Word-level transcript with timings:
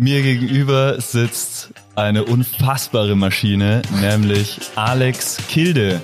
Mir 0.00 0.22
gegenüber 0.22 1.00
sitzt 1.00 1.70
eine 1.96 2.22
unfassbare 2.24 3.16
Maschine, 3.16 3.82
nämlich 4.00 4.60
Alex 4.76 5.38
Kilde. 5.48 6.00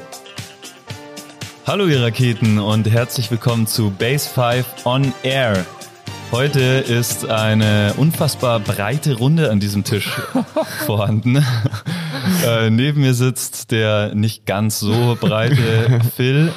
Hallo 1.64 1.86
ihr 1.86 2.02
Raketen 2.02 2.58
und 2.58 2.90
herzlich 2.90 3.30
willkommen 3.30 3.68
zu 3.68 3.92
Base 3.92 4.28
5 4.28 4.66
on 4.84 5.14
Air. 5.22 5.64
Heute 6.32 6.60
ist 6.60 7.28
eine 7.28 7.94
unfassbar 7.96 8.58
breite 8.58 9.14
Runde 9.14 9.52
an 9.52 9.60
diesem 9.60 9.84
Tisch 9.84 10.10
vorhanden. 10.86 11.36
Äh, 12.44 12.70
neben 12.70 13.00
mir 13.00 13.14
sitzt 13.14 13.70
der 13.70 14.12
nicht 14.16 14.44
ganz 14.44 14.80
so 14.80 15.16
breite 15.20 16.00
Phil. 16.16 16.52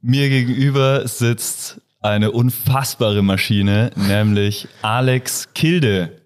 Mir 0.00 0.30
gegenüber 0.30 1.06
sitzt 1.06 1.82
eine 2.00 2.30
unfassbare 2.30 3.20
Maschine, 3.20 3.90
nämlich 3.96 4.66
Alex 4.80 5.50
Kilde. 5.54 6.23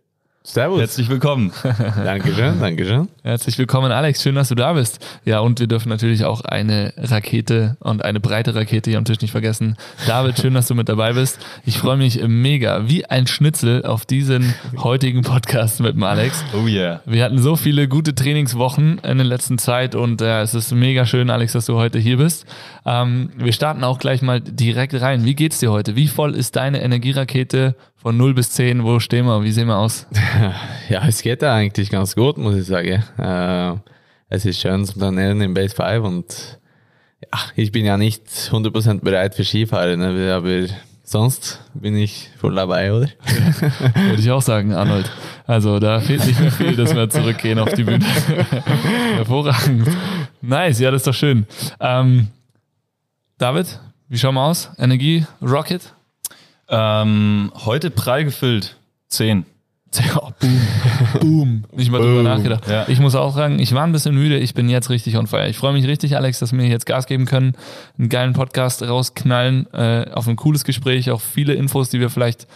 Servus. 0.49 0.81
Herzlich 0.81 1.11
willkommen. 1.11 1.53
Dankeschön, 1.63 2.59
Dankeschön. 2.59 3.09
Herzlich 3.23 3.59
willkommen, 3.59 3.93
Alex. 3.93 4.23
Schön, 4.23 4.35
dass 4.35 4.49
du 4.49 4.55
da 4.55 4.73
bist. 4.73 5.05
Ja, 5.27 5.41
und 5.41 5.61
wir 5.61 5.67
dürfen 5.67 5.91
natürlich 5.91 6.25
auch 6.25 6.41
eine 6.41 6.95
Rakete 6.97 7.77
und 7.81 8.03
eine 8.03 8.19
breite 8.19 8.55
Rakete 8.55 8.89
hier 8.89 8.97
am 8.97 9.05
Tisch 9.05 9.21
nicht 9.21 9.33
vergessen. 9.33 9.77
David, 10.07 10.39
schön, 10.39 10.55
dass 10.55 10.67
du 10.67 10.75
mit 10.75 10.89
dabei 10.89 11.13
bist. 11.13 11.39
Ich 11.67 11.77
freue 11.77 11.99
mich 11.99 12.27
mega, 12.27 12.89
wie 12.89 13.05
ein 13.05 13.27
Schnitzel 13.27 13.85
auf 13.85 14.07
diesen 14.07 14.55
heutigen 14.79 15.21
Podcast 15.21 15.81
mit 15.81 15.97
dem 15.97 16.03
Alex. 16.03 16.43
Oh 16.55 16.67
yeah. 16.67 17.03
Wir 17.05 17.25
hatten 17.25 17.39
so 17.39 17.55
viele 17.55 17.87
gute 17.87 18.15
Trainingswochen 18.15 19.01
in 19.01 19.19
der 19.19 19.27
letzten 19.27 19.59
Zeit 19.59 19.95
und 19.95 20.23
äh, 20.23 20.41
es 20.41 20.55
ist 20.55 20.73
mega 20.73 21.05
schön, 21.05 21.29
Alex, 21.29 21.53
dass 21.53 21.67
du 21.67 21.75
heute 21.75 21.99
hier 21.99 22.17
bist. 22.17 22.47
Ähm, 22.87 23.29
wir 23.37 23.53
starten 23.53 23.85
auch 23.85 23.99
gleich 23.99 24.23
mal 24.23 24.41
direkt 24.41 24.99
rein. 24.99 25.27
Wie 25.27 25.35
geht's 25.35 25.59
dir 25.59 25.71
heute? 25.71 25.95
Wie 25.95 26.09
voll 26.09 26.35
ist 26.35 26.57
deine 26.57 26.81
Energierakete 26.81 27.75
von 27.97 28.17
0 28.17 28.33
bis 28.33 28.53
10? 28.53 28.85
Wo 28.85 28.99
stehen 29.01 29.27
wir? 29.27 29.43
Wie 29.43 29.53
sehen 29.53 29.69
wir 29.69 29.77
aus? 29.77 30.07
Ja, 30.89 31.07
es 31.07 31.23
geht 31.23 31.43
ja 31.43 31.55
eigentlich 31.55 31.91
ganz 31.91 32.15
gut, 32.15 32.39
muss 32.39 32.57
ich 32.57 32.67
sagen. 32.67 33.05
Äh, 33.19 33.75
es 34.29 34.45
ist 34.45 34.61
schön 34.61 34.85
zum 34.85 35.01
Trainieren 35.01 35.41
im 35.41 35.55
Base 35.55 35.75
5 35.75 36.05
und 36.05 36.59
ja, 37.23 37.41
ich 37.57 37.73
bin 37.73 37.85
ja 37.85 37.97
nicht 37.97 38.27
100% 38.27 39.01
bereit 39.01 39.35
für 39.35 39.45
Skifahren, 39.45 40.01
ne, 40.01 40.35
aber 40.35 40.67
sonst 41.03 41.61
bin 41.75 41.97
ich 41.97 42.31
voll 42.39 42.55
dabei, 42.55 42.93
oder? 42.93 43.09
Würde 43.95 44.21
ich 44.21 44.31
auch 44.31 44.43
sagen, 44.43 44.73
Arnold. 44.73 45.11
Also 45.47 45.79
da 45.79 46.01
fehlt 46.01 46.27
nicht 46.27 46.41
mehr 46.41 46.53
viel, 46.53 46.77
dass 46.77 46.95
wir 46.95 47.09
zurückgehen 47.09 47.59
auf 47.59 47.73
die 47.73 47.85
Bühne. 47.85 48.05
Hervorragend. 49.17 49.89
Nice, 50.41 50.81
ja, 50.81 50.91
das 50.91 51.01
ist 51.01 51.07
doch 51.07 51.15
schön. 51.15 51.47
Ähm, 51.81 52.29
David, 53.39 53.81
wie 54.09 54.19
schauen 54.19 54.35
wir 54.35 54.43
aus? 54.43 54.71
Energie, 54.79 55.27
Rocket? 55.43 55.95
Ähm, 56.69 57.51
heute 57.65 57.91
prall 57.91 58.25
gefüllt. 58.25 58.77
Zehn. 59.09 59.47
Ja, 59.95 60.21
boom, 60.39 60.61
boom. 61.21 61.65
Nicht 61.75 61.91
mal 61.91 62.01
drüber 62.01 62.23
nachgedacht. 62.23 62.69
Ja. 62.69 62.85
Ich 62.89 63.01
muss 63.01 63.15
auch 63.15 63.35
sagen, 63.35 63.59
ich 63.59 63.75
war 63.75 63.85
ein 63.85 63.93
bisschen 63.93 64.15
müde. 64.15 64.39
Ich 64.39 64.55
bin 64.55 64.69
jetzt 64.69 64.91
richtig 64.91 65.17
on 65.17 65.27
fire. 65.27 65.49
Ich 65.49 65.57
freue 65.57 65.73
mich 65.73 65.87
richtig, 65.87 66.17
Alex, 66.17 66.39
dass 66.39 66.53
wir 66.53 66.67
jetzt 66.67 66.87
Gas 66.87 67.07
geben 67.07 67.25
können, 67.25 67.55
einen 67.99 68.09
geilen 68.09 68.35
Podcast 68.35 68.83
rausknallen, 68.83 69.67
äh, 69.73 70.07
auf 70.13 70.29
ein 70.29 70.37
cooles 70.37 70.65
Gespräch, 70.65 71.11
auch 71.11 71.21
viele 71.21 71.55
Infos, 71.55 71.89
die 71.89 72.01
wir 72.01 72.11
vielleicht 72.11 72.47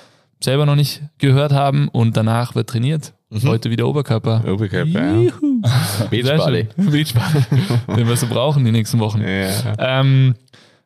selber 0.41 0.66
noch 0.66 0.77
nicht 0.77 1.02
gehört 1.19 1.52
haben. 1.52 1.89
Und 1.89 2.16
danach 2.16 2.55
wird 2.55 2.69
trainiert. 2.69 3.14
Heute 3.44 3.70
wieder 3.70 3.89
Oberkörper. 3.89 4.42
Oberkörper, 4.46 4.91
ja. 4.91 5.14
Juhu. 5.14 5.62
Beachbody. 6.11 6.69
Beachbody. 6.77 7.42
Den 7.96 8.06
wirst 8.06 8.24
du 8.24 8.27
brauchen 8.27 8.62
die 8.64 8.72
nächsten 8.72 8.98
Wochen. 8.98 9.22
Ja. 9.22 9.74
Ähm, 9.78 10.34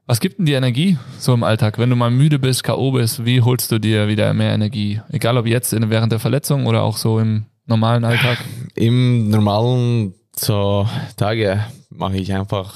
was 0.06 0.20
gibt 0.20 0.38
denn 0.38 0.46
die 0.46 0.52
Energie 0.52 0.98
so 1.18 1.34
im 1.34 1.42
Alltag? 1.42 1.78
Wenn 1.78 1.90
du 1.90 1.96
mal 1.96 2.10
müde 2.10 2.38
bist, 2.38 2.62
K.O. 2.64 2.92
bist, 2.92 3.24
wie 3.24 3.42
holst 3.42 3.70
du 3.72 3.78
dir 3.78 4.08
wieder 4.08 4.32
mehr 4.34 4.52
Energie? 4.52 5.00
Egal 5.10 5.36
ob 5.36 5.46
jetzt 5.46 5.72
während 5.72 6.12
der 6.12 6.20
Verletzung 6.20 6.66
oder 6.66 6.82
auch 6.82 6.96
so 6.96 7.18
im 7.18 7.46
normalen 7.66 8.04
Alltag. 8.04 8.38
Im 8.74 9.28
normalen 9.30 10.14
so 10.36 10.88
Tage 11.16 11.64
mache 11.90 12.16
ich 12.16 12.32
einfach 12.32 12.74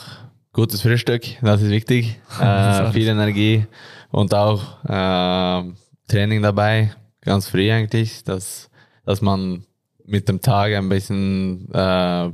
gutes 0.52 0.82
Frühstück, 0.82 1.22
das 1.42 1.62
ist 1.62 1.70
wichtig. 1.70 2.20
Das 2.38 2.80
Äh, 2.80 2.92
viel 2.92 3.08
Energie 3.08 3.66
und 4.10 4.34
auch 4.34 4.84
äh, 4.84 5.72
Training 6.08 6.42
dabei, 6.42 6.92
ganz 7.20 7.46
früh 7.46 7.70
eigentlich, 7.70 8.24
dass, 8.24 8.70
dass 9.04 9.20
man 9.20 9.64
mit 10.04 10.28
dem 10.28 10.40
Tag 10.40 10.72
ein 10.72 10.88
bisschen, 10.88 11.70
äh, 11.72 12.30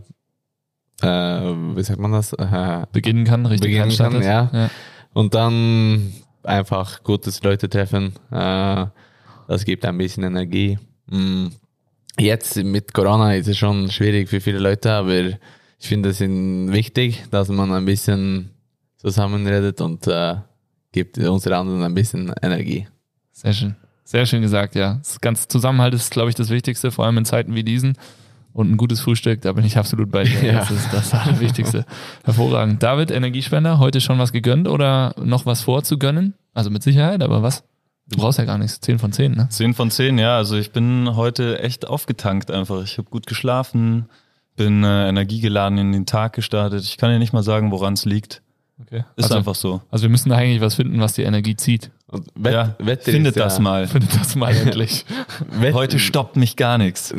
äh, 1.03 1.07
wie 1.07 1.83
sagt 1.83 2.01
man 2.01 2.13
das? 2.13 2.33
Äh, 2.33 2.87
Beginnen 2.93 3.25
kann, 3.25 3.47
richtig 3.47 3.71
Beginnen 3.71 3.97
kann, 3.97 4.15
anstartet. 4.15 4.53
ja. 4.53 4.71
und 5.13 5.35
dann 5.35 6.13
einfach 6.43 7.03
gutes 7.03 7.43
Leute 7.43 7.69
treffen. 7.69 8.15
Äh, 8.31 8.87
das 9.49 9.65
gibt 9.65 9.85
ein 9.85 9.99
bisschen 9.99 10.25
Energie. 10.25 10.79
Mm. 11.07 11.49
Jetzt 12.19 12.57
mit 12.57 12.95
Corona 12.95 13.35
ist 13.35 13.47
es 13.47 13.59
schon 13.59 13.91
schwierig 13.91 14.31
für 14.31 14.41
viele 14.41 14.59
Leute, 14.59 14.91
aber 14.91 15.13
ich 15.19 15.39
finde 15.79 16.09
es 16.09 16.21
wichtig, 16.21 17.25
dass 17.31 17.49
man 17.51 17.71
ein 17.73 17.85
bisschen 17.85 18.51
zusammenredet 18.97 19.83
und 19.83 20.07
äh, 20.07 20.37
gibt 20.93 21.19
unsere 21.19 21.59
anderen 21.59 21.83
ein 21.83 21.95
bisschen 21.95 22.33
Energie. 22.41 22.89
Sehr 23.33 23.53
schön. 23.53 23.77
Sehr 24.05 24.25
schön 24.25 24.41
gesagt, 24.41 24.77
ja. 24.77 24.95
Das 24.95 25.21
ganze 25.21 25.47
Zusammenhalt 25.49 25.93
ist, 25.93 26.11
glaube 26.11 26.31
ich, 26.31 26.35
das 26.35 26.49
Wichtigste, 26.49 26.91
vor 26.91 27.05
allem 27.05 27.19
in 27.19 27.25
Zeiten 27.27 27.55
wie 27.55 27.65
diesen. 27.65 27.99
Und 28.57 28.71
ein 28.71 28.79
gutes 28.79 29.01
Frühstück, 29.01 29.43
da 29.43 29.53
bin 29.53 29.67
ich 29.67 29.77
absolut 29.77 30.11
bei 30.11 30.25
dir. 30.25 30.43
Ja. 30.43 30.53
Das 30.61 30.71
ist 30.71 30.91
das 30.91 31.13
Allerwichtigste. 31.13 31.85
Hervorragend. 32.25 32.83
David, 32.83 33.11
Energiespender, 33.11 33.79
heute 33.79 34.01
schon 34.01 34.19
was 34.19 34.33
gegönnt 34.33 34.67
oder 34.67 35.15
noch 35.23 35.45
was 35.45 35.61
vorzugönnen? 35.61 36.33
Also 36.55 36.71
mit 36.71 36.83
Sicherheit, 36.83 37.23
aber 37.23 37.43
was? 37.43 37.65
Du 38.09 38.17
brauchst 38.17 38.39
ja 38.39 38.47
gar 38.47 38.57
nichts. 38.57 38.81
10 38.81 38.99
von 38.99 39.13
10, 39.13 39.33
ne? 39.33 39.49
Zehn 39.51 39.75
von 39.75 39.91
zehn, 39.91 40.17
ja. 40.17 40.39
Also 40.39 40.57
ich 40.57 40.73
bin 40.73 41.17
heute 41.17 41.61
echt 41.61 41.87
aufgetankt 41.87 42.51
einfach. 42.51 42.83
Ich 42.83 42.97
habe 42.97 43.11
gut 43.11 43.27
geschlafen, 43.27 44.07
bin 44.57 44.85
äh, 44.85 45.11
energiegeladen 45.11 45.77
in 45.77 45.93
den 45.93 46.07
Tag 46.07 46.33
gestartet. 46.33 46.83
Ich 46.83 46.97
kann 46.97 47.11
ja 47.11 47.19
nicht 47.19 47.35
mal 47.35 47.43
sagen, 47.43 47.71
woran 47.73 47.93
es 47.93 48.07
liegt. 48.07 48.41
Okay. 48.81 49.05
Ist 49.17 49.25
also, 49.25 49.37
einfach 49.37 49.55
so. 49.55 49.83
also 49.91 50.05
wir 50.05 50.09
müssen 50.09 50.31
da 50.31 50.37
eigentlich 50.37 50.63
was 50.63 50.77
finden, 50.77 50.99
was 51.01 51.13
die 51.13 51.25
Energie 51.25 51.57
zieht. 51.57 51.91
Wett, 52.37 52.53
ja, 52.55 52.77
Wetter 52.79 53.11
findet 53.11 53.33
ist 53.35 53.39
ja, 53.39 53.45
das 53.45 53.59
mal. 53.59 53.87
Findet 53.89 54.15
das 54.15 54.37
mal 54.37 54.55
endlich. 54.57 55.05
Heute 55.73 55.99
stoppt 55.99 56.37
mich 56.37 56.55
gar 56.57 56.79
nichts. 56.79 57.13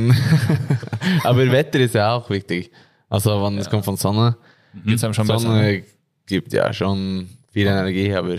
aber 1.23 1.51
Wetter 1.51 1.79
ist 1.79 1.95
ja 1.95 2.13
auch 2.13 2.29
wichtig. 2.29 2.71
Also 3.09 3.43
wenn 3.43 3.57
es 3.57 3.69
kommt 3.69 3.85
von 3.85 3.97
Sonne, 3.97 4.37
Geht's 4.85 5.03
einem 5.03 5.13
schon 5.13 5.27
besser. 5.27 5.49
ne? 5.49 5.55
Sonne 5.55 5.83
gibt 6.25 6.53
ja 6.53 6.71
schon 6.73 7.29
viel 7.51 7.67
Energie, 7.67 8.13
aber 8.13 8.35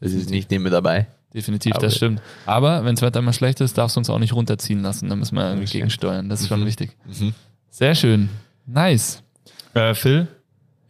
das 0.00 0.12
ist 0.12 0.30
nicht 0.30 0.50
immer 0.52 0.70
dabei. 0.70 1.06
Definitiv, 1.34 1.74
Aber- 1.74 1.82
das 1.86 1.96
stimmt. 1.96 2.20
Aber 2.46 2.84
wenn 2.84 2.94
das 2.94 3.02
Wetter 3.02 3.20
mal 3.22 3.32
schlecht 3.32 3.60
ist, 3.60 3.76
darfst 3.76 3.96
du 3.96 4.00
uns 4.00 4.10
auch 4.10 4.18
nicht 4.18 4.32
runterziehen 4.32 4.82
lassen. 4.82 5.08
Da 5.08 5.16
müssen 5.16 5.34
wir 5.36 5.48
irgendwie 5.50 5.70
gegensteuern. 5.70 6.28
Das 6.28 6.40
ist 6.40 6.48
schon 6.48 6.60
Mhm. 6.60 6.66
wichtig. 6.66 6.96
Mhm. 7.06 7.34
Sehr 7.70 7.94
schön. 7.94 8.28
Nice. 8.66 9.22
Äh, 9.74 9.94
Phil, 9.94 10.26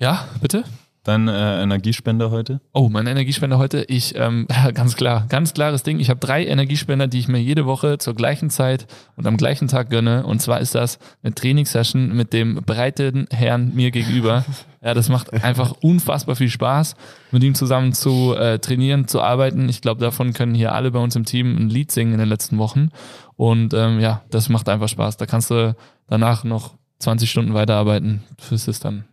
Ja, 0.00 0.28
bitte? 0.40 0.64
Dein 1.08 1.26
äh, 1.26 1.62
Energiespender 1.62 2.30
heute? 2.30 2.60
Oh, 2.72 2.88
mein 2.88 3.06
Energiespender 3.06 3.58
heute. 3.58 3.84
Ich, 3.88 4.14
ähm, 4.16 4.46
ganz 4.74 4.96
klar, 4.96 5.26
ganz 5.28 5.54
klares 5.54 5.82
Ding. 5.82 6.00
Ich 6.00 6.10
habe 6.10 6.20
drei 6.20 6.44
Energiespender, 6.46 7.06
die 7.06 7.18
ich 7.18 7.28
mir 7.28 7.40
jede 7.40 7.66
Woche 7.66 7.98
zur 7.98 8.14
gleichen 8.14 8.50
Zeit 8.50 8.86
und 9.16 9.26
am 9.26 9.36
gleichen 9.36 9.68
Tag 9.68 9.90
gönne. 9.90 10.26
Und 10.26 10.40
zwar 10.40 10.60
ist 10.60 10.74
das 10.74 10.98
eine 11.22 11.34
Trainingssession 11.34 12.14
mit 12.14 12.32
dem 12.32 12.56
breiten 12.56 13.26
Herrn 13.30 13.74
mir 13.74 13.90
gegenüber. 13.90 14.44
Ja, 14.80 14.94
das 14.94 15.08
macht 15.08 15.32
einfach 15.32 15.72
unfassbar 15.80 16.36
viel 16.36 16.50
Spaß, 16.50 16.94
mit 17.32 17.42
ihm 17.42 17.56
zusammen 17.56 17.92
zu 17.92 18.36
äh, 18.36 18.60
trainieren, 18.60 19.08
zu 19.08 19.20
arbeiten. 19.20 19.68
Ich 19.68 19.80
glaube, 19.80 20.00
davon 20.00 20.34
können 20.34 20.54
hier 20.54 20.72
alle 20.72 20.92
bei 20.92 21.00
uns 21.00 21.16
im 21.16 21.24
Team 21.24 21.56
ein 21.56 21.68
Lied 21.68 21.90
singen 21.90 22.12
in 22.12 22.20
den 22.20 22.28
letzten 22.28 22.58
Wochen. 22.58 22.90
Und 23.34 23.74
ähm, 23.74 23.98
ja, 23.98 24.22
das 24.30 24.48
macht 24.48 24.68
einfach 24.68 24.86
Spaß. 24.86 25.16
Da 25.16 25.26
kannst 25.26 25.50
du 25.50 25.74
danach 26.06 26.44
noch 26.44 26.74
20 27.00 27.28
Stunden 27.28 27.54
weiterarbeiten. 27.54 28.22
Das 28.48 28.68
ist 28.68 28.84
dann 28.84 29.04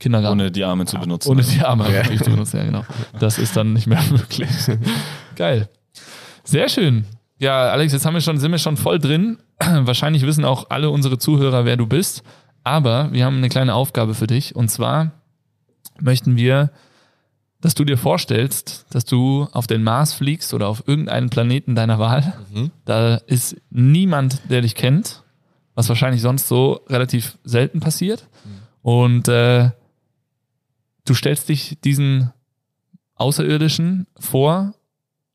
Kindergarten. 0.00 0.40
Ohne 0.40 0.50
die 0.50 0.64
Arme 0.64 0.84
zu 0.86 0.98
benutzen. 0.98 1.30
Ohne 1.30 1.42
die 1.42 1.60
Arme 1.60 1.86
Ja. 1.92 2.02
zu 2.22 2.30
benutzen, 2.30 2.56
ja 2.58 2.64
genau. 2.64 2.84
Das 3.18 3.38
ist 3.38 3.56
dann 3.56 3.72
nicht 3.72 3.86
mehr 3.86 4.02
möglich. 4.10 4.48
Geil. 5.36 5.68
Sehr 6.42 6.68
schön. 6.68 7.04
Ja, 7.38 7.70
Alex, 7.70 7.92
jetzt 7.92 8.04
haben 8.06 8.14
wir 8.14 8.20
schon, 8.20 8.38
sind 8.38 8.50
wir 8.52 8.58
schon 8.58 8.76
voll 8.76 8.98
drin. 8.98 9.38
Wahrscheinlich 9.58 10.24
wissen 10.26 10.44
auch 10.44 10.70
alle 10.70 10.90
unsere 10.90 11.18
Zuhörer, 11.18 11.64
wer 11.64 11.76
du 11.76 11.86
bist. 11.86 12.22
Aber 12.62 13.12
wir 13.12 13.24
haben 13.24 13.36
eine 13.38 13.48
kleine 13.48 13.74
Aufgabe 13.74 14.14
für 14.14 14.26
dich. 14.26 14.56
Und 14.56 14.68
zwar 14.68 15.12
möchten 16.00 16.36
wir, 16.36 16.70
dass 17.60 17.74
du 17.74 17.84
dir 17.84 17.96
vorstellst, 17.96 18.86
dass 18.90 19.04
du 19.04 19.48
auf 19.52 19.66
den 19.66 19.82
Mars 19.82 20.12
fliegst 20.12 20.52
oder 20.54 20.68
auf 20.68 20.84
irgendeinen 20.86 21.30
Planeten 21.30 21.74
deiner 21.74 21.98
Wahl. 21.98 22.34
Mhm. 22.52 22.70
Da 22.84 23.16
ist 23.16 23.56
niemand, 23.70 24.50
der 24.50 24.60
dich 24.62 24.74
kennt, 24.74 25.22
was 25.74 25.88
wahrscheinlich 25.88 26.20
sonst 26.22 26.46
so 26.48 26.80
relativ 26.88 27.38
selten 27.44 27.80
passiert. 27.80 28.26
Und 28.82 29.28
äh, 29.28 29.70
du 31.06 31.14
stellst 31.14 31.48
dich 31.48 31.78
diesen 31.84 32.32
Außerirdischen 33.16 34.06
vor, 34.18 34.74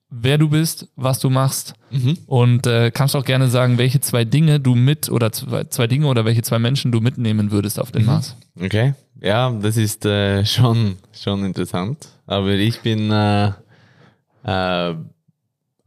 wer 0.10 0.38
du 0.38 0.50
bist, 0.50 0.88
was 0.96 1.20
du 1.20 1.30
machst 1.30 1.74
Mhm. 1.92 2.18
und 2.28 2.68
äh, 2.68 2.92
kannst 2.92 3.16
auch 3.16 3.26
gerne 3.26 3.48
sagen, 3.48 3.78
welche 3.78 4.00
zwei 4.00 4.26
Dinge 4.26 4.60
du 4.60 4.76
mit 4.76 5.10
oder 5.10 5.32
zwei, 5.32 5.64
zwei 5.66 5.88
Dinge 5.88 6.06
oder 6.08 6.24
welche 6.26 6.42
zwei 6.44 6.60
Menschen 6.60 6.92
du 6.92 7.00
mitnehmen 7.00 7.52
würdest 7.52 7.80
auf 7.80 7.92
den 7.92 8.06
Mars. 8.06 8.36
Okay, 8.60 8.94
ja, 9.22 9.50
das 9.52 9.78
ist 9.78 10.06
äh, 10.06 10.46
schon, 10.46 10.98
schon 11.12 11.44
interessant. 11.46 12.10
Aber 12.28 12.50
ich 12.50 12.80
bin 12.82 13.10
äh, 13.12 13.48
äh, 14.44 14.96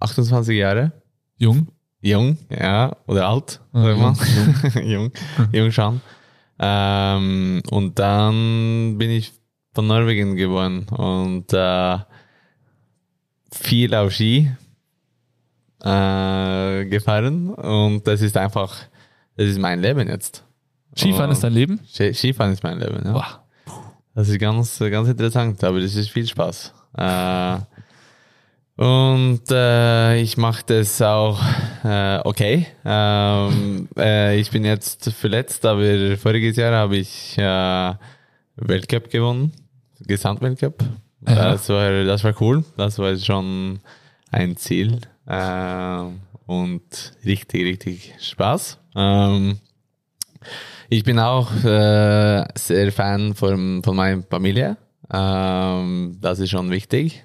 28 0.01 0.57
Jahre, 0.59 0.93
Jung, 1.39 1.69
jung, 2.01 2.37
ja, 2.51 2.97
oder 3.07 3.29
alt, 3.29 3.61
sag 3.73 3.99
mal. 3.99 4.15
jung, 4.85 5.13
jung 5.53 5.71
schon. 5.73 6.01
Ähm, 6.59 7.63
und 7.71 7.99
dann 7.99 8.97
bin 8.99 9.11
ich 9.11 9.33
von 9.75 9.87
Norwegen 9.87 10.37
geworden 10.37 10.87
und 10.89 11.53
äh, 11.53 11.99
viel 13.53 13.95
auf 13.95 14.13
Ski 14.13 14.51
äh, 15.83 16.85
gefahren 16.87 17.51
und 17.55 18.07
das 18.07 18.21
ist 18.23 18.37
einfach, 18.37 18.75
das 19.37 19.47
ist 19.49 19.59
mein 19.59 19.81
Leben 19.81 20.09
jetzt. 20.09 20.45
Skifahren 20.97 21.31
ist 21.31 21.43
dein 21.43 21.55
Leben? 21.55 21.81
Ski- 21.87 22.13
Skifahren 22.13 22.53
ist 22.53 22.63
mein 22.63 22.79
Leben, 22.79 23.01
ja. 23.05 23.13
Boah. 23.13 23.45
Das 24.15 24.29
ist 24.29 24.39
ganz, 24.39 24.79
ganz 24.79 25.09
interessant, 25.09 25.65
aber 25.65 25.81
das 25.81 25.95
ist 25.95 26.11
viel 26.11 26.27
Spaß. 26.27 26.75
Äh, 26.99 27.57
und 28.77 29.43
äh, 29.51 30.21
ich 30.21 30.37
mache 30.37 30.63
das 30.67 31.01
auch 31.01 31.41
äh, 31.85 32.19
okay. 32.25 32.67
Ähm, 32.85 33.89
äh, 33.97 34.39
ich 34.39 34.51
bin 34.51 34.65
jetzt 34.65 35.11
verletzt, 35.13 35.65
aber 35.65 36.17
voriges 36.19 36.57
Jahr 36.57 36.73
habe 36.75 36.97
ich 36.97 37.37
äh, 37.39 37.95
Weltcup 38.57 39.09
gewonnen, 39.11 39.53
Gesamtweltcup. 40.07 40.83
Ja. 41.27 41.53
Das 41.53 41.69
war, 41.69 42.05
das 42.05 42.25
war 42.25 42.35
cool. 42.41 42.65
Das 42.77 42.99
war 42.99 43.17
schon 43.17 43.81
ein 44.31 44.57
Ziel 44.57 44.99
äh, 45.27 46.05
und 46.47 47.13
richtig, 47.25 47.65
richtig 47.65 48.15
Spaß. 48.21 48.79
Ähm, 48.97 49.59
ich 50.89 51.05
bin 51.05 51.19
auch 51.19 51.51
äh, 51.65 52.45
sehr 52.55 52.93
Fan 52.93 53.35
von, 53.35 53.83
von 53.83 53.97
meiner 53.97 54.23
Familie. 54.23 54.77
Ähm, 55.13 56.19
das 56.21 56.39
ist 56.39 56.51
schon 56.51 56.71
wichtig. 56.71 57.25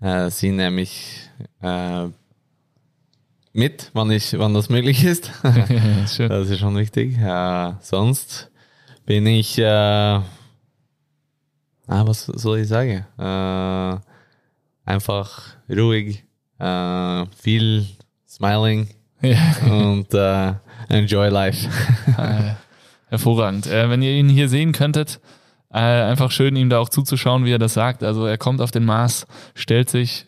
Äh, 0.00 0.30
sie 0.30 0.50
nehme 0.50 0.82
ich 0.82 1.28
äh, 1.62 2.08
mit, 3.52 3.90
wann, 3.92 4.10
ich, 4.10 4.38
wann 4.38 4.54
das 4.54 4.68
möglich 4.68 5.04
ist. 5.04 5.32
Das 5.42 6.50
ist 6.50 6.58
schon 6.58 6.76
wichtig. 6.76 7.18
Äh, 7.18 7.72
sonst 7.80 8.50
bin 9.04 9.26
ich, 9.26 9.58
äh, 9.58 10.20
ah, 11.88 12.06
was 12.06 12.26
soll 12.26 12.60
ich 12.60 12.68
sagen? 12.68 13.04
Äh, 13.18 13.96
einfach 14.84 15.56
ruhig, 15.68 16.24
äh, 16.58 17.26
viel 17.36 17.86
smiling 18.28 18.88
und 19.68 20.14
äh, 20.14 20.52
enjoy 20.88 21.28
life. 21.28 21.68
Äh, 22.18 22.54
hervorragend. 23.10 23.66
Äh, 23.68 23.88
wenn 23.90 24.02
ihr 24.02 24.12
ihn 24.12 24.28
hier 24.28 24.48
sehen 24.48 24.72
könntet, 24.72 25.20
äh, 25.72 25.78
einfach 25.78 26.30
schön, 26.30 26.56
ihm 26.56 26.68
da 26.68 26.78
auch 26.78 26.88
zuzuschauen, 26.88 27.44
wie 27.44 27.52
er 27.52 27.58
das 27.58 27.74
sagt. 27.74 28.02
Also 28.02 28.26
er 28.26 28.38
kommt 28.38 28.60
auf 28.60 28.70
den 28.70 28.84
Mars, 28.84 29.26
stellt 29.54 29.88
sich 29.88 30.26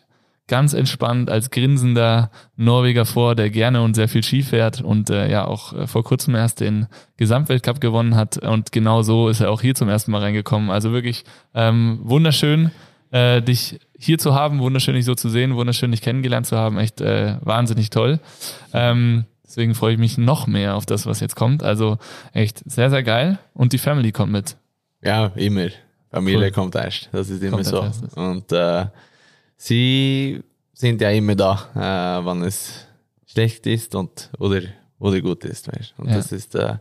ganz 0.51 0.73
entspannt 0.73 1.29
als 1.29 1.49
grinsender 1.49 2.29
Norweger 2.57 3.05
vor, 3.05 3.35
der 3.35 3.49
gerne 3.49 3.81
und 3.81 3.93
sehr 3.95 4.09
viel 4.09 4.21
Ski 4.21 4.43
fährt 4.43 4.81
und 4.81 5.09
äh, 5.09 5.31
ja 5.31 5.47
auch 5.47 5.71
äh, 5.71 5.87
vor 5.87 6.03
kurzem 6.03 6.35
erst 6.35 6.59
den 6.59 6.87
Gesamtweltcup 7.15 7.79
gewonnen 7.79 8.17
hat. 8.17 8.37
Und 8.37 8.73
genau 8.73 9.01
so 9.01 9.29
ist 9.29 9.39
er 9.39 9.49
auch 9.49 9.61
hier 9.61 9.75
zum 9.75 9.87
ersten 9.87 10.11
Mal 10.11 10.19
reingekommen. 10.19 10.69
Also 10.69 10.91
wirklich 10.91 11.23
ähm, 11.53 12.01
wunderschön, 12.03 12.71
äh, 13.11 13.41
dich 13.41 13.79
hier 13.97 14.17
zu 14.17 14.35
haben, 14.35 14.59
wunderschön 14.59 14.93
dich 14.93 15.05
so 15.05 15.15
zu 15.15 15.29
sehen, 15.29 15.55
wunderschön 15.55 15.91
dich 15.91 16.01
kennengelernt 16.01 16.47
zu 16.47 16.57
haben. 16.57 16.77
Echt 16.77 16.99
äh, 16.99 17.37
wahnsinnig 17.39 17.89
toll. 17.89 18.19
Ähm, 18.73 19.23
deswegen 19.47 19.73
freue 19.73 19.93
ich 19.93 19.99
mich 19.99 20.17
noch 20.17 20.47
mehr 20.47 20.75
auf 20.75 20.85
das, 20.85 21.05
was 21.05 21.21
jetzt 21.21 21.37
kommt. 21.37 21.63
Also 21.63 21.97
echt 22.33 22.61
sehr, 22.69 22.89
sehr 22.89 23.03
geil. 23.03 23.39
Und 23.53 23.71
die 23.71 23.77
Family 23.77 24.11
kommt 24.11 24.33
mit. 24.33 24.57
Ja, 25.01 25.27
immer. 25.27 25.69
Familie 26.09 26.47
Cool. 26.47 26.51
kommt 26.51 26.75
erst. 26.75 27.07
Das 27.13 27.29
ist 27.29 27.41
immer 27.41 27.63
Kommt 27.63 27.67
so. 27.67 27.89
Und 28.15 28.51
äh, 28.51 28.87
sie 29.61 30.41
sind 30.73 31.01
ja 31.01 31.11
immer 31.11 31.35
da, 31.35 31.53
äh, 31.75 32.25
wenn 32.25 32.41
es 32.41 32.87
schlecht 33.27 33.67
ist 33.67 33.93
und 33.93 34.31
oder, 34.39 34.61
oder 34.99 35.21
gut 35.21 35.45
ist. 35.45 35.67
Weißt? 35.67 35.93
Und 35.97 36.09
Ja. 36.09 36.15
das 36.15 36.31
ist, 36.31 36.55
äh, 36.55 36.77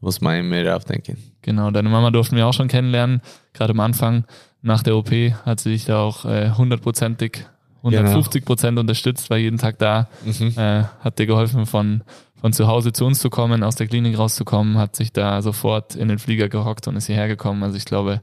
muss 0.00 0.20
man 0.20 0.40
immer 0.40 0.74
aufdenken. 0.74 1.16
Genau, 1.42 1.70
deine 1.70 1.88
Mama 1.88 2.10
durften 2.10 2.36
wir 2.36 2.46
auch 2.46 2.52
schon 2.52 2.66
kennenlernen. 2.68 3.22
Gerade 3.52 3.72
am 3.72 3.80
Anfang, 3.80 4.24
nach 4.60 4.82
der 4.82 4.96
OP, 4.96 5.10
hat 5.46 5.60
sie 5.60 5.70
dich 5.70 5.84
da 5.84 6.00
auch 6.00 6.24
äh, 6.24 6.50
hundertprozentig, 6.50 7.44
150 7.78 8.44
Prozent 8.44 8.78
unterstützt, 8.78 9.30
war 9.30 9.38
jeden 9.38 9.56
Tag 9.58 9.78
da, 9.78 10.08
äh, 10.26 10.82
hat 11.00 11.18
dir 11.18 11.26
geholfen, 11.26 11.64
von, 11.64 12.02
von 12.40 12.52
zu 12.52 12.66
Hause 12.66 12.92
zu 12.92 13.06
uns 13.06 13.20
zu 13.20 13.30
kommen, 13.30 13.62
aus 13.62 13.76
der 13.76 13.86
Klinik 13.86 14.18
rauszukommen, 14.18 14.76
hat 14.76 14.96
sich 14.96 15.12
da 15.12 15.40
sofort 15.40 15.94
in 15.94 16.08
den 16.08 16.18
Flieger 16.18 16.48
gehockt 16.48 16.88
und 16.88 16.96
ist 16.96 17.06
hierher 17.06 17.28
gekommen. 17.28 17.62
Also 17.62 17.76
ich 17.76 17.84
glaube, 17.86 18.20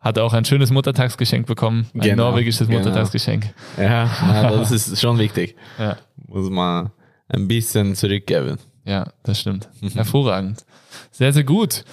hat 0.00 0.18
auch 0.18 0.32
ein 0.32 0.44
schönes 0.44 0.70
Muttertagsgeschenk 0.70 1.46
bekommen, 1.46 1.86
ein 1.94 2.00
Genau, 2.00 2.30
norwegisches 2.30 2.66
genau. 2.66 2.78
Muttertagsgeschenk. 2.78 3.52
Ja, 3.76 4.04
ja, 4.06 4.50
das 4.50 4.70
ist 4.70 5.00
schon 5.00 5.18
wichtig. 5.18 5.56
Ja. 5.78 5.96
Muss 6.26 6.48
man 6.50 6.90
ein 7.28 7.46
bisschen 7.46 7.94
zurückgeben. 7.94 8.58
Ja, 8.84 9.06
das 9.22 9.40
stimmt. 9.40 9.68
Hervorragend. 9.94 10.64
Sehr, 11.10 11.32
sehr 11.32 11.44
gut. 11.44 11.84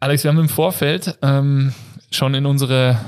Alex, 0.00 0.24
wir 0.24 0.30
haben 0.30 0.38
im 0.38 0.48
Vorfeld 0.48 1.16
ähm, 1.22 1.72
schon 2.10 2.34
in 2.34 2.46
unsere 2.46 2.98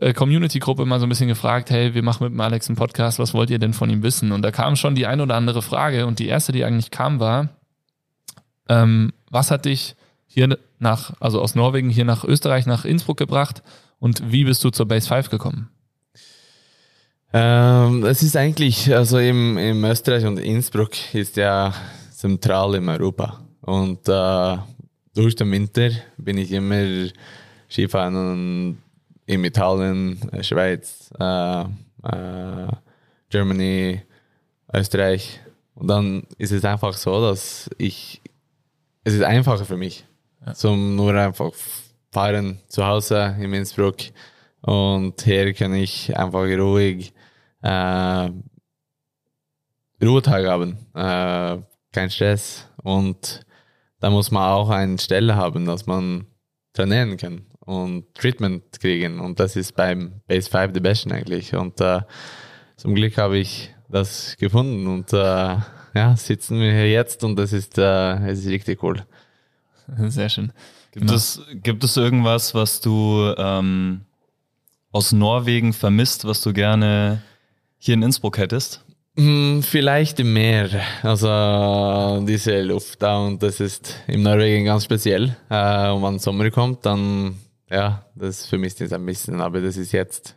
äh, 0.00 0.12
Community-Gruppe 0.12 0.84
mal 0.86 1.00
so 1.00 1.06
ein 1.06 1.08
bisschen 1.08 1.28
gefragt, 1.28 1.70
hey, 1.70 1.94
wir 1.94 2.02
machen 2.02 2.24
mit 2.24 2.32
dem 2.32 2.40
Alex 2.40 2.68
einen 2.68 2.76
Podcast, 2.76 3.18
was 3.18 3.34
wollt 3.34 3.50
ihr 3.50 3.58
denn 3.58 3.74
von 3.74 3.90
ihm 3.90 4.02
wissen? 4.02 4.32
Und 4.32 4.42
da 4.42 4.50
kam 4.50 4.76
schon 4.76 4.94
die 4.94 5.06
ein 5.06 5.20
oder 5.20 5.34
andere 5.34 5.62
Frage 5.62 6.06
und 6.06 6.18
die 6.18 6.28
erste, 6.28 6.52
die 6.52 6.64
eigentlich 6.64 6.90
kam, 6.90 7.20
war, 7.20 7.48
ähm, 8.68 9.12
was 9.30 9.50
hat 9.50 9.64
dich 9.64 9.96
hier 10.26 10.56
nach, 10.82 11.14
also 11.20 11.40
aus 11.40 11.54
Norwegen 11.54 11.88
hier 11.88 12.04
nach 12.04 12.24
Österreich, 12.24 12.66
nach 12.66 12.84
Innsbruck 12.84 13.16
gebracht 13.16 13.62
und 13.98 14.32
wie 14.32 14.44
bist 14.44 14.62
du 14.64 14.70
zur 14.70 14.86
Base 14.86 15.08
5 15.08 15.30
gekommen? 15.30 15.70
Ähm, 17.32 18.04
es 18.04 18.22
ist 18.22 18.36
eigentlich, 18.36 18.94
also 18.94 19.18
im, 19.18 19.56
im 19.56 19.84
Österreich 19.84 20.26
und 20.26 20.38
Innsbruck 20.38 20.92
ist 21.14 21.36
ja 21.36 21.72
zentral 22.10 22.74
in 22.74 22.88
Europa. 22.88 23.40
Und 23.62 24.06
äh, 24.08 24.56
durch 25.14 25.34
den 25.36 25.50
Winter 25.50 25.90
bin 26.18 26.36
ich 26.36 26.52
immer 26.52 27.08
Skifahren 27.70 28.76
in 29.24 29.44
Italien, 29.44 30.18
äh, 30.30 30.42
Schweiz, 30.42 31.10
äh, 31.18 31.62
äh, 31.62 32.68
Germany, 33.30 34.02
Österreich. 34.74 35.40
Und 35.74 35.88
dann 35.88 36.24
ist 36.36 36.52
es 36.52 36.64
einfach 36.64 36.92
so, 36.94 37.22
dass 37.22 37.70
ich, 37.78 38.20
es 39.04 39.14
ist 39.14 39.22
einfacher 39.22 39.64
für 39.64 39.76
mich, 39.76 40.04
zum 40.54 40.96
nur 40.96 41.14
einfach 41.14 41.52
fahren 42.10 42.60
zu 42.68 42.84
Hause 42.86 43.36
in 43.40 43.52
Innsbruck 43.54 43.96
und 44.60 45.20
hier 45.22 45.52
kann 45.54 45.74
ich 45.74 46.16
einfach 46.16 46.44
ruhig 46.44 47.12
äh, 47.62 48.30
Ruhetag 50.02 50.46
haben, 50.46 50.78
äh, 50.94 51.58
kein 51.92 52.10
Stress 52.10 52.68
und 52.82 53.46
da 54.00 54.10
muss 54.10 54.30
man 54.30 54.50
auch 54.50 54.70
eine 54.70 54.98
Stelle 54.98 55.36
haben, 55.36 55.64
dass 55.64 55.86
man 55.86 56.26
trainieren 56.72 57.16
kann 57.16 57.46
und 57.60 58.12
Treatment 58.14 58.80
kriegen 58.80 59.20
und 59.20 59.38
das 59.38 59.56
ist 59.56 59.76
beim 59.76 60.20
Base 60.26 60.50
5 60.50 60.74
the 60.74 60.80
best 60.80 61.10
eigentlich 61.10 61.54
und 61.54 61.80
äh, 61.80 62.00
zum 62.76 62.94
Glück 62.94 63.16
habe 63.16 63.38
ich 63.38 63.74
das 63.88 64.36
gefunden 64.38 64.86
und 64.88 65.12
äh, 65.12 65.56
ja, 65.94 66.16
sitzen 66.16 66.58
wir 66.58 66.72
hier 66.72 66.90
jetzt 66.90 67.22
und 67.22 67.36
das 67.36 67.52
ist, 67.52 67.78
äh, 67.78 68.14
es 68.28 68.40
ist 68.40 68.48
richtig 68.48 68.82
cool. 68.82 69.04
Sehr 70.08 70.28
schön. 70.28 70.52
Gibt, 70.92 71.10
es, 71.10 71.40
gibt 71.62 71.84
es 71.84 71.96
irgendwas, 71.96 72.54
was 72.54 72.80
du 72.80 73.34
ähm, 73.36 74.02
aus 74.90 75.12
Norwegen 75.12 75.72
vermisst, 75.72 76.24
was 76.24 76.42
du 76.42 76.52
gerne 76.52 77.22
hier 77.78 77.94
in 77.94 78.02
Innsbruck 78.02 78.38
hättest? 78.38 78.84
Hm, 79.16 79.62
Vielleicht 79.62 80.20
im 80.20 80.32
Meer. 80.32 80.68
Also 81.02 82.24
diese 82.26 82.62
Luft 82.62 83.02
da 83.02 83.18
und 83.18 83.42
das 83.42 83.60
ist 83.60 83.96
in 84.06 84.22
Norwegen 84.22 84.64
ganz 84.66 84.84
speziell. 84.84 85.36
Äh, 85.50 85.90
und 85.90 86.02
wenn 86.02 86.18
Sommer 86.18 86.50
kommt, 86.50 86.86
dann 86.86 87.36
ja, 87.70 88.04
das 88.14 88.46
vermisst 88.46 88.80
es 88.82 88.92
ein 88.92 89.04
bisschen. 89.04 89.40
Aber 89.40 89.60
das 89.60 89.76
ist 89.76 89.92
jetzt, 89.92 90.36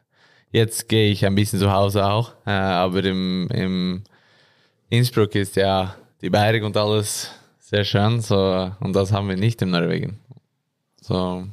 jetzt 0.52 0.88
gehe 0.88 1.12
ich 1.12 1.26
ein 1.26 1.36
bisschen 1.36 1.60
zu 1.60 1.72
Hause 1.72 2.06
auch. 2.06 2.32
Äh, 2.46 2.52
aber 2.52 3.04
im, 3.04 3.48
im 3.50 4.04
Innsbruck 4.90 5.36
ist 5.36 5.56
ja 5.58 5.96
die 6.22 6.30
Berge 6.30 6.66
und 6.66 6.78
alles 6.78 7.30
sehr 7.70 7.84
schön. 7.84 8.22
So, 8.22 8.72
und 8.80 8.94
das 8.96 9.12
haben 9.12 9.28
wir 9.30 9.36
nicht 9.38 9.62
in 9.62 9.72
Norwegen. 9.72 10.20
So. 11.02 11.44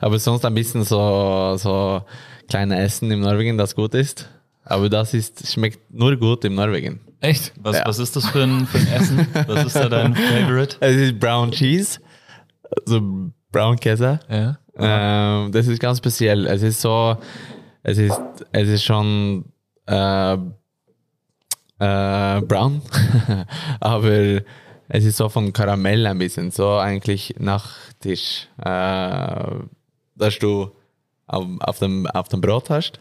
Aber 0.00 0.18
sonst 0.18 0.44
ein 0.44 0.54
bisschen 0.54 0.84
so, 0.84 1.54
so 1.58 2.02
kleine 2.48 2.78
Essen 2.80 3.10
in 3.10 3.20
Norwegen, 3.20 3.58
das 3.58 3.74
gut 3.74 3.94
ist. 3.94 4.28
Aber 4.64 4.88
das 4.88 5.14
ist, 5.14 5.50
schmeckt 5.52 5.92
nur 5.92 6.16
gut 6.16 6.44
in 6.44 6.54
Norwegen. 6.54 7.00
Echt? 7.20 7.52
Was, 7.60 7.76
Ja. 7.76 7.86
was 7.86 7.98
ist 7.98 8.14
das 8.16 8.26
für 8.28 8.42
ein, 8.44 8.66
für 8.66 8.78
ein 8.78 8.86
Essen? 8.88 9.26
Was 9.46 9.64
ist 9.66 9.76
da 9.76 9.88
dein 9.88 10.14
Favorite? 10.14 10.76
Es 10.80 10.96
ist 10.96 11.18
Brown 11.18 11.50
Cheese, 11.50 12.00
also 12.86 13.00
Brown 13.50 13.76
Käse. 13.76 14.20
Ja. 14.28 14.58
Ähm, 14.76 15.50
das 15.52 15.66
ist 15.66 15.80
ganz 15.80 15.98
speziell. 15.98 16.46
Es 16.46 16.62
ist 16.62 16.80
so, 16.80 17.16
es 17.82 17.98
ist, 17.98 18.20
es 18.52 18.68
ist 18.68 18.84
schon 18.84 19.46
äh, 19.86 20.34
äh, 21.80 22.40
brown, 22.42 22.82
aber 23.80 24.42
es 24.88 25.04
ist 25.04 25.16
so 25.16 25.28
von 25.28 25.52
Karamell 25.52 26.06
ein 26.06 26.18
bisschen, 26.18 26.50
so 26.50 26.76
eigentlich 26.76 27.34
nach 27.38 27.76
Tisch, 28.00 28.48
äh, 28.58 29.50
dass 30.16 30.38
du 30.40 30.70
auf, 31.26 31.46
auf, 31.60 31.78
dem, 31.78 32.06
auf 32.06 32.28
dem 32.28 32.40
Brot 32.40 32.70
hast 32.70 33.00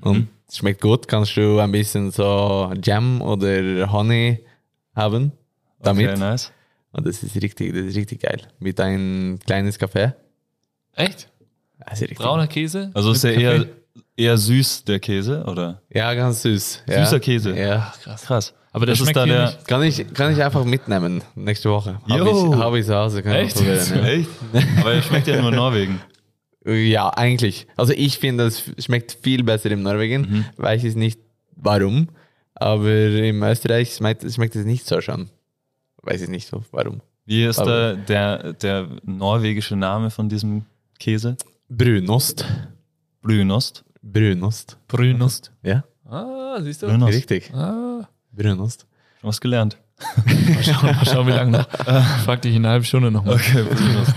und 0.00 0.28
es 0.48 0.58
schmeckt 0.58 0.80
gut, 0.80 1.08
kannst 1.08 1.36
du 1.36 1.58
ein 1.58 1.72
bisschen 1.72 2.10
so 2.10 2.72
Jam 2.82 3.22
oder 3.22 3.90
Honey 3.90 4.44
haben 4.94 5.32
damit. 5.80 6.10
Okay, 6.10 6.18
nice. 6.18 6.52
Und 6.92 7.06
das 7.06 7.22
ist 7.22 7.34
richtig, 7.36 7.72
das 7.72 7.86
ist 7.86 7.96
richtig 7.96 8.20
geil. 8.20 8.42
Mit 8.58 8.78
ein 8.80 9.38
kleines 9.44 9.78
Kaffee. 9.78 10.14
Echt? 10.94 11.28
Richtig. 11.90 12.18
Brauner 12.18 12.46
Käse? 12.46 12.90
Also 12.94 13.12
ist 13.12 13.24
mit 13.24 13.36
er 13.36 13.40
eher, 13.40 13.66
eher 14.16 14.38
süß, 14.38 14.84
der 14.84 15.00
Käse, 15.00 15.44
oder? 15.44 15.82
Ja, 15.90 16.14
ganz 16.14 16.42
süß. 16.42 16.84
Ja. 16.86 17.04
Süßer 17.04 17.20
Käse. 17.20 17.58
Ja. 17.58 17.92
Krass. 18.02 18.22
Krass. 18.22 18.54
Aber 18.74 18.86
der 18.86 18.94
Das 18.96 19.06
ist 19.06 19.14
da 19.16 19.24
der- 19.24 19.46
nicht. 19.46 19.68
Kann 19.68 19.82
ich, 19.84 20.14
kann 20.14 20.32
ich 20.32 20.42
einfach 20.42 20.64
mitnehmen 20.64 21.22
nächste 21.36 21.70
Woche. 21.70 22.00
Habe 22.10 22.18
Jo. 22.24 22.52
ich, 22.54 22.58
hab 22.58 22.74
ich 22.74 22.84
zu 22.86 22.94
Hause. 22.94 23.22
Kann 23.22 23.32
ich 23.36 23.42
Echt? 23.46 23.56
probieren, 23.56 24.04
Echt? 24.04 24.28
Aber 24.80 24.92
er 24.94 25.02
schmeckt 25.02 25.26
ja 25.28 25.40
nur 25.40 25.50
in 25.50 25.56
Norwegen. 25.56 26.00
ja. 26.66 26.72
ja, 26.96 27.08
eigentlich. 27.10 27.66
Also 27.76 27.92
ich 27.94 28.18
finde, 28.18 28.44
es 28.46 28.64
schmeckt 28.78 29.16
viel 29.22 29.44
besser 29.44 29.70
in 29.70 29.82
Norwegen. 29.82 30.22
Mhm. 30.22 30.44
Weiß 30.56 30.82
ich 30.84 30.96
nicht 30.96 31.20
warum. 31.54 32.08
Aber 32.56 32.88
in 32.90 33.42
Österreich 33.42 33.94
schmeckt, 33.94 34.30
schmeckt 34.32 34.56
es 34.56 34.64
nicht 34.66 34.86
so 34.86 35.00
schon. 35.00 35.30
Weiß 36.02 36.20
ich 36.22 36.28
nicht 36.28 36.48
so 36.48 36.62
warum. 36.72 37.00
Wie 37.26 37.44
ist 37.44 37.58
der, 37.60 37.94
der, 37.94 38.52
der 38.54 38.88
norwegische 39.04 39.76
Name 39.76 40.10
von 40.10 40.28
diesem 40.28 40.64
Käse? 40.98 41.36
Brunost. 41.68 42.44
Brünost. 43.22 43.84
Brunost. 44.02 44.76
Brünost. 44.88 45.52
Ja, 45.62 45.84
Ah, 46.06 46.58
siehst 46.60 46.82
du? 46.82 46.88
Brunost. 46.88 47.14
richtig. 47.14 47.50
Ah. 47.54 48.06
Brunost. 48.34 48.86
Schon 49.20 49.28
was 49.28 49.40
gelernt. 49.40 49.78
Mal 50.26 50.64
schauen, 50.64 50.96
mal 50.96 51.06
schauen 51.06 51.26
wie 51.28 51.32
lange 51.32 51.50
noch. 51.52 51.68
Frag 52.24 52.42
dich 52.42 52.54
in 52.54 52.64
einer 52.64 52.72
halben 52.72 52.84
Stunde 52.84 53.12
nochmal. 53.12 53.34
Okay, 53.36 53.62
Brünost. 53.62 54.12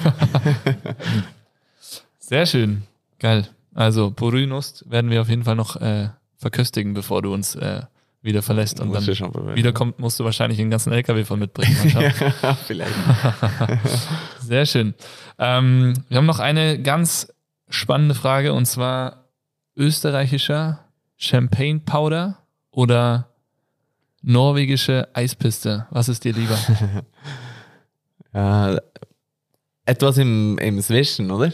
Sehr 2.19 2.45
schön. 2.47 2.83
Geil. 3.19 3.47
Also, 3.75 4.11
Brünost 4.11 4.89
werden 4.89 5.11
wir 5.11 5.21
auf 5.21 5.29
jeden 5.29 5.43
Fall 5.43 5.55
noch 5.55 5.75
äh, 5.75 6.09
verköstigen, 6.35 6.93
bevor 6.95 7.21
du 7.21 7.31
uns 7.31 7.55
äh, 7.55 7.83
wieder 8.21 8.41
verlässt. 8.41 8.79
Und 8.79 8.89
Muss 8.89 9.05
dann 9.05 9.55
wiederkommt, 9.55 9.99
musst 9.99 10.19
du 10.19 10.23
wahrscheinlich 10.23 10.57
den 10.57 10.69
ganzen 10.69 10.91
LKW 10.91 11.23
von 11.23 11.39
mitbringen. 11.39 11.77
Mal 11.93 12.11
schauen. 12.11 12.57
Vielleicht. 12.65 12.93
Sehr 14.39 14.65
schön. 14.65 14.93
Ähm, 15.37 15.93
wir 16.09 16.17
haben 16.17 16.25
noch 16.25 16.39
eine 16.39 16.81
ganz 16.81 17.33
spannende 17.69 18.15
Frage 18.15 18.53
und 18.53 18.65
zwar 18.65 19.25
österreichischer 19.75 20.85
Champagne 21.17 21.79
Powder 21.79 22.39
oder 22.71 23.29
norwegische 24.27 25.07
Eispiste. 25.13 25.87
Was 25.89 26.09
ist 26.09 26.23
dir 26.23 26.33
lieber? 26.33 26.57
Äh, 28.33 28.77
etwas 29.85 30.17
im, 30.19 30.59
im 30.59 30.79
Zwischen, 30.79 31.31
oder? 31.31 31.51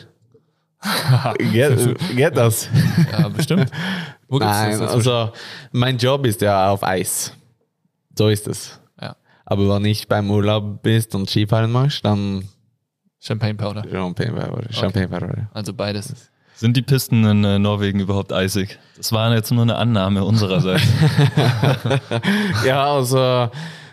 geht, 1.37 2.15
geht 2.15 2.35
das? 2.35 2.67
ja, 3.09 3.29
bestimmt. 3.29 3.71
Wo 4.27 4.39
Nein, 4.39 4.79
das 4.79 4.91
also 4.91 5.31
mein 5.71 5.97
Job 5.97 6.25
ist 6.25 6.41
ja 6.41 6.71
auf 6.71 6.83
Eis. 6.83 7.31
So 8.17 8.27
ist 8.27 8.47
es. 8.47 8.81
Ja. 8.99 9.15
Aber 9.45 9.75
wenn 9.75 9.85
ich 9.85 10.09
beim 10.09 10.29
Urlaub 10.29 10.81
bist 10.81 11.15
und 11.15 11.29
Skifahren 11.29 11.71
machst, 11.71 12.03
dann 12.03 12.49
Champagne 13.21 13.55
Powder. 13.55 13.87
Champagne 13.89 14.33
Power. 14.33 14.63
Champagne 14.71 15.07
Power. 15.07 15.49
Also 15.53 15.73
beides. 15.73 16.31
Sind 16.63 16.77
die 16.77 16.81
Pisten 16.81 17.25
in 17.25 17.43
äh, 17.43 17.59
Norwegen 17.59 17.99
überhaupt 17.99 18.31
eisig? 18.31 18.79
Das 18.95 19.11
war 19.11 19.35
jetzt 19.35 19.51
nur 19.51 19.63
eine 19.63 19.75
Annahme 19.75 20.23
unsererseits. 20.23 20.81
Ja, 22.65 22.93
also 22.93 23.49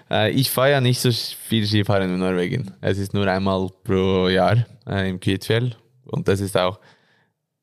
äh, 0.08 0.30
ich 0.30 0.52
fahre 0.52 0.70
ja 0.70 0.80
nicht 0.80 1.00
so 1.00 1.10
viel 1.10 1.66
Skifahren 1.66 2.08
in 2.08 2.20
Norwegen. 2.20 2.70
Es 2.80 2.98
ist 2.98 3.12
nur 3.12 3.26
einmal 3.26 3.70
pro 3.82 4.28
Jahr 4.28 4.66
äh, 4.86 5.10
im 5.10 5.18
Kvitfjell 5.18 5.74
und 6.04 6.28
das 6.28 6.38
ist 6.38 6.56
auch 6.56 6.78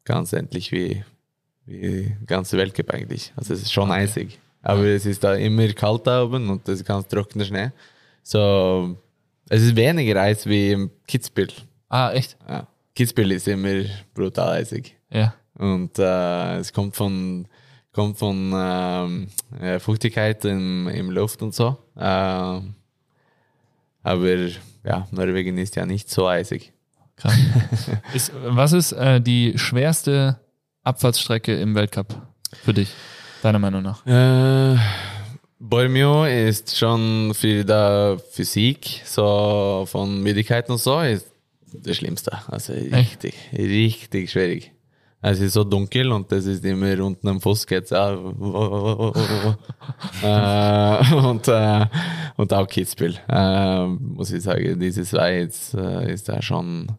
ganz 0.03 0.33
ähnlich 0.33 0.73
wie, 0.73 1.05
wie 1.65 2.13
ganze 2.25 2.57
Weltcup 2.57 2.93
eigentlich. 2.93 3.31
Also 3.37 3.53
es 3.53 3.61
ist 3.61 3.71
schon 3.71 3.89
eisig. 3.89 4.37
Aber 4.61 4.83
es 4.83 5.05
ist 5.05 5.23
da 5.23 5.35
immer 5.35 5.69
kalt 5.69 6.05
da 6.05 6.23
oben 6.23 6.49
und 6.49 6.67
das 6.67 6.81
ist 6.81 6.85
ganz 6.85 7.07
trockener 7.07 7.45
Schnee. 7.45 7.71
So, 8.23 8.97
es 9.47 9.61
ist 9.61 9.73
weniger 9.73 10.21
Eis 10.21 10.45
wie 10.45 10.73
im 10.73 10.91
Kitzbühel. 11.07 11.53
Ah, 11.87 12.11
echt? 12.11 12.35
Ja. 12.45 12.67
Kitzbühel 12.93 13.31
ist 13.31 13.47
immer 13.47 13.85
brutal 14.13 14.49
eisig. 14.49 14.96
Ja. 15.09 15.33
Und 15.55 15.97
äh, 15.97 16.57
es 16.57 16.71
kommt 16.73 16.95
von, 16.95 17.47
kommt 17.91 18.17
von 18.17 18.51
ähm, 18.55 19.27
äh, 19.59 19.79
Feuchtigkeit 19.79 20.45
im, 20.45 20.87
im 20.87 21.09
Luft 21.09 21.41
und 21.41 21.53
so. 21.53 21.77
Äh, 21.95 22.61
aber 24.03 24.37
ja, 24.83 25.07
Norwegen 25.11 25.57
ist 25.57 25.75
ja 25.75 25.85
nicht 25.85 26.09
so 26.09 26.27
eisig. 26.27 26.73
Krass. 27.15 27.35
ist, 28.13 28.31
was 28.45 28.73
ist 28.73 28.91
äh, 28.91 29.19
die 29.19 29.57
schwerste 29.57 30.39
Abfahrtsstrecke 30.83 31.59
im 31.59 31.73
Weltcup 31.75 32.15
für 32.63 32.73
dich, 32.73 32.93
deiner 33.41 33.59
Meinung 33.59 33.81
nach? 33.81 34.05
Äh, 34.05 34.77
Bormio 35.59 36.25
ist 36.25 36.77
schon 36.77 37.33
für 37.33 37.63
die 37.63 38.23
Physik, 38.31 39.01
so 39.03 39.85
von 39.87 40.21
Müdigkeit 40.21 40.69
und 40.69 40.77
so, 40.77 41.01
ist 41.01 41.25
das 41.73 41.97
Schlimmste. 41.97 42.31
Also 42.47 42.73
richtig, 42.73 43.33
richtig 43.51 44.31
schwierig. 44.31 44.71
Es 45.31 45.39
ist 45.39 45.53
so 45.53 45.63
dunkel 45.63 46.11
und 46.11 46.31
das 46.31 46.45
ist 46.45 46.63
immer 46.65 47.03
unten 47.03 47.27
am 47.27 47.41
Fuß 47.41 47.65
geht's 47.67 47.91
auch. 47.93 48.17
äh, 50.23 51.15
und, 51.15 51.47
äh, 51.47 51.85
und 52.37 52.53
auch 52.53 52.67
Kitzbühel. 52.67 53.15
Äh, 53.27 53.85
muss 53.87 54.31
ich 54.31 54.43
sagen, 54.43 54.79
diese 54.79 55.03
zwei 55.03 55.39
jetzt, 55.39 55.73
äh, 55.73 56.13
ist 56.13 56.29
da 56.29 56.41
schon, 56.41 56.91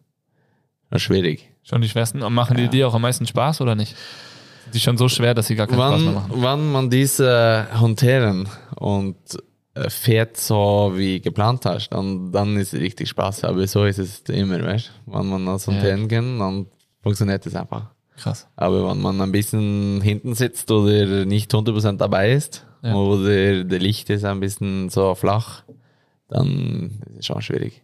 schwierig. 0.95 1.49
Schon 1.63 1.81
die 1.81 1.89
schwersten. 1.89 2.21
Und 2.21 2.33
machen 2.33 2.57
die 2.57 2.67
dir 2.67 2.87
auch 2.87 2.93
am 2.93 3.01
meisten 3.01 3.25
Spaß 3.25 3.61
oder 3.61 3.75
nicht? 3.75 3.95
Sind 4.63 4.75
die 4.75 4.79
schon 4.79 4.97
so 4.97 5.07
schwer, 5.09 5.33
dass 5.33 5.47
sie 5.47 5.55
gar 5.55 5.67
keinen 5.67 5.77
Spaß 5.77 6.01
mehr 6.01 6.07
Wann, 6.07 6.13
machen? 6.13 6.31
wann 6.35 6.71
man 6.71 6.89
diese 6.89 7.67
hantieren 7.71 8.49
und 8.75 9.17
äh, 9.75 9.89
fährt 9.89 10.37
so 10.37 10.93
wie 10.95 11.21
geplant 11.21 11.65
hast, 11.65 11.89
dann, 11.89 12.31
dann 12.31 12.57
ist 12.57 12.73
es 12.73 12.79
richtig 12.79 13.09
Spaß. 13.09 13.43
Aber 13.45 13.65
so 13.67 13.85
ist 13.85 13.99
es 13.99 14.21
immer, 14.21 14.61
weißt 14.63 14.91
du? 15.05 15.13
Wenn 15.13 15.29
man 15.29 15.45
das 15.45 15.67
hantieren 15.67 16.07
kann, 16.07 16.39
dann 16.39 16.65
funktioniert 17.01 17.45
es 17.45 17.55
einfach. 17.55 17.91
Krass. 18.21 18.47
Aber 18.55 18.89
wenn 18.89 19.01
man 19.01 19.21
ein 19.21 19.31
bisschen 19.31 20.01
hinten 20.01 20.35
sitzt 20.35 20.69
oder 20.71 21.25
nicht 21.25 21.53
100% 21.53 21.97
dabei 21.97 22.31
ist 22.33 22.65
Ja. 22.81 22.93
oder 22.95 23.63
der 23.63 23.79
Licht 23.79 24.09
ist 24.09 24.25
ein 24.25 24.39
bisschen 24.39 24.89
so 24.89 25.15
flach, 25.15 25.63
dann 26.27 27.01
ist 27.11 27.19
es 27.19 27.25
schon 27.25 27.41
schwierig. 27.41 27.81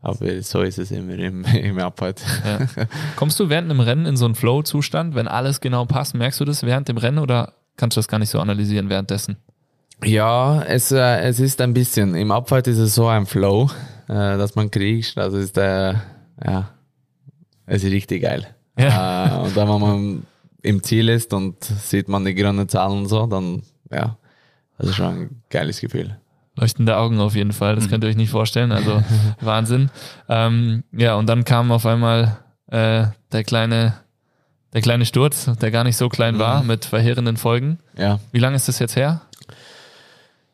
Aber 0.00 0.42
so 0.42 0.62
ist 0.62 0.78
es 0.78 0.90
immer 0.90 1.14
im, 1.14 1.44
im 1.54 1.78
Abfahrt. 1.78 2.20
Ja. 2.44 2.86
Kommst 3.16 3.40
du 3.40 3.48
während 3.48 3.70
einem 3.70 3.80
Rennen 3.80 4.06
in 4.06 4.16
so 4.16 4.26
einen 4.26 4.34
Flow-Zustand, 4.36 5.14
wenn 5.14 5.26
alles 5.26 5.60
genau 5.60 5.86
passt? 5.86 6.14
Merkst 6.14 6.38
du 6.40 6.44
das 6.44 6.62
während 6.62 6.88
dem 6.88 6.98
Rennen 6.98 7.18
oder 7.18 7.54
kannst 7.76 7.96
du 7.96 7.98
das 7.98 8.08
gar 8.08 8.18
nicht 8.18 8.30
so 8.30 8.38
analysieren 8.40 8.90
währenddessen? 8.90 9.36
Ja, 10.04 10.62
es, 10.62 10.92
äh, 10.92 11.20
es 11.22 11.40
ist 11.40 11.60
ein 11.60 11.74
bisschen. 11.74 12.14
Im 12.14 12.30
Abfahrt 12.30 12.68
ist 12.68 12.78
es 12.78 12.94
so 12.94 13.08
ein 13.08 13.26
Flow, 13.26 13.68
äh, 14.06 14.12
dass 14.38 14.54
man 14.54 14.70
kriegt. 14.70 15.18
Also 15.18 15.38
ist 15.38 15.58
äh, 15.58 15.94
ja, 16.44 16.70
es 17.66 17.82
ist 17.82 17.90
richtig 17.90 18.22
geil. 18.22 18.46
Ja. 18.78 19.42
Äh, 19.42 19.46
und 19.46 19.56
dann, 19.56 19.68
wenn 19.68 19.80
man 19.80 20.22
im 20.62 20.82
Ziel 20.82 21.08
ist 21.08 21.32
und 21.32 21.62
sieht 21.64 22.08
man 22.08 22.24
die 22.24 22.34
grünen 22.34 22.68
Zahlen 22.68 22.98
und 22.98 23.06
so, 23.08 23.26
dann 23.26 23.62
ja, 23.90 24.16
das 24.78 24.88
ist 24.88 24.96
schon 24.96 25.06
ein 25.06 25.42
geiles 25.50 25.80
Gefühl. 25.80 26.18
Leuchtende 26.54 26.96
Augen 26.96 27.20
auf 27.20 27.34
jeden 27.36 27.52
Fall, 27.52 27.76
das 27.76 27.88
könnt 27.88 28.02
ihr 28.04 28.10
euch 28.10 28.16
nicht 28.16 28.30
vorstellen, 28.30 28.72
also 28.72 29.02
Wahnsinn. 29.40 29.90
Ähm, 30.28 30.82
ja, 30.92 31.14
und 31.14 31.26
dann 31.28 31.44
kam 31.44 31.70
auf 31.70 31.86
einmal 31.86 32.38
äh, 32.66 33.06
der 33.32 33.44
kleine, 33.44 33.94
der 34.72 34.82
kleine 34.82 35.06
Sturz, 35.06 35.48
der 35.60 35.70
gar 35.70 35.84
nicht 35.84 35.96
so 35.96 36.08
klein 36.08 36.38
war, 36.38 36.64
mit 36.64 36.84
verheerenden 36.84 37.36
Folgen. 37.36 37.78
Ja, 37.96 38.18
Wie 38.32 38.40
lange 38.40 38.56
ist 38.56 38.68
das 38.68 38.78
jetzt 38.80 38.96
her? 38.96 39.22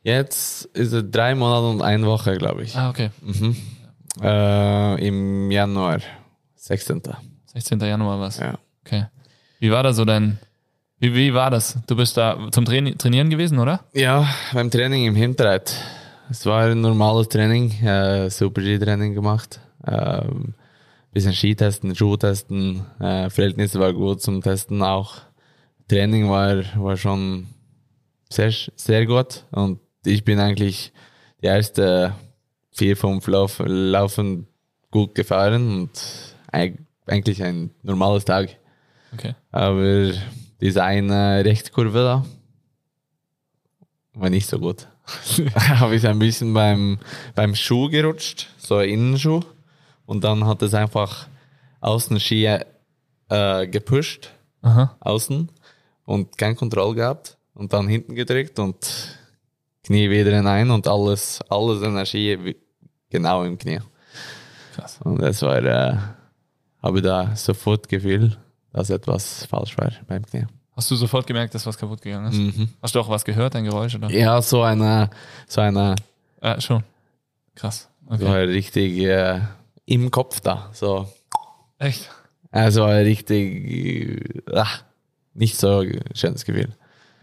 jetzt 0.03 0.67
ist 0.67 0.93
es 0.93 1.03
drei 1.11 1.35
Monate 1.35 1.67
und 1.67 1.81
eine 1.81 2.07
Woche, 2.07 2.37
glaube 2.37 2.63
ich. 2.63 2.77
Ah, 2.77 2.91
okay. 2.91 3.09
Mhm. 3.23 3.57
Äh, 4.23 5.07
Im 5.09 5.51
Januar, 5.51 6.01
16. 6.57 7.01
16. 7.55 7.81
Januar 7.81 8.21
war 8.21 8.29
es. 8.29 8.39
Ja. 8.39 8.59
Okay. 8.85 9.07
Wie 9.61 9.71
war 9.71 9.83
da 9.83 9.93
so 9.93 10.05
dein, 10.05 10.39
wie, 10.99 11.15
wie 11.15 11.35
war 11.35 11.51
das? 11.51 11.79
Du 11.87 11.97
bist 11.97 12.17
da 12.17 12.49
zum 12.51 12.65
Traini 12.65 12.97
Trainieren 12.97 13.31
gewesen, 13.31 13.59
oder? 13.59 13.85
Ja, 13.95 14.29
beim 14.53 14.71
Training 14.71 15.07
im 15.07 15.15
Hinterrad. 15.15 15.75
Es 16.31 16.45
war 16.47 16.65
ein 16.65 16.81
normales 16.81 17.29
Training, 17.29 17.71
äh, 17.83 18.29
Super 18.31 18.63
G-Training 18.63 19.15
gemacht. 19.15 19.61
Ähm, 19.87 20.55
bisschen 21.13 21.33
Skitesten, 21.33 21.95
Schuhtesten, 21.95 22.85
äh, 22.99 23.31
Verhältnisse 23.31 23.79
war 23.79 23.93
gut 23.93 24.21
zum 24.21 24.43
Testen 24.43 24.83
auch. 24.83 25.19
Training 25.89 26.29
war, 26.29 26.65
war 26.77 26.97
schon 26.97 27.47
sehr, 28.29 28.53
sehr 28.75 29.07
gut 29.07 29.45
und 29.53 29.79
ich 30.05 30.25
bin 30.25 30.41
eigentlich 30.41 30.93
die 31.41 31.47
erste 31.47 32.15
vier, 32.73 32.97
fünf 32.97 33.27
Lauf, 33.29 33.63
Laufen 33.65 34.49
gut 34.91 35.15
gefahren 35.15 35.83
und 35.83 35.91
eigentlich 37.07 37.43
ein 37.43 37.71
normales 37.83 38.25
Tag. 38.25 38.57
Okay. 39.13 39.35
Aber 39.53 40.13
diese 40.61 40.83
eine 40.83 41.45
Rechtskurve 41.45 41.99
da 41.99 42.25
war 44.15 44.31
nicht 44.31 44.49
so 44.49 44.59
gut. 44.59 44.89
Habe 45.55 45.97
ich 45.97 46.07
ein 46.07 46.19
bisschen 46.19 46.55
beim, 46.55 46.99
beim 47.35 47.55
Schuh 47.55 47.89
gerutscht, 47.89 48.49
so 48.57 48.81
Innenschuh. 48.81 49.41
Und 50.07 50.25
dann 50.25 50.47
hat 50.47 50.63
es 50.63 50.75
einfach 50.75 51.29
Außenski 51.81 52.59
äh, 53.29 53.67
gepusht, 53.67 54.31
Aha. 54.63 54.97
außen, 55.01 55.51
und 56.05 56.39
kein 56.39 56.57
Kontroll 56.57 56.95
gehabt. 56.95 57.37
Und 57.55 57.73
dann 57.73 57.89
hinten 57.89 58.15
gedrückt 58.15 58.59
und 58.59 59.19
Knie 59.85 60.11
wieder 60.11 60.35
hinein 60.35 60.71
und 60.71 60.89
alles, 60.89 61.41
alles 61.49 61.83
Energie 61.83 62.57
genau 63.11 63.45
im 63.45 63.59
Knie. 63.59 63.81
Krass. 64.75 64.99
Und 65.03 65.23
das 65.23 65.41
war, 65.43 65.63
äh, 65.63 65.97
habe 66.85 67.03
da 67.03 67.35
sofort 67.37 67.89
Gefühl, 67.89 68.37
dass 68.73 68.91
etwas 68.91 69.47
falsch 69.47 69.77
war 69.79 69.91
beim 70.07 70.25
Knie. 70.27 70.47
Hast 70.77 70.91
du 70.91 70.97
sofort 70.97 71.27
gemerkt, 71.27 71.55
dass 71.55 71.65
was 71.67 71.79
kaputt 71.79 72.03
gegangen 72.03 72.33
ist? 72.53 72.69
Hast 72.83 72.95
du 72.95 73.01
auch 73.01 73.09
was 73.09 73.25
gehört, 73.25 73.55
ein 73.57 73.65
Geräusch? 73.65 73.95
Oder? 73.95 74.11
Ja, 74.11 74.43
so 74.43 74.63
eine, 74.63 75.09
so 75.47 75.61
eine, 75.61 75.95
Ja, 76.43 76.61
schon. 76.61 76.83
Krass. 77.55 77.89
so 78.09 78.15
Okay. 78.15 78.27
ein 78.27 78.49
richtig 78.49 78.99
äh, 78.99 79.41
im 79.87 80.11
Kopf 80.11 80.41
da. 80.41 80.71
So, 80.73 81.09
Echt? 81.79 82.11
also 82.51 82.83
ein 82.85 83.05
richtig, 83.05 83.71
äh, 83.71 84.43
ach, 84.55 84.83
nicht 85.33 85.57
so 85.57 85.85
schönes 86.15 86.45
Gefühl. 86.45 86.71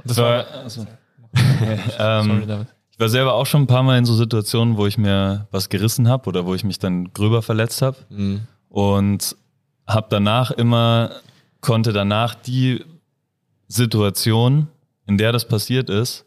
Das 0.06 0.18
war- 0.18 0.46
also- 0.50 0.88
Sorry, 1.60 1.80
Ähm, 2.00 2.48
David. 2.48 2.68
ich 2.91 3.00
war 3.00 3.10
selber 3.10 3.34
auch 3.34 3.46
schon 3.46 3.63
ein 3.63 3.68
paar 3.68 3.84
Mal 3.84 3.98
in 3.98 4.06
so 4.06 4.15
Situationen, 4.15 4.77
wo 4.77 4.86
ich 4.88 4.98
mir 4.98 5.48
was 5.51 5.70
gerissen 5.70 6.08
habe 6.08 6.27
oder 6.30 6.46
wo 6.46 6.56
ich 6.56 6.63
mich 6.63 6.80
dann 6.80 7.12
gröber 7.13 7.41
verletzt 7.41 7.82
habe. 7.82 7.98
Mhm. 8.10 8.41
und 8.70 9.36
habe 9.88 10.08
danach 10.10 10.52
immer, 10.52 11.12
konnte 11.62 11.94
danach 11.94 12.36
die 12.36 12.84
Situation, 13.68 14.68
in 15.08 15.18
der 15.18 15.32
das 15.32 15.48
passiert 15.48 15.90
ist, 15.90 16.26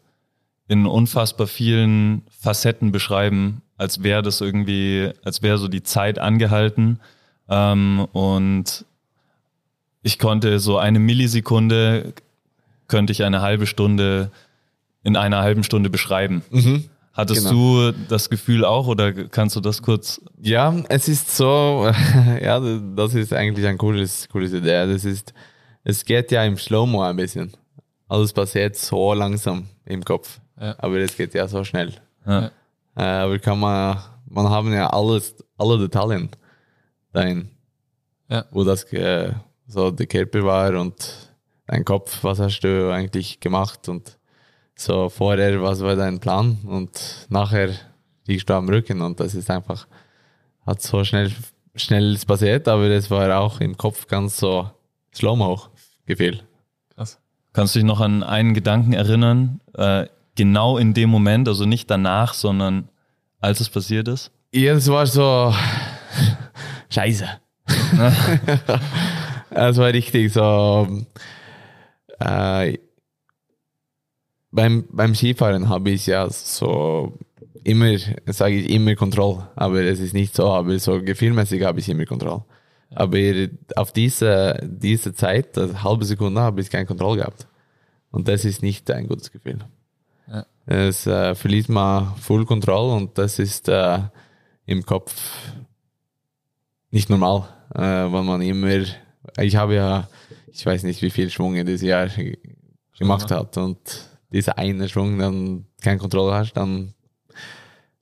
in 0.67 0.85
unfassbar 0.85 1.47
vielen 1.47 2.23
Facetten 2.29 2.91
beschreiben, 2.91 3.61
als 3.77 4.03
wäre 4.03 4.21
das 4.21 4.41
irgendwie, 4.41 5.11
als 5.23 5.41
wäre 5.41 5.57
so 5.57 5.67
die 5.67 5.83
Zeit 5.83 6.17
angehalten. 6.17 6.99
Ähm, 7.49 8.07
und 8.13 8.85
ich 10.01 10.17
konnte 10.17 10.59
so 10.59 10.77
eine 10.77 10.99
Millisekunde, 10.99 12.13
könnte 12.87 13.11
ich 13.11 13.23
eine 13.23 13.41
halbe 13.41 13.67
Stunde 13.67 14.31
in 15.03 15.15
einer 15.15 15.41
halben 15.41 15.63
Stunde 15.63 15.89
beschreiben. 15.89 16.43
Mhm. 16.49 16.85
Hattest 17.15 17.47
Genau. 17.47 17.91
du 17.91 17.91
das 18.09 18.29
Gefühl 18.29 18.65
auch 18.65 18.87
oder 18.87 19.13
kannst 19.13 19.55
du 19.55 19.61
das 19.61 19.81
kurz? 19.81 20.21
Ja, 20.41 20.75
es 20.89 21.07
ist 21.07 21.35
so, 21.35 21.89
ja, 22.41 22.59
das 22.95 23.15
ist 23.15 23.31
eigentlich 23.31 23.65
ein 23.65 23.77
cooles, 23.77 24.27
cooles 24.29 24.51
Idee. 24.51 24.85
Das 24.85 25.05
ist, 25.05 25.33
es 25.85 26.03
geht 26.03 26.31
ja 26.31 26.43
im 26.43 26.57
Slow-Mo 26.57 27.01
ein 27.01 27.15
bisschen. 27.15 27.53
Alles 28.09 28.33
passiert 28.33 28.75
so 28.75 29.13
langsam 29.13 29.67
im 29.85 30.03
Kopf. 30.03 30.41
Ja. 30.59 30.75
Aber 30.77 30.97
es 30.97 31.15
geht 31.15 31.33
ja 31.33 31.47
so 31.47 31.63
schnell. 31.63 31.93
Ja. 32.27 32.51
Äh, 32.97 33.01
aber 33.03 33.39
kann 33.39 33.59
man, 33.61 33.97
man 34.27 34.49
haben 34.49 34.73
ja 34.73 34.87
alles, 34.87 35.35
alle 35.57 35.79
Details 35.79 36.27
dahin. 37.13 37.49
Ja. 38.29 38.43
Wo 38.51 38.65
das, 38.65 38.83
äh, 38.91 39.31
so 39.67 39.89
der 39.89 40.07
Körper 40.07 40.43
war 40.43 40.73
und 40.81 41.31
dein 41.65 41.85
Kopf, 41.85 42.23
was 42.23 42.39
hast 42.39 42.59
du 42.59 42.91
eigentlich 42.91 43.39
gemacht 43.39 43.87
und 43.87 44.17
so 44.75 45.09
vorher, 45.09 45.61
was 45.61 45.81
war 45.81 45.95
dein 45.95 46.19
Plan 46.19 46.57
und 46.65 47.27
nachher 47.29 47.69
liegst 48.25 48.49
du 48.49 48.53
am 48.53 48.69
Rücken 48.69 49.01
und 49.01 49.19
das 49.19 49.35
ist 49.35 49.49
einfach, 49.49 49.87
hat 50.65 50.81
so 50.81 51.03
schnell, 51.03 51.31
schnell 51.75 52.17
passiert, 52.25 52.67
aber 52.67 52.83
es 52.89 53.09
war 53.09 53.39
auch 53.39 53.61
im 53.61 53.77
Kopf 53.77 54.07
ganz 54.07 54.37
so 54.37 54.69
Slow-Mo-Gefühl. 55.13 56.41
Krass. 56.95 57.19
Kannst 57.53 57.75
du 57.75 57.79
dich 57.79 57.85
noch 57.85 58.01
an 58.01 58.23
einen 58.23 58.53
Gedanken 58.53 58.93
erinnern, 58.93 59.61
äh, 59.75 60.07
genau 60.35 60.77
in 60.77 60.93
dem 60.93 61.09
Moment, 61.09 61.47
also 61.47 61.65
nicht 61.65 61.89
danach, 61.89 62.33
sondern 62.33 62.89
als 63.39 63.59
es 63.61 63.69
passiert 63.69 64.07
ist? 64.07 64.31
Ja, 64.51 64.73
das 64.73 64.87
war 64.89 65.05
so 65.07 65.53
Scheiße. 66.89 67.27
Es 69.55 69.77
war 69.77 69.87
richtig 69.87 70.33
so. 70.33 71.05
Äh, 72.19 72.77
beim, 74.55 74.85
beim 74.91 75.13
Skifahren 75.13 75.69
habe 75.69 75.91
ich 75.91 76.07
ja 76.07 76.29
so 76.29 77.13
immer, 77.63 77.97
sage 78.27 78.55
ich 78.55 78.69
immer 78.69 78.95
Kontrolle, 78.95 79.49
aber 79.55 79.81
es 79.83 79.99
ist 79.99 80.13
nicht 80.13 80.35
so, 80.35 80.51
aber 80.51 80.77
so 80.79 81.01
gefühlmäßig 81.01 81.63
habe 81.63 81.79
ich 81.79 81.89
immer 81.89 82.05
Kontrolle. 82.05 82.43
Aber 82.91 83.17
auf 83.75 83.91
diese, 83.91 84.59
diese 84.63 85.13
Zeit, 85.13 85.57
eine 85.57 85.83
halbe 85.83 86.05
Sekunde, 86.05 86.39
habe 86.41 86.61
ich 86.61 86.69
keine 86.69 86.85
Kontrolle 86.85 87.17
gehabt. 87.17 87.47
Und 88.11 88.27
das 88.27 88.45
ist 88.45 88.61
nicht 88.61 88.89
ein 88.91 89.07
gutes 89.07 89.31
Gefühl. 89.31 89.59
Ja. 90.27 90.45
Es 90.65 91.05
äh, 91.05 91.35
verliert 91.35 91.67
man 91.69 92.15
Full 92.17 92.45
Control 92.45 92.95
und 92.95 93.17
das 93.17 93.39
ist 93.39 93.67
äh, 93.67 93.99
im 94.65 94.85
Kopf 94.85 95.13
nicht 96.91 97.09
normal, 97.09 97.49
äh, 97.73 97.81
weil 97.81 98.23
man 98.23 98.41
immer, 98.41 98.85
ich 99.39 99.55
habe 99.55 99.75
ja, 99.75 100.07
ich 100.47 100.65
weiß 100.65 100.83
nicht, 100.83 101.01
wie 101.01 101.09
viel 101.09 101.29
Schwung 101.29 101.55
in 101.55 101.65
diesem 101.65 101.89
Jahr 101.89 102.07
ge- 102.07 102.37
gemacht 102.97 103.29
hat 103.31 103.57
und 103.57 103.77
dieser 104.35 104.57
eine 104.57 104.87
Schwung 104.89 105.17
dann 105.17 105.65
keine 105.81 105.97
Kontrolle 105.97 106.33
hast, 106.33 106.53
dann 106.53 106.93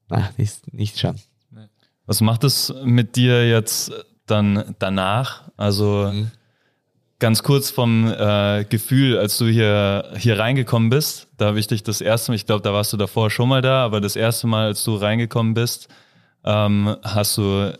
na, 0.09 0.29
ist 0.37 0.73
nicht 0.73 0.99
schon. 0.99 1.15
Was 2.05 2.19
macht 2.19 2.43
es 2.43 2.73
mit 2.83 3.15
dir 3.15 3.47
jetzt 3.47 3.91
dann 4.25 4.75
danach? 4.79 5.49
Also 5.55 6.09
Mhm. 6.11 6.31
ganz 7.19 7.41
kurz 7.43 7.71
vom 7.71 8.11
äh, 8.11 8.65
Gefühl, 8.65 9.17
als 9.17 9.37
du 9.37 9.45
hier, 9.45 10.11
hier 10.17 10.37
reingekommen 10.37 10.89
bist, 10.89 11.29
da 11.37 11.45
habe 11.47 11.59
ich 11.59 11.67
dich 11.67 11.81
das 11.83 12.01
erste 12.01 12.31
Mal, 12.31 12.35
ich 12.35 12.45
glaube, 12.45 12.61
da 12.61 12.73
warst 12.73 12.91
du 12.91 12.97
davor 12.97 13.29
schon 13.29 13.47
mal 13.47 13.61
da, 13.61 13.85
aber 13.85 14.01
das 14.01 14.17
erste 14.17 14.47
Mal, 14.47 14.65
als 14.65 14.83
du 14.83 14.97
reingekommen 14.97 15.53
bist, 15.53 15.87
ähm, 16.43 16.97
hast 17.03 17.37
du, 17.37 17.79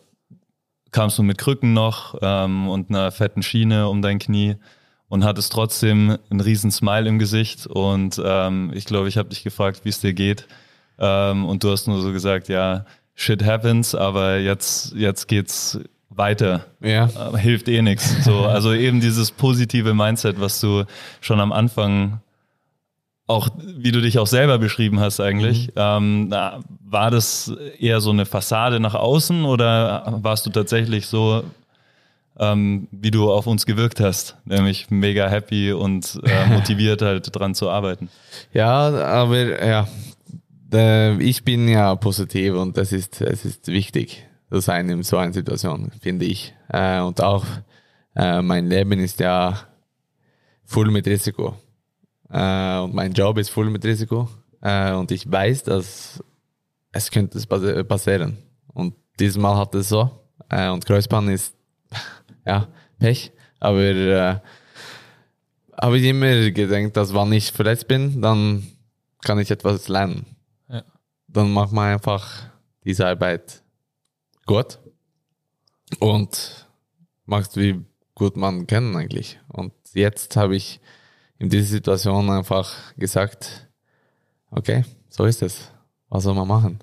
kamst 0.92 1.18
du 1.18 1.24
mit 1.24 1.38
Krücken 1.38 1.74
noch 1.74 2.16
ähm, 2.22 2.70
und 2.70 2.90
einer 2.90 3.12
fetten 3.12 3.44
Schiene 3.44 3.90
um 3.90 4.02
dein 4.02 4.20
Knie 4.20 4.56
und 5.14 5.24
hattest 5.24 5.52
trotzdem 5.52 6.18
einen 6.32 6.40
riesen 6.40 6.72
Smile 6.72 7.08
im 7.08 7.20
Gesicht. 7.20 7.68
Und 7.68 8.20
ähm, 8.26 8.72
ich 8.74 8.86
glaube, 8.86 9.08
ich 9.10 9.20
habe 9.20 9.30
dich 9.30 9.44
gefragt, 9.44 9.82
wie 9.84 9.90
es 9.90 10.00
dir 10.00 10.14
geht. 10.14 10.48
Ähm, 10.98 11.46
und 11.46 11.64
du 11.64 11.70
hast 11.70 11.88
nur 11.88 12.02
so 12.02 12.12
gesagt, 12.12 12.50
ja, 12.50 12.88
shit 13.14 13.46
happens, 13.46 13.94
aber 13.94 14.40
jetzt, 14.40 14.96
jetzt 14.96 15.28
geht's 15.28 15.80
weiter. 16.10 16.66
Ja, 16.82 17.10
Äh, 17.32 17.38
hilft 17.38 17.68
eh 17.68 17.84
nichts. 17.84 18.26
So, 18.26 18.40
also 18.46 18.74
eben 18.74 19.02
dieses 19.02 19.30
positive 19.30 19.94
Mindset, 19.94 20.42
was 20.42 20.60
du 20.60 20.86
schon 21.22 21.40
am 21.40 21.52
Anfang 21.52 22.20
auch, 23.28 23.50
wie 23.64 23.92
du 23.92 24.02
dich 24.02 24.18
auch 24.18 24.26
selber 24.26 24.58
beschrieben 24.58 25.00
hast 25.00 25.20
eigentlich, 25.20 25.74
ähm, 25.76 26.30
na, 26.30 26.62
war 26.84 27.12
das 27.12 27.54
eher 27.78 28.02
so 28.02 28.10
eine 28.10 28.26
Fassade 28.26 28.80
nach 28.80 28.96
außen 28.96 29.46
oder 29.46 30.18
warst 30.24 30.48
du 30.48 30.50
tatsächlich 30.50 31.06
so, 31.06 31.44
ähm, 32.40 32.88
wie 32.92 33.12
du 33.12 33.32
auf 33.32 33.48
uns 33.48 33.66
gewirkt 33.66 34.00
hast, 34.00 34.38
nämlich 34.46 34.90
mega 34.90 35.28
happy 35.30 35.72
und 35.72 36.20
äh, 36.24 36.46
motiviert 36.54 37.02
halt 37.02 37.36
dran 37.36 37.56
zu 37.56 37.70
arbeiten? 37.70 38.10
ja 38.54 38.90
aber 38.90 39.66
ja, 39.66 39.88
ich 41.20 41.44
bin 41.44 41.68
ja 41.68 41.94
positiv 41.96 42.56
und 42.56 42.78
das 42.78 42.92
ist, 42.92 43.22
es 43.22 43.46
ist 43.46 43.68
wichtig 43.68 44.26
zu 44.54 44.60
sein 44.60 44.90
in 44.90 45.04
so 45.04 45.18
einer 45.18 45.34
Situation, 45.34 45.92
finde 46.00 46.26
ich. 46.26 46.54
Äh, 46.70 47.00
und 47.02 47.22
auch 47.22 47.46
äh, 48.16 48.42
mein 48.42 48.68
Leben 48.68 49.00
ist 49.00 49.20
ja 49.20 49.58
voll 50.64 50.92
mit 50.92 51.08
Risiko. 51.08 51.58
Äh, 52.30 52.78
und 52.80 52.94
mein 52.94 53.14
Job 53.14 53.38
ist 53.38 53.50
voll 53.50 53.70
mit 53.70 53.84
Risiko. 53.86 54.30
Und 54.62 55.12
ich 55.12 55.30
weiß, 55.30 55.64
dass 55.64 56.24
es 56.94 57.12
könnte 57.12 57.38
passieren. 57.84 58.38
Und 58.68 58.94
diesmal 59.20 59.58
hat 59.58 59.76
es 59.76 59.90
so. 59.90 60.10
Und 60.50 60.86
Kreuzband 60.86 61.32
ist 61.32 61.54
ja 62.46 62.68
Pech. 63.00 63.32
Aber 63.60 63.80
äh, 63.80 64.40
habe 65.82 65.98
ich 65.98 66.04
immer 66.06 66.50
gedacht, 66.52 66.96
dass 66.98 67.14
wenn 67.14 67.32
ich 67.34 67.52
verletzt 67.52 67.88
bin, 67.88 68.22
dann 68.22 68.68
kann 69.22 69.40
ich 69.40 69.52
etwas 69.52 69.88
lernen. 69.88 70.26
Ja. 70.70 70.84
Dann 71.28 71.52
macht 71.52 71.72
man 71.72 71.94
einfach 71.94 72.50
diese 72.84 73.08
Arbeit 73.08 73.64
gut 74.46 74.80
und 76.00 76.68
macht 77.26 77.56
wie 77.56 77.86
gut 78.16 78.38
man 78.38 78.68
kann 78.68 78.96
eigentlich. 78.96 79.40
Und 79.48 79.74
jetzt 79.94 80.36
habe 80.36 80.56
ich 80.56 80.80
in 81.40 81.50
dieser 81.50 81.68
Situation 81.68 82.30
einfach 82.30 82.96
gesagt, 82.96 83.68
okay, 84.52 84.84
so 85.10 85.26
ist 85.26 85.42
es. 85.42 85.72
Was 86.10 86.24
soll 86.24 86.36
man 86.36 86.48
machen? 86.48 86.80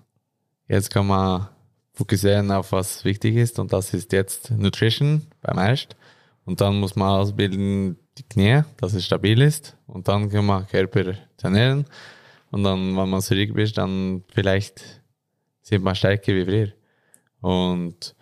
Jetzt 0.68 0.90
kann 0.90 1.06
man 1.06 1.48
fokussieren 1.92 2.50
auf 2.50 2.72
was 2.72 3.04
wichtig 3.04 3.36
ist 3.36 3.58
und 3.58 3.72
das 3.72 3.92
ist 3.94 4.12
jetzt 4.12 4.50
Nutrition 4.50 5.26
beim 5.40 5.58
erst. 5.58 5.96
Und 6.44 6.60
dann 6.60 6.80
muss 6.80 6.96
man 6.96 7.20
ausbilden 7.20 7.96
die 8.18 8.22
Knie, 8.24 8.62
dass 8.78 8.94
es 8.94 9.04
stabil 9.04 9.40
ist. 9.40 9.76
Und 9.86 10.08
dann 10.08 10.30
kann 10.30 10.46
man 10.46 10.66
Körper 10.66 11.14
trainieren. 11.36 11.84
Und 12.50 12.64
dann, 12.64 12.96
wenn 12.96 13.08
man 13.08 13.20
zurück 13.20 13.56
ist, 13.56 13.78
dann 13.78 14.24
vielleicht 14.32 14.82
sind 15.62 15.84
man 15.84 15.94
stärker 15.94 16.34
wie 16.34 16.44
früher. 16.44 16.68
Und 17.40 18.14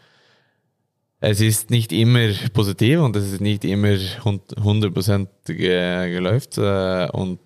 es 1.20 1.40
ist 1.40 1.70
nicht 1.70 1.92
immer 1.92 2.30
positiv 2.52 3.00
und 3.00 3.16
es 3.16 3.32
ist 3.32 3.40
nicht 3.40 3.64
immer 3.64 3.96
hund- 4.24 4.56
100% 4.56 5.26
ge 5.46 6.10
geläuft. 6.12 6.58
äh, 6.58 7.08
Und 7.10 7.40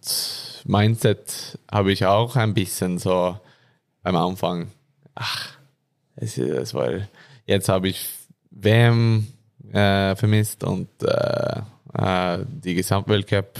Mindset 0.64 1.58
habe 1.70 1.92
ich 1.92 2.04
auch 2.04 2.36
ein 2.36 2.54
bisschen 2.54 2.98
so 2.98 3.38
am 4.02 4.16
Anfang. 4.16 4.72
Ach, 5.14 5.56
es, 6.16 6.38
es 6.38 6.74
war, 6.74 6.92
jetzt 7.46 7.68
habe 7.68 7.88
ich 7.88 8.08
WM 8.50 9.26
äh, 9.72 10.14
vermisst 10.16 10.64
und 10.64 10.88
äh, 11.02 11.60
äh, 11.94 12.44
die 12.46 12.74
Gesamtweltcup 12.74 13.58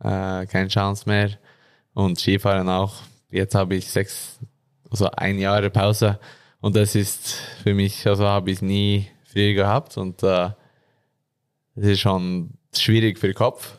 äh, 0.00 0.46
keine 0.46 0.68
Chance 0.68 1.08
mehr. 1.08 1.30
Und 1.94 2.18
Skifahren 2.18 2.68
auch. 2.68 2.94
Jetzt 3.30 3.54
habe 3.54 3.74
ich 3.74 3.90
sechs, 3.90 4.38
also 4.90 5.10
ein 5.10 5.38
Jahr 5.38 5.68
Pause. 5.70 6.18
Und 6.60 6.76
das 6.76 6.94
ist 6.94 7.34
für 7.62 7.74
mich, 7.74 8.06
also 8.06 8.24
habe 8.24 8.50
ich 8.50 8.62
nie 8.62 9.08
früher 9.24 9.54
gehabt. 9.54 9.96
Und 9.96 10.22
äh, 10.22 10.50
es 11.74 11.84
ist 11.84 12.00
schon 12.00 12.50
schwierig 12.76 13.18
für 13.18 13.28
den 13.28 13.34
Kopf. 13.34 13.78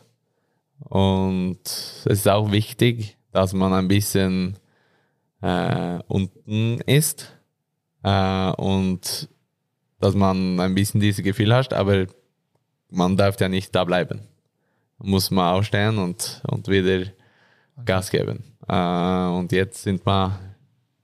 Und 0.80 1.60
es 1.64 2.06
ist 2.06 2.28
auch 2.28 2.50
wichtig, 2.52 3.16
dass 3.32 3.52
man 3.52 3.72
ein 3.72 3.88
bisschen 3.88 4.58
äh, 5.40 5.98
unten 6.08 6.80
ist 6.82 7.32
äh, 8.02 8.50
und 8.52 9.28
dass 10.00 10.14
man 10.14 10.58
ein 10.60 10.74
bisschen 10.74 11.00
dieses 11.00 11.24
Gefühl 11.24 11.54
hat, 11.54 11.72
aber 11.72 12.06
man 12.88 13.16
darf 13.16 13.38
ja 13.40 13.48
nicht 13.48 13.74
da 13.74 13.84
bleiben. 13.84 14.20
Muss 14.98 15.30
man 15.30 15.54
aufstehen 15.54 15.98
und, 15.98 16.42
und 16.46 16.68
wieder 16.68 17.10
Gas 17.84 18.10
geben. 18.10 18.44
Äh, 18.68 19.26
und 19.28 19.52
jetzt 19.52 19.82
sind 19.82 20.04
wir 20.06 20.38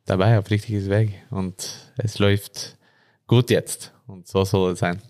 dabei 0.05 0.39
auf 0.39 0.51
richtiges 0.51 0.89
Weg 0.89 1.15
und 1.31 1.91
es 1.97 2.19
läuft 2.19 2.77
gut 3.27 3.51
jetzt 3.51 3.93
und 4.07 4.27
so 4.27 4.45
soll 4.45 4.73
es 4.73 4.79
sein. 4.79 5.01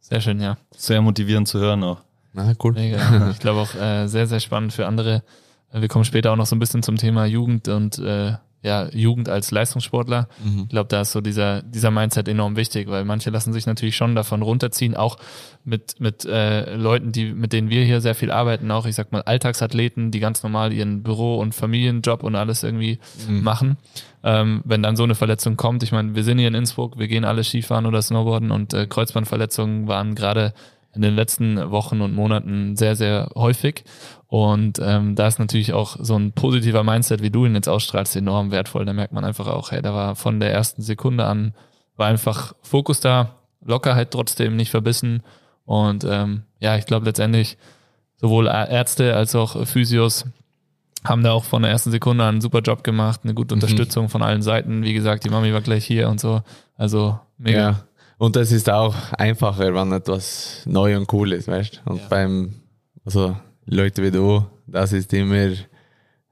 Sehr 0.00 0.20
schön, 0.20 0.40
ja. 0.40 0.56
Sehr 0.76 1.00
motivierend 1.02 1.48
zu 1.48 1.58
hören 1.58 1.82
auch. 1.82 2.00
Na, 2.32 2.52
cool. 2.62 2.74
Mega. 2.74 3.30
Ich 3.30 3.40
glaube 3.40 3.60
auch 3.60 3.74
äh, 3.74 4.06
sehr, 4.06 4.26
sehr 4.26 4.40
spannend 4.40 4.72
für 4.72 4.86
andere. 4.86 5.24
Äh, 5.72 5.80
Wir 5.80 5.88
kommen 5.88 6.04
später 6.04 6.32
auch 6.32 6.36
noch 6.36 6.46
so 6.46 6.54
ein 6.54 6.60
bisschen 6.60 6.82
zum 6.82 6.96
Thema 6.96 7.24
Jugend 7.24 7.66
und 7.68 7.98
äh, 7.98 8.34
ja, 8.62 8.88
Jugend 8.92 9.28
als 9.28 9.50
Leistungssportler. 9.50 10.28
Ich 10.62 10.68
glaube, 10.70 10.88
da 10.88 11.02
ist 11.02 11.12
so 11.12 11.20
dieser, 11.20 11.62
dieser 11.62 11.90
Mindset 11.90 12.26
enorm 12.26 12.56
wichtig, 12.56 12.88
weil 12.88 13.04
manche 13.04 13.30
lassen 13.30 13.52
sich 13.52 13.66
natürlich 13.66 13.96
schon 13.96 14.14
davon 14.16 14.42
runterziehen, 14.42 14.96
auch 14.96 15.18
mit, 15.64 16.00
mit 16.00 16.24
äh, 16.24 16.74
Leuten, 16.74 17.12
die, 17.12 17.32
mit 17.32 17.52
denen 17.52 17.70
wir 17.70 17.84
hier 17.84 18.00
sehr 18.00 18.14
viel 18.14 18.30
arbeiten, 18.30 18.70
auch 18.70 18.86
ich 18.86 18.96
sag 18.96 19.12
mal 19.12 19.22
Alltagsathleten, 19.22 20.10
die 20.10 20.20
ganz 20.20 20.42
normal 20.42 20.72
ihren 20.72 21.02
Büro- 21.02 21.38
und 21.38 21.54
Familienjob 21.54 22.22
und 22.22 22.34
alles 22.34 22.62
irgendwie 22.62 22.98
machen. 23.28 23.76
Ähm, 24.24 24.62
wenn 24.64 24.82
dann 24.82 24.96
so 24.96 25.04
eine 25.04 25.14
Verletzung 25.14 25.56
kommt, 25.56 25.84
ich 25.84 25.92
meine, 25.92 26.16
wir 26.16 26.24
sind 26.24 26.38
hier 26.38 26.48
in 26.48 26.54
Innsbruck, 26.54 26.98
wir 26.98 27.06
gehen 27.06 27.24
alle 27.24 27.44
Skifahren 27.44 27.86
oder 27.86 28.02
Snowboarden 28.02 28.50
und 28.50 28.74
äh, 28.74 28.86
Kreuzbandverletzungen 28.86 29.86
waren 29.86 30.16
gerade 30.16 30.52
in 30.96 31.02
den 31.02 31.14
letzten 31.14 31.70
Wochen 31.70 32.00
und 32.00 32.14
Monaten 32.14 32.74
sehr, 32.74 32.96
sehr 32.96 33.28
häufig. 33.34 33.84
Und 34.28 34.80
ähm, 34.82 35.14
da 35.14 35.28
ist 35.28 35.38
natürlich 35.38 35.72
auch 35.72 35.96
so 36.00 36.16
ein 36.18 36.32
positiver 36.32 36.82
Mindset, 36.82 37.22
wie 37.22 37.30
du 37.30 37.46
ihn 37.46 37.54
jetzt 37.54 37.68
ausstrahlst, 37.68 38.16
enorm 38.16 38.50
wertvoll. 38.50 38.84
Da 38.84 38.92
merkt 38.92 39.12
man 39.12 39.24
einfach 39.24 39.46
auch, 39.46 39.70
hey, 39.70 39.82
da 39.82 39.94
war 39.94 40.16
von 40.16 40.40
der 40.40 40.52
ersten 40.52 40.82
Sekunde 40.82 41.24
an, 41.26 41.54
war 41.96 42.08
einfach 42.08 42.54
Fokus 42.62 43.00
da, 43.00 43.36
Lockerheit 43.64 44.10
trotzdem 44.10 44.56
nicht 44.56 44.70
verbissen. 44.70 45.22
Und 45.64 46.04
ähm, 46.04 46.42
ja, 46.58 46.76
ich 46.76 46.86
glaube 46.86 47.06
letztendlich 47.06 47.56
sowohl 48.16 48.46
Ärzte 48.46 49.14
als 49.14 49.34
auch 49.34 49.66
Physios 49.66 50.24
haben 51.04 51.22
da 51.22 51.32
auch 51.32 51.44
von 51.44 51.62
der 51.62 51.70
ersten 51.70 51.90
Sekunde 51.92 52.24
an 52.24 52.36
einen 52.36 52.40
super 52.40 52.60
Job 52.60 52.82
gemacht, 52.82 53.20
eine 53.22 53.34
gute 53.34 53.54
Unterstützung 53.54 54.08
von 54.08 54.22
allen 54.22 54.42
Seiten. 54.42 54.82
Wie 54.82 54.92
gesagt, 54.92 55.24
die 55.24 55.30
Mami 55.30 55.52
war 55.52 55.60
gleich 55.60 55.84
hier 55.84 56.08
und 56.08 56.20
so. 56.20 56.42
Also 56.76 57.18
mega. 57.38 57.58
Ja. 57.58 57.84
Und 58.18 58.34
das 58.34 58.50
ist 58.50 58.68
auch 58.70 58.94
einfacher, 59.12 59.72
wenn 59.74 59.92
etwas 59.92 60.62
neu 60.66 60.96
und 60.96 61.12
cool 61.12 61.32
ist, 61.32 61.48
weißt 61.48 61.82
du? 61.84 61.90
Und 61.90 61.98
Ja. 62.00 62.08
beim, 62.08 62.54
also 63.04 63.36
Leute 63.66 64.02
wie 64.02 64.10
du, 64.10 64.44
das 64.66 64.92
ist 64.92 65.12
immer, 65.12 65.52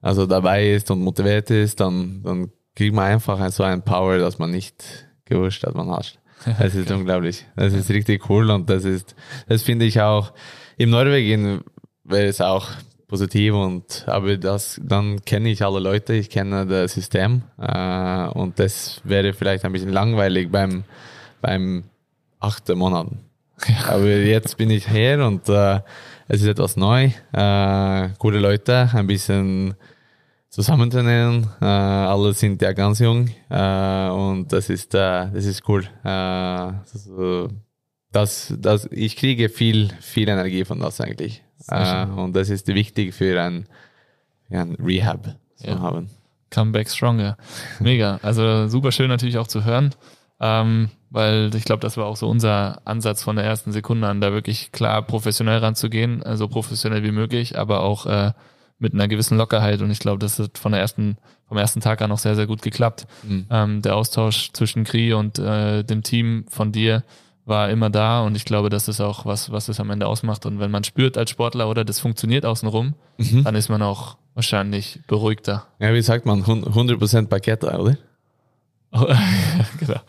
also 0.01 0.25
dabei 0.25 0.71
ist 0.71 0.89
und 0.91 1.01
motiviert 1.01 1.49
ist, 1.51 1.79
dann, 1.79 2.21
dann 2.23 2.51
kriegt 2.75 2.95
man 2.95 3.05
einfach 3.05 3.49
so 3.51 3.63
ein 3.63 3.83
Power, 3.83 4.17
das 4.17 4.39
man 4.39 4.51
nicht 4.51 5.07
gewusst 5.25 5.63
hat, 5.63 5.75
man 5.75 5.91
hat. 5.91 6.19
Das 6.59 6.75
ist 6.75 6.91
unglaublich. 6.91 7.45
Das 7.55 7.73
ist 7.73 7.89
richtig 7.89 8.29
cool 8.29 8.49
und 8.51 8.69
das 8.69 8.85
ist, 8.85 9.15
das 9.47 9.63
finde 9.63 9.85
ich 9.85 9.99
auch, 9.99 10.33
im 10.77 10.91
Norwegen 10.91 11.61
wäre 12.03 12.27
es 12.27 12.41
auch 12.41 12.67
positiv 13.07 13.53
und, 13.53 14.03
aber 14.07 14.37
das, 14.37 14.79
dann 14.83 15.23
kenne 15.25 15.49
ich 15.49 15.63
alle 15.63 15.79
Leute, 15.79 16.13
ich 16.13 16.29
kenne 16.29 16.65
das 16.65 16.93
System, 16.93 17.43
äh, 17.57 18.27
und 18.27 18.59
das 18.59 19.01
wäre 19.03 19.33
vielleicht 19.33 19.65
ein 19.65 19.71
bisschen 19.71 19.91
langweilig 19.91 20.51
beim, 20.51 20.83
beim 21.41 21.85
achten 22.39 22.77
Monaten. 22.77 23.19
Aber 23.87 24.05
jetzt 24.05 24.57
bin 24.57 24.69
ich 24.69 24.87
hier 24.87 25.25
und 25.25 25.47
äh, 25.49 25.79
es 26.27 26.41
ist 26.41 26.47
etwas 26.47 26.75
neu, 26.77 27.11
äh, 27.33 28.09
coole 28.17 28.39
Leute, 28.39 28.89
ein 28.93 29.07
bisschen 29.07 29.75
zusammentrainieren. 30.49 31.49
Äh, 31.61 31.65
alle 31.65 32.33
sind 32.33 32.61
ja 32.61 32.71
ganz 32.73 32.99
jung 32.99 33.29
äh, 33.49 34.07
und 34.09 34.47
das 34.51 34.69
ist, 34.69 34.93
äh, 34.95 35.27
das 35.31 35.45
ist 35.45 35.67
cool. 35.67 35.83
Äh, 36.03 36.71
das, 38.11 38.53
das, 38.57 38.87
ich 38.91 39.15
kriege 39.17 39.49
viel, 39.49 39.89
viel 39.99 40.29
Energie 40.29 40.63
von 40.63 40.79
das 40.79 41.01
eigentlich. 41.01 41.43
Äh, 41.67 42.05
und 42.05 42.35
das 42.35 42.49
ist 42.49 42.67
wichtig 42.67 43.13
für 43.13 43.41
ein, 43.41 43.67
ein 44.49 44.75
Rehab 44.75 45.35
zu 45.55 45.67
Ja. 45.67 45.79
haben. 45.79 46.09
Comeback 46.51 46.89
Stronger. 46.89 47.35
Mega. 47.79 48.19
Also 48.21 48.67
super 48.67 48.91
schön 48.91 49.09
natürlich 49.09 49.37
auch 49.37 49.47
zu 49.47 49.65
hören, 49.65 49.93
ähm, 50.39 50.89
weil 51.09 51.53
ich 51.55 51.63
glaube, 51.63 51.79
das 51.79 51.97
war 51.97 52.05
auch 52.05 52.17
so 52.17 52.27
unser 52.27 52.81
Ansatz 52.85 53.23
von 53.23 53.35
der 53.35 53.45
ersten 53.45 53.71
Sekunde 53.71 54.07
an, 54.07 54.21
da 54.21 54.33
wirklich 54.33 54.71
klar 54.71 55.01
professionell 55.01 55.59
ranzugehen, 55.59 56.23
also 56.23 56.47
professionell 56.47 57.03
wie 57.03 57.11
möglich, 57.11 57.57
aber 57.57 57.81
auch 57.81 58.05
äh, 58.05 58.33
mit 58.79 58.93
einer 58.93 59.07
gewissen 59.07 59.37
Lockerheit. 59.37 59.81
Und 59.81 59.91
ich 59.91 59.99
glaube, 59.99 60.19
das 60.19 60.37
hat 60.39 60.57
von 60.57 60.73
der 60.73 60.81
ersten, 60.81 61.17
vom 61.47 61.57
ersten 61.57 61.79
Tag 61.79 62.01
an 62.01 62.11
auch 62.11 62.17
sehr, 62.17 62.35
sehr 62.35 62.47
gut 62.47 62.61
geklappt. 62.61 63.07
Mhm. 63.23 63.45
Ähm, 63.49 63.81
der 63.81 63.95
Austausch 63.95 64.51
zwischen 64.51 64.83
Kri 64.83 65.13
und 65.13 65.39
äh, 65.39 65.83
dem 65.83 66.03
Team 66.03 66.45
von 66.49 66.71
dir 66.71 67.03
war 67.45 67.69
immer 67.69 67.91
da 67.91 68.21
und 68.21 68.35
ich 68.35 68.43
glaube, 68.43 68.69
das 68.69 68.87
ist 68.87 68.99
auch 68.99 69.25
was, 69.25 69.51
was 69.51 69.69
es 69.69 69.79
am 69.79 69.91
Ende 69.91 70.07
ausmacht. 70.07 70.45
Und 70.45 70.59
wenn 70.59 70.71
man 70.71 70.83
spürt 70.83 71.17
als 71.17 71.29
Sportler 71.29 71.69
oder 71.69 71.85
das 71.85 71.99
funktioniert 71.99 72.45
außenrum, 72.45 72.95
dann 73.43 73.55
ist 73.55 73.69
man 73.69 73.83
auch 73.83 74.17
wahrscheinlich 74.33 74.99
beruhigter. 75.07 75.67
Ja, 75.79 75.93
wie 75.93 76.01
sagt 76.01 76.25
man, 76.25 76.43
100% 76.43 77.27
Paket, 77.27 77.63
oder? 77.63 77.97
genau. 79.79 79.99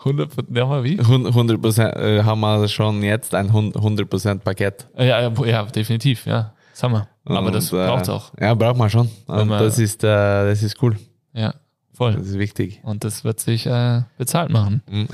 100 0.00 0.30
ja, 0.54 0.66
mal 0.66 0.84
wie? 0.84 1.00
100% 1.00 1.96
äh, 1.96 2.22
haben 2.22 2.40
wir 2.40 2.68
schon 2.68 3.02
jetzt 3.02 3.34
ein 3.34 3.50
100% 3.50 4.38
Paket. 4.40 4.86
Ja, 4.96 5.04
ja, 5.28 5.32
ja, 5.44 5.62
definitiv, 5.64 6.26
ja. 6.26 6.52
Das 6.72 6.82
haben 6.82 6.92
wir. 6.92 7.08
Aber 7.24 7.50
das 7.50 7.72
äh, 7.72 7.76
braucht 7.76 8.08
auch. 8.08 8.32
Ja, 8.38 8.54
braucht 8.54 8.76
man 8.76 8.90
schon. 8.90 9.10
Und 9.26 9.48
man- 9.48 9.62
das 9.62 9.78
ist, 9.78 10.04
äh, 10.04 10.06
das 10.06 10.62
ist 10.62 10.80
cool. 10.82 10.96
Ja, 11.32 11.54
voll. 11.92 12.14
Das 12.14 12.26
ist 12.26 12.38
wichtig. 12.38 12.80
Und 12.82 13.02
das 13.04 13.24
wird 13.24 13.40
sich 13.40 13.66
äh, 13.66 14.02
bezahlt 14.18 14.50
machen. 14.50 14.82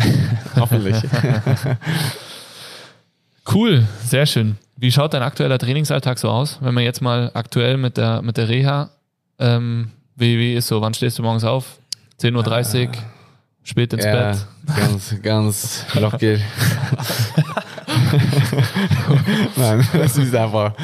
Hoffentlich. 0.56 0.96
Cool, 3.52 3.86
sehr 4.04 4.26
schön. 4.26 4.56
Wie 4.76 4.92
schaut 4.92 5.14
dein 5.14 5.22
aktueller 5.22 5.58
Trainingsalltag 5.58 6.18
so 6.18 6.28
aus? 6.30 6.58
Wenn 6.62 6.74
man 6.74 6.84
jetzt 6.84 7.02
mal 7.02 7.30
aktuell 7.34 7.76
mit 7.76 7.96
der, 7.96 8.22
mit 8.22 8.36
der 8.36 8.48
Reha, 8.48 8.90
ähm, 9.38 9.90
wie, 10.14 10.38
wie 10.38 10.54
ist 10.54 10.68
so, 10.68 10.80
wann 10.80 10.94
stehst 10.94 11.18
du 11.18 11.22
morgens 11.22 11.44
auf? 11.44 11.78
10.30 12.20 12.86
Uhr, 12.86 12.92
spät 13.62 13.92
ins 13.92 14.04
ja, 14.04 14.30
Bett. 14.32 14.46
ganz, 14.76 15.16
ganz 15.22 15.86
locker. 15.94 16.18
Nein, 19.56 19.88
das 19.92 20.16
ist 20.18 20.34
einfach 20.34 20.74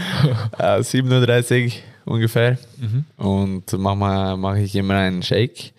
äh, 0.58 0.82
37 0.82 1.82
Uhr 2.06 2.14
ungefähr. 2.14 2.58
Mhm. 2.78 3.04
Und 3.16 3.72
mache 3.78 4.60
ich 4.60 4.74
immer 4.76 4.94
einen 4.94 5.22
Shake 5.22 5.72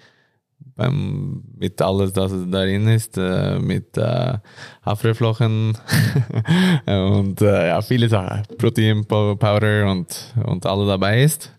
beim, 0.75 1.43
mit 1.57 1.81
alles, 1.81 2.13
das 2.13 2.31
darin 2.49 2.87
ist, 2.87 3.17
äh, 3.17 3.59
mit 3.59 3.97
äh, 3.97 4.37
Haferflocken 4.85 5.77
und 6.85 7.41
äh, 7.41 7.67
ja, 7.67 7.81
viele 7.81 8.07
Sachen. 8.07 8.43
Protein 8.57 9.03
Pow- 9.05 9.35
Powder 9.37 9.91
und, 9.91 10.33
und 10.43 10.65
alles 10.65 10.87
dabei 10.87 11.23
ist. 11.23 11.51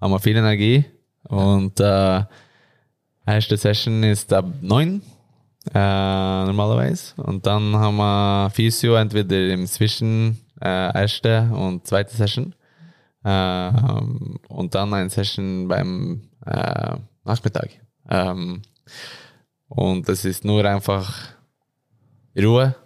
Haben 0.00 0.12
wir 0.12 0.18
viel 0.20 0.36
Energie. 0.36 0.84
Und 1.28 1.80
äh, 1.80 2.22
erste 3.26 3.56
Session 3.56 4.02
ist 4.02 4.32
ab 4.32 4.46
9 4.60 5.02
äh, 5.74 5.78
normalerweise. 6.44 7.14
Und 7.22 7.46
dann 7.46 7.74
haben 7.76 7.96
wir 7.96 8.50
Physio 8.50 8.94
entweder 8.94 9.48
im 9.48 9.66
Zwischen 9.66 10.38
äh, 10.60 11.00
erste 11.00 11.50
und 11.52 11.86
zweite 11.86 12.14
Session. 12.14 12.54
Äh, 13.24 13.70
und 14.48 14.74
dann 14.74 14.94
eine 14.94 15.10
Session 15.10 15.68
beim 15.68 16.28
äh, 16.44 16.96
Nachmittag. 17.24 17.70
Ähm, 18.08 18.62
und 19.68 20.08
das 20.08 20.24
ist 20.24 20.44
nur 20.44 20.64
einfach 20.64 21.30
Ruhe, 22.38 22.76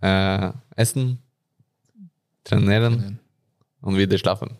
äh, 0.00 0.50
Essen, 0.74 1.22
trainieren 2.42 3.20
und 3.80 3.96
wieder 3.96 4.18
schlafen. 4.18 4.58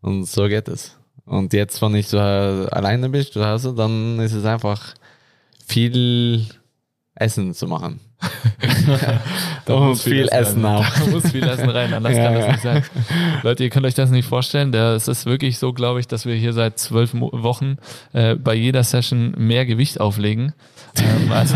Und 0.00 0.24
so 0.24 0.48
geht 0.48 0.68
es. 0.68 0.99
Und 1.30 1.52
jetzt, 1.52 1.80
wenn 1.80 1.94
ich 1.94 2.08
so 2.08 2.16
äh, 2.16 2.66
alleine 2.72 3.08
bin 3.08 3.24
zu 3.24 3.46
Hause, 3.46 3.72
dann 3.72 4.18
ist 4.18 4.32
es 4.32 4.44
einfach 4.44 4.94
viel 5.64 6.44
Essen 7.14 7.54
zu 7.54 7.68
machen. 7.68 8.00
Da 9.66 9.74
und 9.74 9.88
muss 9.88 10.02
viel 10.02 10.26
Essen 10.28 10.64
rein. 10.64 10.76
auch. 10.78 10.88
Da 10.98 11.06
muss 11.06 11.30
viel 11.30 11.44
Essen 11.44 11.68
rein, 11.68 11.94
anders 11.94 12.16
Ja, 12.16 12.24
kann 12.24 12.34
das 12.34 12.44
ja. 12.44 12.50
nicht 12.50 12.62
sein. 12.62 12.84
Leute, 13.44 13.62
ihr 13.62 13.70
könnt 13.70 13.86
euch 13.86 13.94
das 13.94 14.10
nicht 14.10 14.26
vorstellen. 14.26 14.74
Es 14.74 15.06
ist 15.06 15.26
wirklich 15.26 15.58
so, 15.58 15.72
glaube 15.72 16.00
ich, 16.00 16.08
dass 16.08 16.26
wir 16.26 16.34
hier 16.34 16.52
seit 16.52 16.80
zwölf 16.80 17.12
Wochen 17.14 17.76
äh, 18.12 18.34
bei 18.34 18.54
jeder 18.54 18.82
Session 18.82 19.32
mehr 19.36 19.66
Gewicht 19.66 20.00
auflegen. 20.00 20.54
Ähm, 20.98 21.30
also 21.32 21.54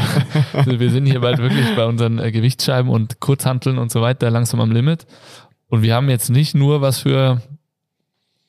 wir 0.64 0.90
sind 0.90 1.06
hier 1.06 1.20
bald 1.20 1.38
wirklich 1.38 1.74
bei 1.74 1.86
unseren 1.86 2.20
äh, 2.20 2.30
Gewichtsscheiben 2.30 2.90
und 2.92 3.18
Kurzhanteln 3.18 3.78
und 3.78 3.90
so 3.90 4.02
weiter 4.02 4.30
langsam 4.30 4.60
am 4.60 4.70
Limit. 4.70 5.06
Und 5.68 5.82
wir 5.82 5.94
haben 5.94 6.08
jetzt 6.10 6.30
nicht 6.30 6.54
nur 6.54 6.80
was 6.80 7.00
für, 7.00 7.42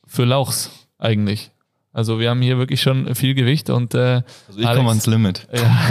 für 0.05 0.25
Lauchs 0.25 0.85
eigentlich. 0.97 1.51
Also 1.95 2.19
wir 2.19 2.29
haben 2.29 2.41
hier 2.41 2.58
wirklich 2.58 2.81
schon 2.81 3.15
viel 3.15 3.36
Gewicht 3.36 3.69
und 3.69 3.93
äh, 3.93 4.21
Also 4.47 4.60
ich 4.60 4.65
komme 4.65 4.89
ans 4.89 5.08
Limit. 5.08 5.47
ja. 5.53 5.88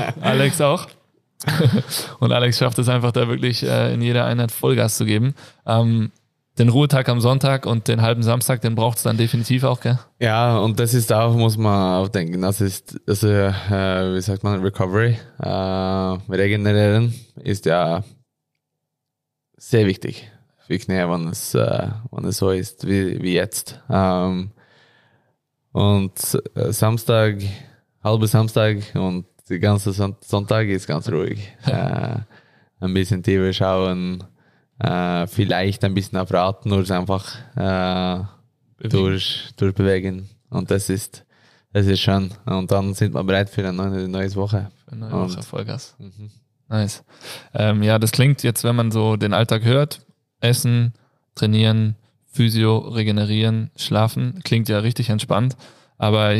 Alex 0.22 0.60
auch. 0.62 0.86
und 2.20 2.32
Alex 2.32 2.58
schafft 2.58 2.78
es 2.78 2.88
einfach 2.88 3.12
da 3.12 3.28
wirklich 3.28 3.62
äh, 3.62 3.92
in 3.92 4.00
jeder 4.00 4.24
Einheit 4.24 4.52
Vollgas 4.52 4.96
zu 4.96 5.04
geben. 5.04 5.34
Ähm, 5.66 6.12
den 6.58 6.68
Ruhetag 6.68 7.08
am 7.08 7.20
Sonntag 7.20 7.66
und 7.66 7.88
den 7.88 8.00
halben 8.00 8.22
Samstag, 8.22 8.60
den 8.62 8.74
braucht 8.74 8.98
es 8.98 9.02
dann 9.02 9.16
definitiv 9.16 9.64
auch, 9.64 9.80
gell? 9.80 9.98
Ja, 10.20 10.56
und 10.58 10.78
das 10.78 10.94
ist 10.94 11.12
auch, 11.12 11.34
muss 11.34 11.56
man 11.56 12.02
auch 12.02 12.08
denken, 12.08 12.40
das 12.40 12.60
ist, 12.60 12.98
also, 13.06 13.28
äh, 13.28 14.14
wie 14.14 14.20
sagt 14.20 14.44
man, 14.44 14.62
Recovery, 14.62 15.18
äh, 15.40 15.48
regenerieren 15.48 17.12
ist 17.42 17.66
ja 17.66 18.04
sehr 19.56 19.86
wichtig 19.86 20.30
für 20.66 20.78
Knie, 20.78 21.08
wenn 21.08 21.28
es, 21.28 21.54
äh, 21.54 21.88
wenn 22.10 22.24
es 22.24 22.38
so 22.38 22.50
ist 22.50 22.86
wie, 22.86 23.20
wie 23.22 23.34
jetzt. 23.34 23.80
Ähm, 23.90 24.50
und 25.72 26.38
äh, 26.54 26.72
Samstag, 26.72 27.38
halbe 28.02 28.26
Samstag 28.26 28.78
und 28.94 29.26
die 29.48 29.58
ganze 29.58 29.92
Son 29.92 30.16
Sonntag 30.20 30.68
ist 30.68 30.86
ganz 30.86 31.08
ruhig. 31.10 31.52
äh, 31.66 32.16
ein 32.80 32.94
bisschen 32.94 33.22
tiefer 33.22 33.52
schauen, 33.52 34.24
äh, 34.78 35.26
vielleicht 35.26 35.84
ein 35.84 35.94
bisschen 35.94 36.18
auf 36.18 36.32
Rad, 36.32 36.66
nur 36.66 36.88
einfach 36.90 37.36
äh, 37.56 38.88
durch, 38.88 39.50
durchbewegen. 39.56 40.28
Und 40.50 40.70
das 40.70 40.88
ist, 40.88 41.24
das 41.72 41.86
ist 41.86 42.00
schön. 42.00 42.30
Und 42.46 42.70
dann 42.70 42.94
sind 42.94 43.14
wir 43.14 43.24
bereit 43.24 43.50
für 43.50 43.66
eine 43.66 43.72
neue, 43.72 44.08
neue 44.08 44.34
Woche. 44.34 44.70
Für 44.84 44.92
eine 44.92 45.08
neue 45.08 45.28
Woche 45.28 45.42
Vollgas. 45.42 45.94
Mhm. 45.98 46.30
Nice. 46.68 47.04
Ähm, 47.52 47.82
ja, 47.82 47.98
das 47.98 48.12
klingt 48.12 48.42
jetzt, 48.42 48.64
wenn 48.64 48.76
man 48.76 48.90
so 48.90 49.16
den 49.16 49.34
Alltag 49.34 49.64
hört, 49.64 50.00
essen, 50.44 50.92
trainieren, 51.34 51.96
Physio, 52.26 52.78
regenerieren, 52.78 53.70
schlafen, 53.76 54.40
klingt 54.44 54.68
ja 54.68 54.78
richtig 54.78 55.08
entspannt, 55.08 55.56
aber 55.98 56.34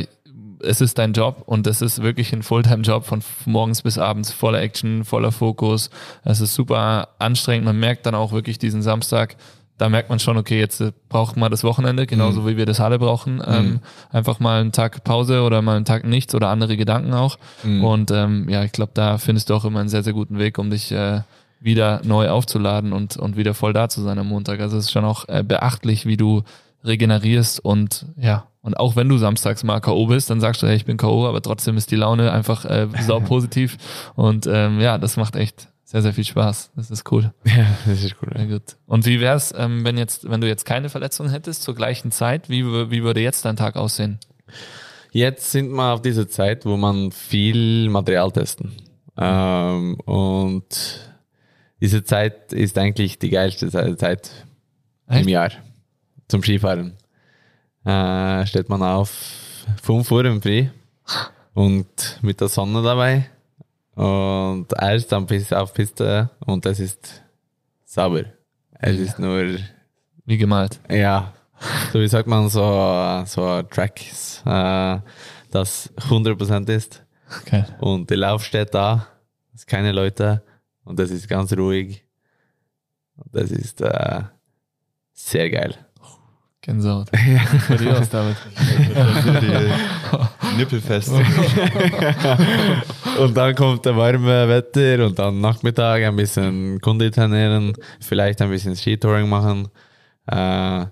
es 0.61 0.81
ist 0.81 0.99
dein 0.99 1.13
Job 1.13 1.43
und 1.47 1.67
es 1.67 1.83
ist 1.83 2.03
wirklich 2.03 2.33
ein 2.33 2.43
Fulltime-Job 2.43 3.05
von 3.05 3.23
morgens 3.45 3.83
bis 3.83 3.99
abends, 3.99 4.33
voller 4.33 4.63
Action, 4.63 5.05
voller 5.05 5.31
Fokus. 5.31 5.91
Es 6.25 6.41
ist 6.41 6.55
super 6.55 7.09
anstrengend. 7.19 7.67
Man 7.67 7.79
merkt 7.79 8.07
dann 8.07 8.15
auch 8.15 8.33
wirklich 8.33 8.59
diesen 8.59 8.83
Samstag, 8.83 9.37
da 9.77 9.89
merkt 9.89 10.09
man 10.09 10.21
schon, 10.21 10.37
okay, 10.37 10.59
jetzt 10.59 10.81
äh, 10.81 10.93
braucht 11.09 11.37
man 11.37 11.51
das 11.51 11.65
Wochenende, 11.65 12.07
genauso 12.07 12.47
wie 12.47 12.57
wir 12.57 12.65
das 12.67 12.81
alle 12.81 12.99
brauchen. 12.99 13.43
Ähm, 13.47 13.81
einfach 14.11 14.39
mal 14.39 14.61
einen 14.61 14.73
Tag 14.73 15.03
Pause 15.05 15.43
oder 15.43 15.63
mal 15.63 15.77
einen 15.77 15.85
Tag 15.85 16.05
nichts 16.05 16.35
oder 16.35 16.49
andere 16.49 16.77
Gedanken 16.77 17.13
auch. 17.13 17.39
Und 17.83 18.11
ähm, 18.11 18.49
ja, 18.49 18.63
ich 18.65 18.73
glaube, 18.73 18.93
da 18.95 19.19
findest 19.19 19.51
du 19.51 19.55
auch 19.55 19.65
immer 19.65 19.81
einen 19.81 19.89
sehr, 19.89 20.03
sehr 20.05 20.13
guten 20.13 20.39
Weg, 20.39 20.59
um 20.59 20.71
dich 20.71 20.93
äh, 20.93 21.23
wieder 21.65 22.01
neu 22.05 22.29
aufzuladen 22.29 22.93
und, 22.93 23.17
und 23.17 23.37
wieder 23.37 23.55
voll 23.55 23.73
da 23.73 23.89
zu 23.89 24.03
sein 24.03 24.19
am 24.19 24.29
Montag. 24.29 24.61
Also 24.61 24.77
es 24.77 24.85
ist 24.85 24.93
schon 24.93 25.05
auch 25.05 25.29
äh, 25.29 25.43
beachtlich, 25.43 26.07
wie 26.07 26.17
du 26.17 26.43
regenerierst 26.85 27.65
und 27.65 28.07
ja, 28.17 28.47
und 28.61 28.79
auch 28.79 28.97
wenn 28.97 29.09
du 29.09 29.19
samstags 29.19 29.63
mal 29.63 29.81
K.O. 29.81 30.07
bist, 30.07 30.31
dann 30.31 30.41
sagst 30.41 30.63
du, 30.63 30.67
hey, 30.67 30.77
ich 30.77 30.87
bin 30.87 30.97
K.O., 30.97 31.27
aber 31.27 31.43
trotzdem 31.43 31.77
ist 31.77 31.91
die 31.91 31.97
Laune 31.97 32.33
einfach 32.33 32.65
äh, 32.65 32.89
sau 33.03 33.21
positiv 33.27 33.77
und 34.15 34.47
ähm, 34.47 34.81
ja, 34.81 34.99
das 34.99 35.17
macht 35.17 35.37
echt 35.37 35.69
sehr, 35.85 36.03
sehr 36.03 36.13
viel 36.13 36.25
Spaß. 36.25 36.73
Das 36.75 36.91
ist 36.91 37.11
cool. 37.13 37.33
Ja, 37.45 37.67
das 37.87 38.03
ist 38.03 38.17
cool. 38.23 38.31
Sehr 38.35 38.47
gut. 38.47 38.77
Und 38.87 39.07
wie 39.07 39.21
wär's, 39.21 39.55
ähm, 39.57 39.85
wenn 39.85 39.99
jetzt, 39.99 40.29
wenn 40.29 40.41
du 40.41 40.49
jetzt 40.49 40.65
keine 40.65 40.89
Verletzung 40.89 41.29
hättest 41.29 41.63
zur 41.63 41.75
gleichen 41.75 42.11
Zeit, 42.11 42.49
wie, 42.49 42.65
wie 42.65 43.03
würde 43.03 43.21
jetzt 43.21 43.45
dein 43.45 43.57
Tag 43.57 43.77
aussehen? 43.77 44.19
Jetzt 45.13 45.53
sind 45.53 45.71
wir 45.71 45.93
auf 45.93 46.03
dieser 46.03 46.29
Zeit, 46.29 46.67
wo 46.67 46.77
man 46.77 47.13
viel 47.13 47.89
Material 47.89 48.33
testen. 48.33 48.73
Ähm, 49.17 49.95
und 50.07 51.14
diese 51.85 52.03
Zeit 52.03 52.53
ist 52.55 52.79
eigentlich 52.79 53.19
die 53.19 53.29
geilste 53.29 53.69
Ze- 53.71 53.97
Zeit 53.99 54.31
Echt? 55.09 55.21
im 55.23 55.29
Jahr 55.29 55.51
zum 56.29 56.43
Skifahren. 56.43 56.95
Äh, 57.85 58.47
steht 58.47 58.69
man 58.71 58.83
auf 58.83 59.11
5 59.83 60.11
Uhr 60.11 60.25
im 60.25 60.41
Früh 60.41 60.67
und 61.53 62.19
mit 62.23 62.41
der 62.41 62.49
Sonne 62.49 62.83
dabei 62.83 63.27
und 63.95 64.67
erst 64.81 65.13
am 65.13 65.27
Piste, 65.27 65.59
auf 65.61 65.75
Piste 65.75 66.31
und 66.47 66.65
es 66.65 66.81
ist 66.81 67.23
sauber. 67.85 68.25
Es 68.81 68.99
ist 68.99 69.19
nur 69.19 69.57
Wie 70.25 70.39
gemalt. 70.39 70.81
ja, 70.91 71.35
so 71.93 72.01
wie 72.01 72.09
sagt 72.09 72.27
man, 72.27 72.49
so, 72.49 73.23
so 73.27 73.63
Tracks, 73.65 74.43
äh, 74.47 74.99
das 75.51 75.93
100% 76.09 76.69
ist. 76.71 77.03
Okay. 77.43 77.65
Und 77.81 78.09
der 78.11 78.17
Lauf 78.17 78.43
steht 78.45 78.73
da, 78.75 79.07
es 79.55 79.61
sind 79.61 79.69
keine 79.71 79.93
Leute 79.93 80.43
und 80.85 80.99
das 80.99 81.11
ist 81.11 81.29
ganz 81.29 81.53
ruhig. 81.53 82.05
Und 83.17 83.35
das 83.35 83.51
ist 83.51 83.81
äh, 83.81 84.23
sehr 85.13 85.51
geil. 85.51 85.77
Gänsehaut. 86.65 87.11
Bei 87.69 87.77
dir 87.77 87.99
aus, 87.99 88.09
David. 88.09 88.37
Die 89.43 90.57
Nippelfest. 90.59 91.11
Und 93.19 93.37
dann 93.37 93.55
kommt 93.55 93.85
der 93.85 93.95
warme 93.97 94.49
Wetter 94.49 95.07
und 95.07 95.19
dann 95.19 95.41
Nachmittag 95.41 96.03
ein 96.03 96.17
bisschen 96.17 96.81
trainieren, 96.81 97.75
vielleicht 98.01 98.43
ein 98.43 98.51
bisschen 98.51 98.75
Skitouring 98.75 99.29
machen. 99.29 99.69
Äh, 100.27 100.87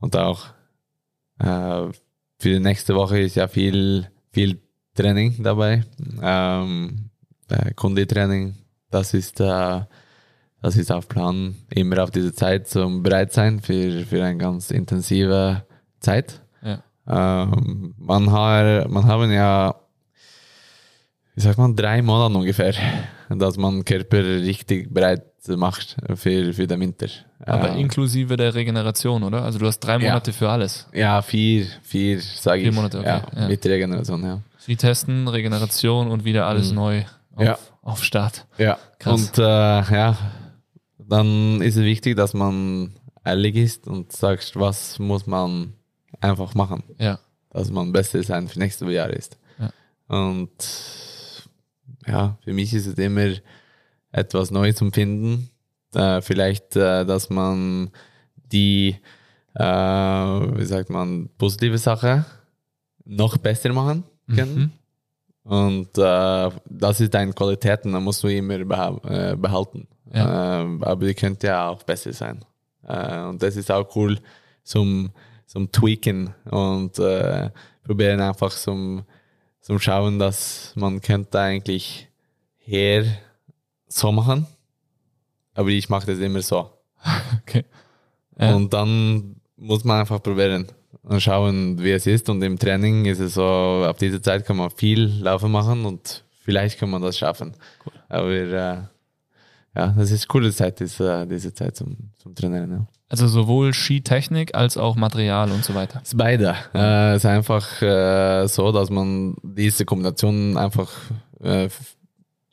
und 0.00 0.16
auch 0.16 0.46
äh, 1.38 1.92
für 2.38 2.48
die 2.48 2.60
nächste 2.60 2.94
Woche 2.94 3.20
ist 3.20 3.36
ja 3.36 3.46
viel, 3.46 4.08
viel 4.32 4.58
Training 4.94 5.42
dabei. 5.42 5.84
Ähm, 6.22 7.10
äh, 7.50 7.74
Kundi-Training, 7.74 8.54
das 8.90 9.14
ist, 9.14 9.40
äh, 9.40 9.80
das 10.60 10.76
ist 10.76 10.90
auf 10.90 11.08
Plan, 11.08 11.54
immer 11.70 12.02
auf 12.02 12.10
diese 12.10 12.32
Zeit 12.32 12.68
zum 12.68 13.02
bereit 13.02 13.32
sein 13.32 13.60
für, 13.60 14.04
für 14.04 14.24
eine 14.24 14.36
ganz 14.38 14.70
intensive 14.70 15.62
Zeit. 16.00 16.40
Ja. 16.62 16.82
Ähm, 17.08 17.94
man, 17.98 18.30
har, 18.30 18.88
man 18.88 19.04
haben 19.06 19.30
ja, 19.32 19.74
wie 21.34 21.40
sagt 21.40 21.58
man, 21.58 21.76
drei 21.76 22.02
Monate 22.02 22.36
ungefähr, 22.38 22.74
dass 23.28 23.56
man 23.56 23.84
Körper 23.84 24.22
richtig 24.24 24.92
bereit 24.92 25.22
macht 25.48 25.96
für, 26.16 26.52
für 26.52 26.66
den 26.66 26.80
Winter. 26.80 27.06
Aber 27.46 27.70
Äh, 27.70 27.80
inklusive 27.80 28.36
der 28.36 28.54
Regeneration, 28.54 29.22
oder? 29.22 29.42
Also 29.44 29.58
du 29.58 29.66
hast 29.66 29.78
drei 29.80 29.92
Ja. 29.98 30.10
Monate 30.10 30.32
für 30.32 30.50
alles. 30.50 30.88
ja, 30.92 31.22
vier, 31.22 31.66
vier, 31.82 32.20
sage 32.20 32.58
ich. 32.62 32.64
Vier 32.64 32.72
Monate, 32.74 32.98
okay, 32.98 33.06
ja, 33.08 33.40
ja. 33.42 33.48
Mit 33.48 33.64
Regeneration, 33.64 34.22
ja. 34.24 34.40
Sie 34.58 34.76
testen, 34.76 35.28
Regeneration 35.28 36.08
und 36.08 36.24
wieder 36.24 36.46
alles 36.46 36.72
neu 36.72 37.04
auf, 37.36 37.38
Mhm. 37.38 37.44
Ja. 37.46 37.58
Auf 37.88 38.04
Start. 38.04 38.46
Ja, 38.58 38.78
Krass. 38.98 39.20
und 39.20 39.38
äh, 39.38 39.42
ja, 39.42 40.16
dann 40.98 41.60
ist 41.62 41.76
es 41.76 41.82
wichtig, 41.82 42.16
dass 42.16 42.34
man 42.34 42.94
ehrlich 43.24 43.56
ist 43.56 43.86
und 43.86 44.12
sagt, 44.12 44.54
was 44.56 44.98
muss 44.98 45.26
man 45.26 45.72
einfach 46.20 46.54
machen, 46.54 46.82
Ja. 46.98 47.18
dass 47.50 47.70
man 47.70 47.92
besser 47.92 48.22
sein 48.22 48.48
für 48.48 48.58
nächstes 48.58 48.88
Jahr 48.90 49.10
ist. 49.10 49.38
Ja. 49.58 49.70
Und 50.08 50.50
ja, 52.06 52.38
für 52.44 52.52
mich 52.52 52.72
ist 52.74 52.86
es 52.86 52.94
immer 52.94 53.32
etwas 54.12 54.50
Neues 54.50 54.76
zum 54.76 54.92
Finden. 54.92 55.50
Äh, 55.94 56.20
vielleicht, 56.22 56.76
äh, 56.76 57.04
dass 57.04 57.30
man 57.30 57.90
die, 58.52 58.96
äh, 59.54 59.62
wie 59.64 60.64
sagt 60.64 60.90
man, 60.90 61.28
positive 61.38 61.78
Sache 61.78 62.24
noch 63.04 63.36
besser 63.38 63.72
machen 63.72 64.04
kann. 64.34 64.54
Mhm. 64.54 64.70
Und 65.48 65.96
äh, 65.96 66.50
das 66.66 67.00
ist 67.00 67.14
deine 67.14 67.32
Qualitäten, 67.32 67.94
da 67.94 68.00
musst 68.00 68.22
du 68.22 68.28
immer 68.28 68.62
beha 68.66 69.00
äh, 69.08 69.34
behalten. 69.34 69.88
Ja. 70.12 70.60
Ähm, 70.60 70.84
aber 70.84 71.06
die 71.06 71.14
könnte 71.14 71.46
ja 71.46 71.70
auch 71.70 71.82
besser 71.84 72.12
sein. 72.12 72.44
Äh, 72.86 73.22
und 73.22 73.42
das 73.42 73.56
ist 73.56 73.70
auch 73.70 73.88
cool 73.96 74.18
zum, 74.62 75.10
zum 75.46 75.72
Tweaken 75.72 76.34
und 76.50 76.98
äh, 76.98 77.48
probieren 77.82 78.20
einfach 78.20 78.50
zum, 78.50 79.04
zum 79.62 79.78
Schauen, 79.78 80.18
dass 80.18 80.74
man 80.76 81.00
könnte 81.00 81.40
eigentlich 81.40 82.08
hier 82.58 83.06
so 83.86 84.12
machen, 84.12 84.46
aber 85.54 85.70
ich 85.70 85.88
mache 85.88 86.08
das 86.08 86.18
immer 86.18 86.42
so. 86.42 86.70
Okay. 87.40 87.64
Und 88.36 88.74
dann 88.74 89.40
muss 89.56 89.82
man 89.82 90.00
einfach 90.00 90.22
probieren 90.22 90.68
und 91.08 91.20
schauen, 91.20 91.82
wie 91.82 91.92
es 91.92 92.06
ist. 92.06 92.28
Und 92.28 92.42
im 92.42 92.58
Training 92.58 93.06
ist 93.06 93.18
es 93.20 93.34
so, 93.34 93.44
auf 93.44 93.96
diese 93.96 94.20
Zeit 94.20 94.44
kann 94.44 94.56
man 94.56 94.70
viel 94.70 95.06
Laufen 95.20 95.50
machen 95.50 95.84
und 95.84 96.24
vielleicht 96.44 96.78
kann 96.78 96.90
man 96.90 97.02
das 97.02 97.18
schaffen. 97.18 97.54
Aber 98.08 98.30
äh, 98.30 98.50
ja, 98.50 99.94
das 99.96 100.10
ist 100.10 100.28
coole 100.28 100.52
Zeit, 100.52 100.80
diese, 100.80 101.26
diese 101.26 101.52
Zeit 101.54 101.76
zum, 101.76 101.96
zum 102.18 102.34
Trainieren. 102.34 102.70
Ja. 102.70 102.86
Also 103.08 103.26
sowohl 103.26 103.72
Skitechnik 103.72 104.54
als 104.54 104.76
auch 104.76 104.96
Material 104.96 105.50
und 105.50 105.64
so 105.64 105.74
weiter. 105.74 106.00
Es 106.02 106.08
ist 106.08 106.18
beide. 106.18 106.54
Äh, 106.74 107.12
es 107.12 107.24
ist 107.24 107.26
einfach 107.26 107.80
äh, 107.80 108.46
so, 108.46 108.70
dass 108.70 108.90
man 108.90 109.34
diese 109.42 109.84
Kombination 109.86 110.58
einfach 110.58 110.90
äh, 111.40 111.68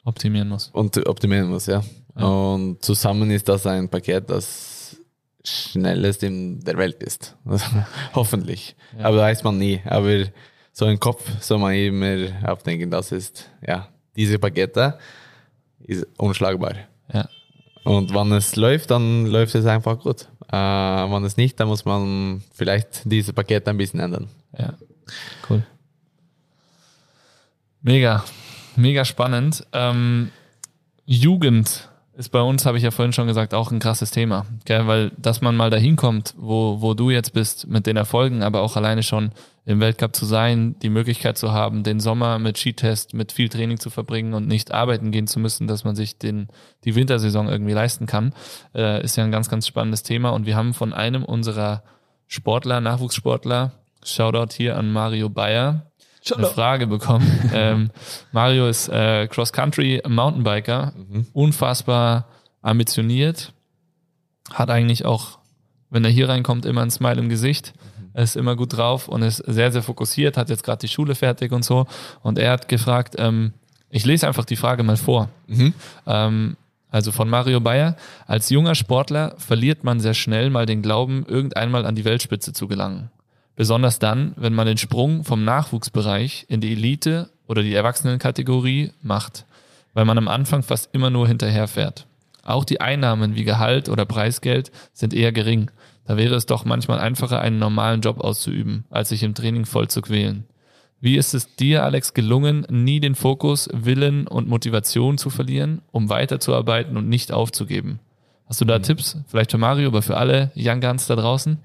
Optimieren 0.05 0.49
muss. 0.49 0.69
und 0.71 1.05
optimieren 1.07 1.49
muss, 1.49 1.65
ja. 1.65 1.81
Ja. 2.17 2.25
Und 2.25 2.83
zusammen 2.83 3.31
ist 3.31 3.49
das 3.49 3.65
ein 3.65 3.89
Paket, 3.89 4.29
das 4.29 4.74
schnellst 5.45 6.23
in 6.23 6.59
der 6.61 6.77
Welt 6.77 7.01
ist. 7.03 7.35
Hoffentlich. 8.13 8.75
Ja. 8.97 9.05
Aber 9.05 9.17
weiß 9.17 9.43
man 9.43 9.57
nie. 9.57 9.81
Aber 9.85 10.25
so 10.71 10.85
im 10.87 10.99
Kopf 10.99 11.29
soll 11.41 11.59
man 11.59 11.73
immer 11.73 12.27
aufdenken, 12.43 12.91
das 12.91 13.11
ist, 13.11 13.49
ja, 13.65 13.87
diese 14.15 14.39
Pakete 14.39 14.97
ist 15.79 16.05
unschlagbar. 16.17 16.75
Ja. 17.13 17.29
Und 17.83 18.13
wenn 18.13 18.31
es 18.31 18.55
läuft, 18.55 18.91
dann 18.91 19.27
läuft 19.27 19.55
es 19.55 19.65
einfach 19.65 19.99
gut. 19.99 20.27
Äh, 20.51 20.55
wenn 20.55 21.23
es 21.23 21.37
nicht, 21.37 21.59
dann 21.59 21.67
muss 21.67 21.85
man 21.85 22.41
vielleicht 22.53 23.01
dieses 23.05 23.33
Paket 23.33 23.67
ein 23.67 23.77
bisschen 23.77 23.99
ändern. 23.99 24.27
Ja, 24.57 24.73
cool. 25.49 25.63
Mega, 27.81 28.23
mega 28.75 29.05
spannend. 29.05 29.65
Ähm, 29.71 30.31
Jugend 31.05 31.89
ist 32.17 32.29
bei 32.29 32.41
uns, 32.41 32.65
habe 32.65 32.77
ich 32.77 32.83
ja 32.83 32.91
vorhin 32.91 33.13
schon 33.13 33.27
gesagt, 33.27 33.53
auch 33.53 33.71
ein 33.71 33.79
krasses 33.79 34.11
Thema. 34.11 34.45
Gell? 34.65 34.87
Weil, 34.87 35.11
dass 35.17 35.41
man 35.41 35.55
mal 35.55 35.69
dahin 35.69 35.95
kommt, 35.95 36.33
wo, 36.37 36.81
wo 36.81 36.93
du 36.93 37.09
jetzt 37.09 37.33
bist, 37.33 37.67
mit 37.67 37.85
den 37.87 37.97
Erfolgen, 37.97 38.41
aber 38.41 38.61
auch 38.61 38.75
alleine 38.75 39.03
schon 39.03 39.31
im 39.65 39.79
Weltcup 39.79 40.15
zu 40.15 40.25
sein, 40.25 40.75
die 40.81 40.89
Möglichkeit 40.89 41.37
zu 41.37 41.51
haben, 41.51 41.83
den 41.83 41.99
Sommer 41.99 42.39
mit 42.39 42.57
Skitest, 42.57 43.13
mit 43.13 43.31
viel 43.31 43.49
Training 43.49 43.79
zu 43.79 43.89
verbringen 43.89 44.33
und 44.33 44.47
nicht 44.47 44.71
arbeiten 44.71 45.11
gehen 45.11 45.27
zu 45.27 45.39
müssen, 45.39 45.67
dass 45.67 45.83
man 45.83 45.95
sich 45.95 46.17
den, 46.17 46.47
die 46.85 46.95
Wintersaison 46.95 47.49
irgendwie 47.49 47.73
leisten 47.73 48.05
kann, 48.05 48.33
äh, 48.73 49.03
ist 49.03 49.17
ja 49.17 49.23
ein 49.23 49.31
ganz, 49.31 49.49
ganz 49.49 49.67
spannendes 49.67 50.03
Thema. 50.03 50.29
Und 50.29 50.45
wir 50.45 50.55
haben 50.55 50.73
von 50.73 50.93
einem 50.93 51.23
unserer 51.23 51.83
Sportler, 52.27 52.79
Nachwuchssportler, 52.79 53.71
Shoutout 54.03 54.53
hier 54.53 54.77
an 54.77 54.91
Mario 54.91 55.29
Bayer, 55.29 55.87
eine 56.33 56.47
Frage 56.47 56.87
bekommen. 56.87 57.49
ähm, 57.53 57.91
Mario 58.31 58.67
ist 58.67 58.89
äh, 58.89 59.27
Cross-Country 59.27 60.01
Mountainbiker, 60.07 60.93
unfassbar 61.33 62.25
ambitioniert, 62.61 63.53
hat 64.51 64.69
eigentlich 64.69 65.05
auch, 65.05 65.39
wenn 65.89 66.03
er 66.03 66.11
hier 66.11 66.29
reinkommt, 66.29 66.65
immer 66.65 66.81
ein 66.81 66.91
Smile 66.91 67.19
im 67.19 67.29
Gesicht, 67.29 67.73
Er 68.13 68.23
ist 68.23 68.35
immer 68.35 68.55
gut 68.55 68.77
drauf 68.77 69.07
und 69.07 69.21
ist 69.21 69.37
sehr, 69.37 69.71
sehr 69.71 69.83
fokussiert, 69.83 70.37
hat 70.37 70.49
jetzt 70.49 70.63
gerade 70.63 70.79
die 70.79 70.87
Schule 70.87 71.15
fertig 71.15 71.51
und 71.51 71.65
so. 71.65 71.85
Und 72.21 72.39
er 72.39 72.51
hat 72.51 72.69
gefragt, 72.69 73.15
ähm, 73.17 73.53
ich 73.89 74.05
lese 74.05 74.27
einfach 74.27 74.45
die 74.45 74.55
Frage 74.55 74.83
mal 74.83 74.97
vor. 74.97 75.29
Ähm, 76.07 76.55
also 76.89 77.11
von 77.11 77.29
Mario 77.29 77.59
Bayer. 77.59 77.97
Als 78.25 78.49
junger 78.49 78.73
Sportler 78.73 79.35
verliert 79.37 79.83
man 79.83 79.99
sehr 79.99 80.13
schnell 80.13 80.49
mal 80.49 80.65
den 80.65 80.81
Glauben, 80.81 81.25
irgendeinmal 81.27 81.85
an 81.85 81.95
die 81.95 82.05
Weltspitze 82.05 82.53
zu 82.53 82.69
gelangen. 82.69 83.11
Besonders 83.55 83.99
dann, 83.99 84.33
wenn 84.35 84.53
man 84.53 84.67
den 84.67 84.77
Sprung 84.77 85.23
vom 85.23 85.43
Nachwuchsbereich 85.43 86.45
in 86.49 86.61
die 86.61 86.73
Elite 86.73 87.29
oder 87.47 87.61
die 87.61 87.73
Erwachsenenkategorie 87.73 88.91
macht, 89.01 89.45
weil 89.93 90.05
man 90.05 90.17
am 90.17 90.27
Anfang 90.27 90.61
fast 90.61 90.89
immer 90.93 91.09
nur 91.09 91.27
hinterherfährt. 91.27 92.05
Auch 92.43 92.65
die 92.65 92.81
Einnahmen 92.81 93.35
wie 93.35 93.43
Gehalt 93.43 93.89
oder 93.89 94.05
Preisgeld 94.05 94.71
sind 94.93 95.13
eher 95.13 95.31
gering. 95.31 95.71
Da 96.05 96.17
wäre 96.17 96.35
es 96.35 96.45
doch 96.45 96.65
manchmal 96.65 96.99
einfacher, 96.99 97.41
einen 97.41 97.57
normalen 97.57 98.01
Job 98.01 98.19
auszuüben, 98.19 98.85
als 98.89 99.09
sich 99.09 99.23
im 99.23 99.33
Training 99.33 99.65
voll 99.65 99.87
zu 99.87 100.01
quälen. 100.01 100.45
Wie 101.01 101.17
ist 101.17 101.33
es 101.33 101.55
dir, 101.55 101.83
Alex, 101.83 102.13
gelungen, 102.13 102.65
nie 102.69 102.99
den 102.99 103.15
Fokus, 103.15 103.69
Willen 103.73 104.27
und 104.27 104.47
Motivation 104.47 105.17
zu 105.17 105.29
verlieren, 105.29 105.81
um 105.91 106.09
weiterzuarbeiten 106.09 106.97
und 106.97 107.09
nicht 107.09 107.31
aufzugeben? 107.31 107.99
Hast 108.47 108.61
du 108.61 108.65
da 108.65 108.79
Tipps? 108.79 109.17
Vielleicht 109.27 109.51
für 109.51 109.57
Mario, 109.57 109.87
aber 109.87 110.01
für 110.01 110.17
alle 110.17 110.51
Young 110.55 110.79
Guns 110.79 111.07
da 111.07 111.15
draußen? 111.15 111.57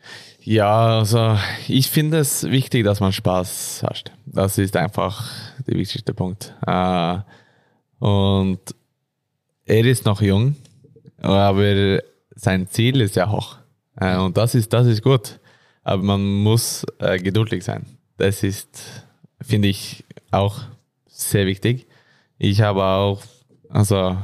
Ja, 0.42 0.98
also 0.98 1.38
ich 1.68 1.88
finde 1.88 2.18
es 2.18 2.44
wichtig, 2.44 2.84
dass 2.84 3.00
man 3.00 3.12
Spaß 3.12 3.82
hat. 3.82 4.12
Das 4.24 4.56
ist 4.56 4.76
einfach 4.76 5.30
der 5.66 5.76
wichtigste 5.76 6.14
Punkt. 6.14 6.54
Äh, 6.66 7.18
und 7.98 8.60
er 9.66 9.84
ist 9.84 10.06
noch 10.06 10.22
jung, 10.22 10.56
aber 11.18 12.00
sein 12.34 12.66
Ziel 12.68 13.02
ist 13.02 13.16
ja 13.16 13.30
hoch. 13.30 13.56
Äh, 13.96 14.16
und 14.16 14.38
das 14.38 14.54
ist, 14.54 14.72
das 14.72 14.86
ist 14.86 15.02
gut. 15.02 15.38
Aber 15.82 16.02
man 16.02 16.22
muss 16.22 16.86
äh, 16.98 17.18
geduldig 17.18 17.62
sein. 17.62 17.84
Das 18.16 18.42
ist, 18.42 19.04
finde 19.40 19.68
ich, 19.68 20.04
auch 20.30 20.60
sehr 21.06 21.46
wichtig. 21.46 21.86
Ich 22.38 22.62
habe 22.62 22.82
auch, 22.82 23.22
also, 23.68 24.16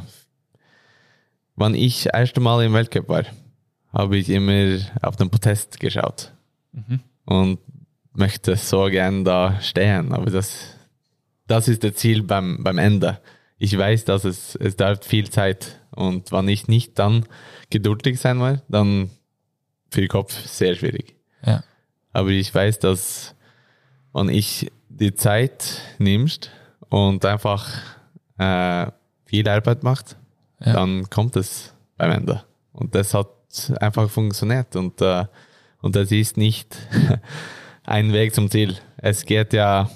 wann 1.57 1.75
ich 1.75 2.09
erste 2.12 2.40
Mal 2.40 2.64
im 2.64 2.73
Weltcup 2.75 3.09
war, 3.09 3.25
habe 3.92 4.16
ich 4.16 4.29
immer 4.29 4.79
auf 5.03 5.16
den 5.16 5.31
Protest 5.31 5.81
geschaut 5.81 6.33
und 7.25 7.59
möchte 8.12 8.57
so 8.57 8.85
gern 8.85 9.25
da 9.25 9.61
stehen. 9.61 10.12
Aber 10.12 10.31
das, 10.31 10.75
das 11.47 11.69
ist 11.69 11.83
das 11.85 11.95
Ziel 11.95 12.23
beim, 12.23 12.62
beim 12.62 12.79
Ende. 12.79 13.21
Ich 13.59 13.77
weiß, 13.77 14.05
dass 14.05 14.25
es, 14.25 14.55
es 14.57 14.77
dauert 14.77 15.05
viel 15.05 15.31
Zeit 15.31 15.81
und 15.90 16.31
wenn 16.31 16.49
ich 16.49 16.69
nicht 16.69 16.99
dann 16.99 17.25
geduldig 17.71 18.21
sein 18.21 18.38
will, 18.40 18.62
dann 18.69 19.11
für 19.90 20.01
den 20.01 20.09
Kopf 20.09 20.33
sehr 20.47 20.75
schwierig. 20.75 21.14
Ja. 21.45 21.64
Aber 22.12 22.29
ich 22.29 22.55
weiß, 22.55 22.79
dass 22.81 23.35
wenn 24.12 24.29
ich 24.29 24.71
die 24.88 25.14
Zeit 25.14 25.81
nimmst 25.99 26.51
und 26.88 27.25
einfach 27.25 27.66
äh, 28.38 28.90
viel 29.25 29.49
Arbeit 29.49 29.83
macht, 29.83 30.16
Ja. 30.61 30.73
dann 30.73 31.09
kommt 31.11 31.37
es 31.37 31.75
beim 31.97 32.11
Ende. 32.11 32.42
Und 32.73 32.95
das 32.95 33.14
hat 33.14 33.29
einfach 33.81 34.09
funktioniert. 34.11 34.75
Und, 34.77 35.01
äh, 35.01 35.25
und 35.81 35.97
das 35.97 36.11
ist 36.11 36.37
nicht 36.37 36.77
ein 37.85 38.12
Weg 38.12 38.35
zum 38.35 38.51
Ziel. 38.51 38.77
Es 38.97 39.25
geht 39.25 39.53
ja 39.53 39.90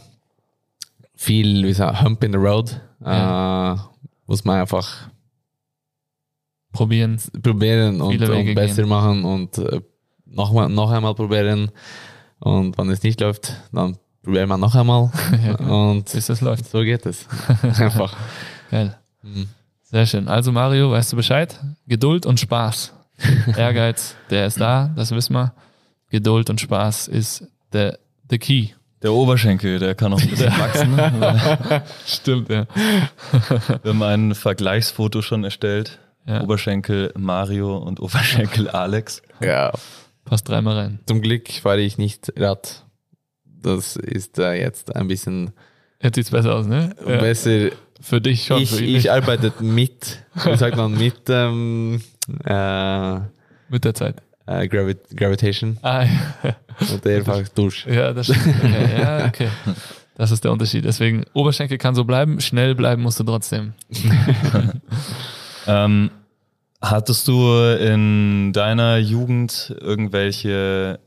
viel, 1.15 1.67
wie 1.67 1.73
sagt 1.73 2.03
Hump 2.03 2.23
in 2.25 2.33
the 2.33 2.39
Road. 2.39 2.81
Äh, 3.05 3.75
muss 4.27 4.45
man 4.45 4.61
einfach 4.61 5.09
Probieren. 6.73 7.21
probieren 7.43 8.01
und, 8.01 8.23
und 8.23 8.55
besser 8.55 8.83
gehen. 8.83 8.89
machen 8.89 9.25
und 9.25 9.59
äh, 9.59 9.81
noch, 10.27 10.53
mal, 10.53 10.69
noch 10.69 10.91
einmal 10.91 11.15
probieren. 11.15 11.71
Und 12.39 12.79
wenn 12.79 12.89
es 12.91 13.03
nicht 13.03 13.21
läuft, 13.21 13.55
dann 13.73 13.97
probieren 14.23 14.49
wir 14.49 14.57
noch 14.57 14.75
einmal. 14.75 15.11
Ja, 15.45 15.55
und 15.57 16.11
Bis 16.13 16.27
das 16.27 16.41
läuft. 16.41 16.67
so 16.67 16.81
geht 16.83 17.05
es. 17.07 17.27
Einfach. 17.63 18.17
Geil. 18.71 18.97
Mhm. 19.23 19.49
Sehr 19.91 20.07
schön. 20.07 20.29
Also 20.29 20.53
Mario, 20.53 20.93
weißt 20.93 21.13
du 21.13 21.17
Bescheid? 21.17 21.59
Geduld 21.89 22.25
und 22.25 22.39
Spaß. 22.39 22.93
Ehrgeiz, 23.57 24.15
der 24.31 24.47
ist 24.47 24.61
da, 24.61 24.91
das 24.95 25.11
wissen 25.11 25.33
wir. 25.35 25.53
Geduld 26.11 26.49
und 26.49 26.61
Spaß 26.61 27.09
ist 27.09 27.45
der 27.73 27.99
the 28.31 28.39
key. 28.39 28.69
Der 29.03 29.13
Oberschenkel, 29.13 29.79
der 29.81 29.95
kann 29.97 30.13
noch 30.13 30.21
ein 30.21 30.29
bisschen 30.29 30.53
wachsen. 30.59 30.95
ne? 30.95 31.83
Stimmt, 32.07 32.51
ja. 32.51 32.67
Wir 33.83 33.91
haben 33.93 34.03
ein 34.03 34.35
Vergleichsfoto 34.35 35.23
schon 35.23 35.43
erstellt. 35.43 35.99
Ja. 36.27 36.43
Oberschenkel 36.43 37.13
Mario 37.19 37.77
und 37.79 37.99
Oberschenkel 37.99 38.69
Alex. 38.71 39.23
Ja. 39.41 39.73
Passt 40.25 40.49
dreimal 40.49 40.77
rein. 40.77 41.01
Zum 41.07 41.21
Glück 41.21 41.51
fahre 41.51 41.81
ich 41.81 41.99
nicht 41.99 42.33
Rad. 42.37 42.85
Das 43.45 43.97
ist 43.97 44.39
äh, 44.39 44.53
jetzt 44.53 44.95
ein 44.95 45.09
bisschen 45.09 45.53
Jetzt 46.03 46.15
sieht's 46.15 46.31
besser 46.31 46.55
aus, 46.55 46.67
ne? 46.67 46.95
Ja. 47.07 47.19
Für 48.01 48.21
dich 48.21 48.45
schon. 48.45 48.63
Ich, 48.63 48.81
ich 48.81 49.11
arbeite 49.13 49.53
mit, 49.61 50.19
wie 50.45 50.57
sagt 50.57 50.77
man, 50.77 50.97
mit 50.97 51.21
ähm, 51.29 52.01
äh, 52.45 53.15
Mit 53.69 53.85
der 53.85 53.95
Zeit. 53.95 54.23
äh, 54.47 54.67
Gravi 54.69 54.97
Gravitation 55.15 55.77
Ah, 55.83 56.05
ja. 56.43 56.57
und 56.93 57.05
der 57.05 57.19
einfach 57.19 57.47
durch. 57.49 57.87
ja, 57.87 58.13
das 58.13 58.27
stimmt. 58.27 58.47
Okay. 58.65 59.01
Ja, 59.01 59.27
okay. 59.27 59.49
Das 60.17 60.31
ist 60.31 60.45
der 60.45 60.53
Unterschied. 60.53 60.85
Deswegen, 60.85 61.25
Oberschenkel 61.33 61.79
kann 61.79 61.95
so 61.95 62.05
bleiben, 62.05 62.41
schnell 62.41 62.75
bleiben 62.75 63.03
musst 63.03 63.19
du 63.21 63.25
trotzdem. 63.25 63.73
Ähm, 65.67 66.11
hattest 66.81 67.29
du 67.29 67.53
in 67.79 68.53
deiner 68.53 68.97
Jugend 68.97 69.75
irgendwelche 69.81 70.99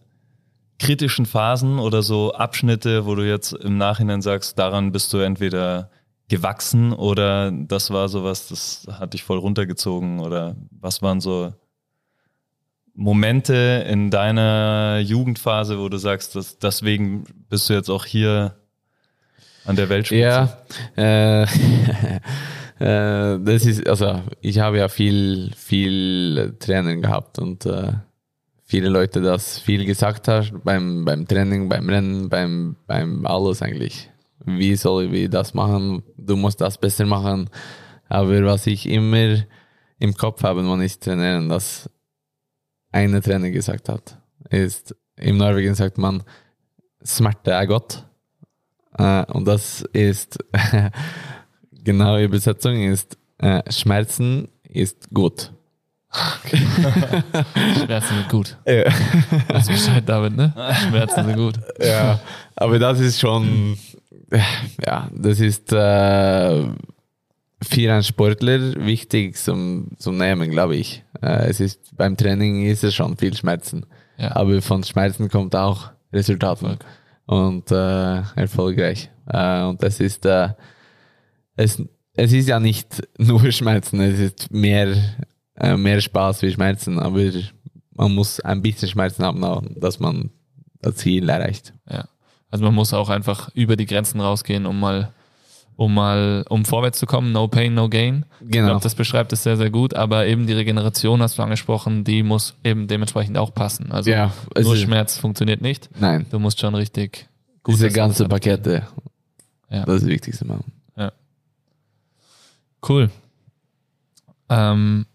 kritischen 0.80 1.26
Phasen 1.26 1.80
oder 1.80 2.04
so 2.04 2.34
Abschnitte, 2.34 3.06
wo 3.06 3.16
du 3.16 3.28
jetzt 3.28 3.54
im 3.54 3.78
Nachhinein 3.78 4.22
sagst, 4.22 4.60
daran 4.60 4.92
bist 4.92 5.12
du 5.12 5.18
entweder 5.18 5.90
gewachsen 6.30 6.94
oder 6.94 7.52
das 7.52 7.92
war 7.92 8.10
sowas, 8.10 8.48
das 8.48 8.88
hat 9.00 9.14
dich 9.14 9.24
voll 9.24 9.38
runtergezogen 9.38 10.20
oder 10.20 10.56
was 10.72 11.02
waren 11.02 11.22
so 11.22 11.54
Momente 12.96 13.86
in 13.90 14.12
deiner 14.12 15.00
Jugendphase, 15.00 15.80
wo 15.80 15.90
du 15.90 15.98
sagst, 15.98 16.36
dass 16.36 16.60
deswegen 16.60 17.24
bist 17.50 17.70
du 17.70 17.74
jetzt 17.74 17.90
auch 17.90 18.06
hier 18.06 18.56
an 19.66 19.76
der 19.76 19.90
Weltspitze? 19.90 20.22
Ja, 20.22 20.58
äh, 20.96 21.44
äh, 22.80 23.40
das 23.40 23.66
ist, 23.66 23.88
also 23.88 24.22
ich 24.42 24.60
habe 24.60 24.78
ja 24.78 24.90
viel, 24.90 25.52
viel 25.56 26.56
Training 26.60 27.02
gehabt 27.02 27.40
und 27.40 27.66
äh, 27.66 27.94
viele 28.64 28.90
Leute 28.90 29.22
das 29.22 29.60
viel 29.60 29.86
gesagt 29.86 30.28
hast 30.28 30.54
beim, 30.64 31.04
beim 31.06 31.28
Training, 31.28 31.70
beim 31.70 31.90
Rennen, 31.90 32.30
beim, 32.30 32.76
beim 32.86 33.26
alles 33.26 33.62
eigentlich. 33.62 34.10
Wie 34.46 34.76
soll 34.76 35.14
ich 35.14 35.30
das 35.30 35.54
machen? 35.54 36.04
Du 36.18 36.36
musst 36.36 36.62
das 36.62 36.78
besser 36.78 37.06
machen. 37.06 37.50
Aber 38.10 38.46
was 38.46 38.68
ich 38.68 38.88
immer 38.88 39.44
im 40.00 40.14
Kopf 40.14 40.44
habe, 40.44 40.68
wenn 40.68 40.82
ich 40.82 41.00
trainieren, 41.00 41.50
dass 41.50 41.90
eine 42.92 43.22
Trainer 43.22 43.50
gesagt 43.50 43.90
hat, 43.90 44.18
ist, 44.50 44.96
im 45.16 45.38
Norwegen 45.38 45.76
sagt 45.76 45.98
man, 45.98 46.24
Smerte 47.06 47.52
er 47.52 47.68
godt. 47.68 48.06
Äh, 48.98 49.26
und 49.32 49.46
das 49.46 49.82
ist, 49.94 50.38
genaue 51.72 52.24
Übersetzung 52.24 52.82
ist, 52.82 53.18
äh, 53.40 53.62
Schmerzen 53.72 54.48
ist 54.64 55.10
gut. 55.14 55.52
Schmerzen 57.84 58.16
sind 58.16 58.30
gut. 58.30 58.58
Ja. 58.68 58.84
Du 58.84 59.68
Bescheid, 59.68 60.08
David, 60.08 60.36
ne? 60.36 60.54
Schmerzen 60.88 61.26
sind 61.26 61.36
gut. 61.36 61.56
ja, 61.80 62.20
aber 62.56 62.78
das 62.78 63.00
ist 63.00 63.20
schon, 63.20 63.78
ja, 64.86 65.10
das 65.14 65.40
ist 65.40 65.72
äh, 65.72 66.64
für 67.62 67.94
einen 67.94 68.04
Sportler 68.04 68.86
wichtig 68.86 69.36
zum, 69.38 69.88
zum 69.98 70.18
Nehmen, 70.18 70.52
glaube 70.52 70.76
ich. 70.76 71.04
Äh, 71.22 71.50
es 71.50 71.60
ist, 71.60 71.96
beim 71.96 72.18
Training 72.18 72.66
ist 72.66 72.84
es 72.84 72.94
schon 72.94 73.18
viel 73.18 73.36
Schmerzen. 73.36 73.86
Ja. 74.18 74.36
Aber 74.36 74.62
von 74.62 74.84
Schmerzen 74.84 75.30
kommt 75.30 75.56
auch 75.56 75.92
Resultaten 76.12 76.66
Erfolg. 76.66 76.86
und 77.26 77.72
äh, 77.72 78.22
erfolgreich. 78.36 79.10
Äh, 79.28 79.64
und 79.64 79.82
das 79.82 80.00
ist, 80.00 80.26
äh, 80.26 80.50
es, 81.56 81.82
es 82.14 82.34
ist 82.34 82.48
ja 82.48 82.60
nicht 82.60 83.08
nur 83.18 83.52
Schmerzen, 83.52 84.00
es 84.02 84.20
ist 84.20 84.52
mehr, 84.52 84.96
äh, 85.56 85.76
mehr 85.78 86.02
Spaß 86.02 86.42
wie 86.42 86.52
Schmerzen, 86.52 87.00
aber 87.00 87.32
man 87.92 88.14
muss 88.14 88.40
ein 88.40 88.62
bisschen 88.62 88.90
Schmerzen 88.90 89.24
haben, 89.24 89.76
dass 89.80 90.00
man 90.00 90.32
das 90.82 90.96
Ziel 90.96 91.30
erreicht. 91.30 91.74
Ja. 91.90 92.08
Also 92.54 92.64
man 92.66 92.76
muss 92.76 92.94
auch 92.94 93.10
einfach 93.10 93.50
über 93.56 93.76
die 93.76 93.88
Grenzen 93.88 94.22
rausgehen, 94.22 94.68
um 94.68 94.80
mal, 94.80 95.12
um 95.76 95.92
mal, 95.92 96.46
um 96.50 96.66
vorwärts 96.66 97.00
zu 97.00 97.08
kommen. 97.08 97.32
No 97.32 97.48
pain, 97.48 97.74
no 97.74 97.90
gain. 97.90 98.26
Ich 98.42 98.52
Genau. 98.52 98.68
glaube, 98.68 98.84
das 98.84 98.94
beschreibt 98.94 99.34
es 99.34 99.42
sehr, 99.42 99.58
sehr 99.58 99.72
gut. 99.72 99.96
Aber 99.96 100.28
eben 100.28 100.46
die 100.46 100.54
Regeneration 100.54 101.24
hast 101.24 101.40
du 101.40 101.42
angesprochen, 101.42 102.04
die 102.04 102.22
muss 102.22 102.54
eben 102.64 102.88
dementsprechend 102.88 103.40
auch 103.40 103.56
passen. 103.56 103.92
Also 103.92 104.12
Ja, 104.12 104.32
nur 104.56 104.76
ist- 104.76 104.82
Schmerz 104.82 105.18
funktioniert 105.18 105.62
nicht. 105.62 105.90
Nein, 106.00 106.28
Du 106.30 106.38
musst 106.38 106.60
schon 106.60 106.76
richtig 106.76 107.28
gut 107.64 107.74
diese 107.74 107.88
das 107.88 107.94
ganze. 107.96 108.28
Pakete, 108.28 108.88
Ja. 109.72 109.84
das 109.86 109.96
ist 109.96 110.02
das 110.04 110.10
Wichtigste. 110.10 110.46
Machen. 110.46 110.72
Cool. 112.88 113.10
Ähm, 114.50 115.06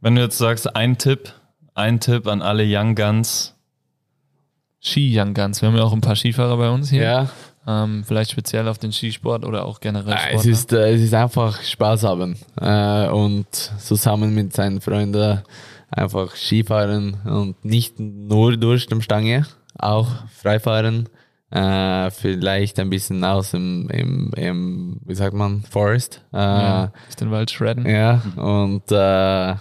Wenn 0.00 0.14
du 0.16 0.22
jetzt 0.22 0.38
sagst, 0.38 0.74
ein 0.74 0.96
Tipp, 0.98 1.32
ein 1.74 2.00
Tipp 2.00 2.26
an 2.26 2.40
alle 2.42 2.64
Young 2.66 2.94
Guns. 2.96 3.54
Ski 4.82 5.12
Young 5.18 5.34
Guns. 5.34 5.60
Wir 5.62 5.68
haben 5.68 5.76
ja 5.76 5.82
auch 5.82 5.92
ein 5.92 6.00
paar 6.00 6.16
Skifahrer 6.16 6.56
bei 6.56 6.70
uns 6.70 6.90
hier. 6.90 7.02
Ja, 7.02 7.30
Ähm, 7.66 8.04
vielleicht 8.06 8.30
speziell 8.30 8.66
auf 8.68 8.78
den 8.78 8.90
Skisport 8.90 9.44
oder 9.44 9.66
auch 9.66 9.80
generell 9.80 10.14
Ah, 10.14 10.18
Sport. 10.18 10.34
es 10.40 10.46
ist, 10.46 10.72
äh, 10.72 10.92
es 10.94 11.02
ist 11.02 11.12
einfach 11.14 11.60
Spaß 11.62 12.04
haben 12.04 12.36
äh, 12.58 13.06
und 13.08 13.46
zusammen 13.52 14.34
mit 14.34 14.54
seinen 14.54 14.80
Freunden 14.80 15.42
einfach 15.90 16.34
Skifahren 16.34 17.20
und 17.24 17.62
nicht 17.64 18.00
nur 18.00 18.56
durch 18.56 18.86
die 18.86 19.00
Stange, 19.02 19.46
auch 19.78 20.08
Freifahren, 20.34 21.10
äh, 21.50 22.10
vielleicht 22.10 22.78
ein 22.80 22.88
bisschen 22.88 23.22
aus 23.24 23.52
im, 23.52 23.90
im, 23.90 24.32
im 24.36 25.00
wie 25.04 25.14
sagt 25.14 25.34
man, 25.34 25.62
Forest. 25.68 26.22
Äh, 26.32 26.36
ja, 26.38 26.62
ja. 26.84 26.92
den 27.20 27.30
Wald 27.30 27.50
shredden. 27.50 27.84
und 28.36 28.90
äh, 28.90 29.54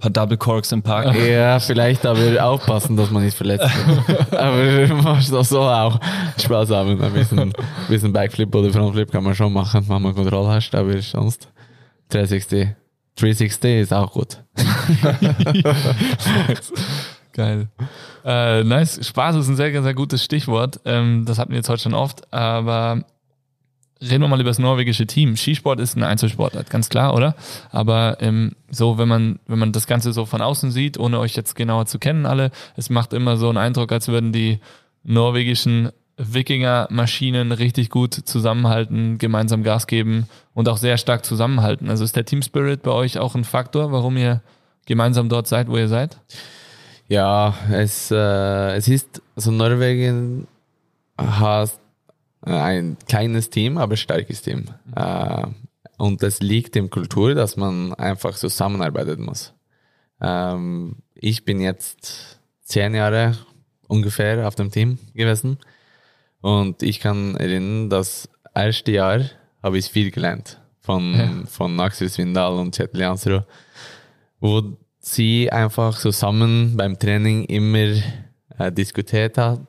paar 0.00 0.10
Double 0.10 0.36
Corks 0.36 0.72
im 0.72 0.82
Park. 0.82 1.14
ja, 1.14 1.60
vielleicht 1.60 2.04
aber 2.06 2.44
aufpassen, 2.44 2.96
dass 2.96 3.10
man 3.10 3.24
nicht 3.24 3.36
verletzt 3.36 3.70
wird. 3.86 4.32
aber 4.34 4.94
man 5.02 5.20
soll 5.20 5.44
so 5.44 5.60
auch 5.60 6.00
Spaß 6.38 6.70
haben. 6.70 7.00
Ein 7.00 7.12
bisschen, 7.12 7.52
bisschen 7.88 8.12
Backflip 8.12 8.54
oder 8.54 8.72
Frontflip 8.72 9.12
kann 9.12 9.22
man 9.22 9.34
schon 9.34 9.52
machen, 9.52 9.88
wenn 9.88 10.02
man 10.02 10.14
Kontrolle 10.14 10.48
hast, 10.48 10.74
aber 10.74 11.00
sonst 11.00 11.48
360, 12.08 12.70
360 13.16 13.80
ist 13.80 13.92
auch 13.92 14.10
gut. 14.12 14.42
Geil. 17.32 17.68
Äh, 18.24 18.64
nice. 18.64 19.06
Spaß 19.06 19.36
ist 19.36 19.48
ein 19.48 19.56
sehr, 19.56 19.82
sehr 19.82 19.94
gutes 19.94 20.24
Stichwort. 20.24 20.80
Ähm, 20.84 21.24
das 21.26 21.38
hatten 21.38 21.50
wir 21.50 21.56
jetzt 21.58 21.68
heute 21.68 21.82
schon 21.82 21.94
oft, 21.94 22.32
aber 22.32 23.04
reden 24.00 24.22
wir 24.22 24.28
mal 24.28 24.40
über 24.40 24.50
das 24.50 24.58
norwegische 24.58 25.06
Team. 25.06 25.36
Skisport 25.36 25.80
ist 25.80 25.96
ein 25.96 26.02
Einzelsportart, 26.02 26.70
ganz 26.70 26.88
klar, 26.88 27.14
oder? 27.14 27.34
Aber 27.70 28.16
ähm, 28.20 28.52
so, 28.70 28.98
wenn 28.98 29.08
man, 29.08 29.38
wenn 29.46 29.58
man 29.58 29.72
das 29.72 29.86
Ganze 29.86 30.12
so 30.12 30.26
von 30.26 30.40
außen 30.40 30.70
sieht, 30.70 30.98
ohne 30.98 31.18
euch 31.18 31.36
jetzt 31.36 31.54
genauer 31.54 31.86
zu 31.86 31.98
kennen 31.98 32.26
alle, 32.26 32.50
es 32.76 32.90
macht 32.90 33.12
immer 33.12 33.36
so 33.36 33.48
einen 33.48 33.58
Eindruck, 33.58 33.92
als 33.92 34.08
würden 34.08 34.32
die 34.32 34.60
norwegischen 35.02 35.90
Wikinger-Maschinen 36.16 37.52
richtig 37.52 37.88
gut 37.88 38.14
zusammenhalten, 38.14 39.18
gemeinsam 39.18 39.62
Gas 39.62 39.86
geben 39.86 40.28
und 40.54 40.68
auch 40.68 40.76
sehr 40.76 40.98
stark 40.98 41.24
zusammenhalten. 41.24 41.88
Also 41.88 42.04
ist 42.04 42.16
der 42.16 42.26
Team 42.26 42.42
Spirit 42.42 42.82
bei 42.82 42.90
euch 42.90 43.18
auch 43.18 43.34
ein 43.34 43.44
Faktor, 43.44 43.92
warum 43.92 44.16
ihr 44.16 44.42
gemeinsam 44.86 45.28
dort 45.28 45.46
seid, 45.46 45.68
wo 45.68 45.76
ihr 45.76 45.88
seid? 45.88 46.18
Ja, 47.08 47.54
es, 47.72 48.10
äh, 48.10 48.76
es 48.76 48.86
ist, 48.88 49.22
also 49.34 49.50
Norwegen 49.50 50.46
hat 51.16 51.70
ein 52.42 52.96
kleines 53.06 53.50
Team, 53.50 53.78
aber 53.78 53.96
starkes 53.96 54.42
Team. 54.42 54.66
Äh, 54.96 55.46
und 55.98 56.22
das 56.22 56.40
liegt 56.40 56.76
im 56.76 56.88
Kultur, 56.88 57.34
dass 57.34 57.56
man 57.56 57.92
einfach 57.94 58.34
zusammenarbeiten 58.36 59.22
muss. 59.22 59.52
Ähm, 60.20 60.96
ich 61.14 61.44
bin 61.44 61.60
jetzt 61.60 62.40
zehn 62.62 62.94
Jahre 62.94 63.36
ungefähr 63.88 64.46
auf 64.46 64.54
dem 64.54 64.70
Team 64.70 64.98
gewesen 65.14 65.58
und 66.40 66.82
ich 66.82 67.00
kann 67.00 67.36
erinnern, 67.36 67.90
das 67.90 68.28
erste 68.54 68.92
Jahr 68.92 69.20
habe 69.62 69.78
ich 69.78 69.86
viel 69.86 70.10
gelernt 70.10 70.58
von, 70.80 71.14
Ja. 71.14 71.30
von 71.46 71.78
Axel 71.80 72.08
Svindal 72.08 72.52
und 72.54 72.74
Kjetil 72.74 73.00
Jansrud, 73.00 73.44
wo 74.40 74.62
sie 75.00 75.50
einfach 75.52 75.98
zusammen 75.98 76.76
beim 76.76 76.98
Training 76.98 77.44
immer 77.44 78.00
äh, 78.58 78.72
diskutiert 78.72 79.36
hat 79.36 79.60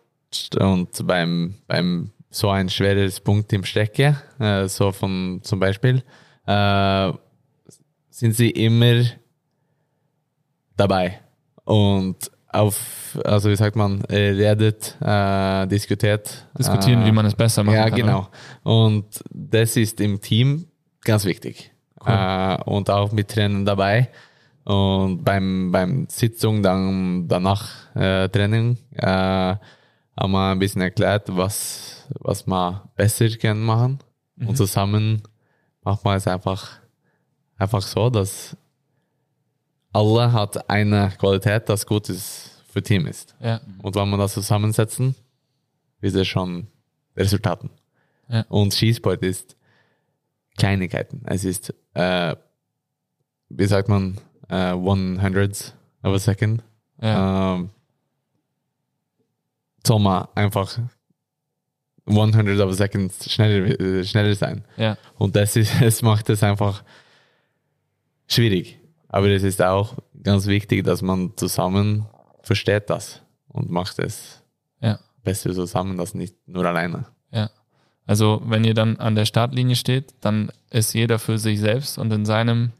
und 0.59 1.05
beim, 1.07 1.55
beim 1.67 2.11
so 2.31 2.49
ein 2.49 2.69
schweres 2.69 3.19
Punkt 3.19 3.53
im 3.53 3.63
Strecke, 3.63 4.17
äh, 4.39 4.67
so 4.67 4.91
von 4.91 5.41
zum 5.43 5.59
Beispiel, 5.59 6.01
äh, 6.47 7.11
sind 8.09 8.35
sie 8.35 8.49
immer 8.49 9.03
dabei 10.77 11.19
und 11.65 12.31
auf, 12.53 13.17
also 13.23 13.49
wie 13.49 13.55
sagt 13.55 13.75
man, 13.75 14.01
äh, 14.05 14.31
redet, 14.31 14.97
äh, 15.01 15.67
diskutiert. 15.67 16.47
Diskutieren, 16.57 17.03
äh, 17.03 17.05
wie 17.05 17.11
man 17.11 17.25
es 17.25 17.35
besser 17.35 17.63
machen 17.63 17.75
ja, 17.75 17.89
kann. 17.89 17.97
genau. 17.99 18.27
Und 18.63 19.05
das 19.29 19.77
ist 19.77 20.01
im 20.01 20.19
Team 20.19 20.65
ganz 21.03 21.25
wichtig. 21.25 21.71
Äh, 22.05 22.57
und 22.63 22.89
auch 22.89 23.11
mit 23.11 23.29
Trainern 23.29 23.65
dabei. 23.65 24.09
Und 24.65 25.23
beim, 25.23 25.71
beim 25.71 26.07
Sitzung 26.09 26.61
dann 26.61 27.27
danach 27.27 27.69
Training 27.93 28.77
haben 30.19 30.31
wir 30.31 30.51
ein 30.51 30.59
bisschen 30.59 30.81
erklärt, 30.81 31.35
was, 31.35 32.07
was 32.19 32.45
wir 32.45 32.89
besser 32.95 33.29
können 33.29 33.63
machen. 33.63 33.99
Und 34.37 34.55
zusammen 34.55 35.21
macht 35.83 36.03
man 36.03 36.17
es 36.17 36.27
einfach, 36.27 36.79
einfach 37.57 37.81
so, 37.81 38.09
dass 38.09 38.57
alle 39.93 40.31
hat 40.31 40.69
eine 40.69 41.11
Qualität, 41.19 41.69
das 41.69 41.85
gut 41.85 42.09
ist 42.09 42.63
für 42.69 42.81
Team 42.81 43.05
ist. 43.07 43.35
Ja. 43.39 43.61
Und 43.81 43.95
wenn 43.95 44.09
wir 44.09 44.17
das 44.17 44.33
zusammensetzen, 44.33 45.15
ist 45.99 46.15
es 46.15 46.27
schon 46.27 46.67
Resultaten. 47.15 47.69
Ja. 48.29 48.45
Und 48.49 48.73
Skisport 48.73 49.21
ist 49.21 49.55
Kleinigkeiten. 50.57 51.21
Es 51.25 51.43
ist, 51.43 51.73
äh, 51.93 52.35
wie 53.49 53.65
sagt 53.65 53.89
man, 53.89 54.17
äh, 54.49 54.71
one 54.71 55.21
hundredths 55.21 55.73
of 56.03 56.13
a 56.13 56.19
second. 56.19 56.63
Ja. 57.01 57.55
Ähm, 57.55 57.69
man 59.99 60.27
einfach 60.35 60.77
one 62.05 62.35
hundred 62.35 62.59
of 62.59 62.69
a 62.71 62.73
second 62.73 63.11
schneller, 63.27 63.79
äh, 63.79 64.03
schneller 64.03 64.35
sein. 64.35 64.63
ja. 64.77 64.97
Und 65.17 65.35
das 65.35 65.55
ist, 65.55 65.71
es 65.81 66.01
macht 66.01 66.29
es 66.29 66.43
einfach 66.43 66.83
schwierig. 68.27 68.77
Aber 69.07 69.27
es 69.29 69.43
ist 69.43 69.61
auch 69.61 69.97
ganz 70.23 70.45
wichtig, 70.47 70.83
dass 70.85 71.01
man 71.01 71.35
zusammen 71.35 72.05
versteht 72.43 72.89
das 72.89 73.21
und 73.47 73.69
macht 73.69 73.99
es 73.99 74.41
Ja. 74.79 74.99
besser 75.23 75.53
zusammen, 75.53 75.97
das 75.97 76.13
nicht 76.13 76.35
nur 76.47 76.65
alleine. 76.65 77.05
Ja. 77.31 77.49
Also, 78.07 78.41
wenn 78.45 78.63
ihr 78.63 78.73
dann 78.73 78.97
an 78.97 79.15
der 79.15 79.25
Startlinie 79.25 79.75
steht, 79.75 80.13
dann 80.21 80.51
ist 80.69 80.93
jeder 80.93 81.19
für 81.19 81.37
sich 81.37 81.59
selbst 81.59 81.97
und 81.97 82.11
in 82.11 82.25
seinem 82.25 82.71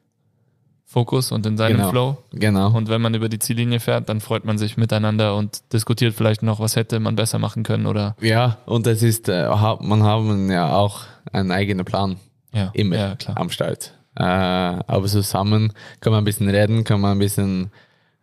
Fokus 0.91 1.31
und 1.31 1.45
in 1.45 1.55
seinem 1.55 1.77
Genau. 1.77 1.89
Flow. 1.89 2.17
Genau. 2.33 2.75
Und 2.75 2.89
wenn 2.89 2.99
man 2.99 3.13
über 3.13 3.29
die 3.29 3.39
Ziellinie 3.39 3.79
fährt, 3.79 4.09
dann 4.09 4.19
freut 4.19 4.43
man 4.43 4.57
sich 4.57 4.75
miteinander 4.75 5.37
und 5.37 5.61
diskutiert 5.71 6.13
vielleicht 6.13 6.43
noch, 6.43 6.59
was 6.59 6.75
hätte 6.75 6.99
man 6.99 7.15
besser 7.15 7.39
machen 7.39 7.63
können 7.63 7.85
oder 7.85 8.17
ja, 8.19 8.57
und 8.65 8.85
es 8.87 9.01
ist, 9.01 9.29
äh, 9.29 9.47
man 9.79 10.03
haben 10.03 10.51
ja 10.51 10.75
auch 10.75 11.03
einen 11.31 11.51
eigenen 11.51 11.85
Plan 11.85 12.17
ja, 12.53 12.71
immer 12.73 12.97
ja 12.97 13.15
am 13.35 13.49
Start. 13.49 13.93
Äh, 14.17 14.23
aber 14.23 15.05
zusammen 15.05 15.71
kann 16.01 16.11
man 16.11 16.23
ein 16.23 16.25
bisschen 16.25 16.49
reden, 16.49 16.83
kann 16.83 16.99
man 16.99 17.13
ein 17.13 17.19
bisschen 17.19 17.71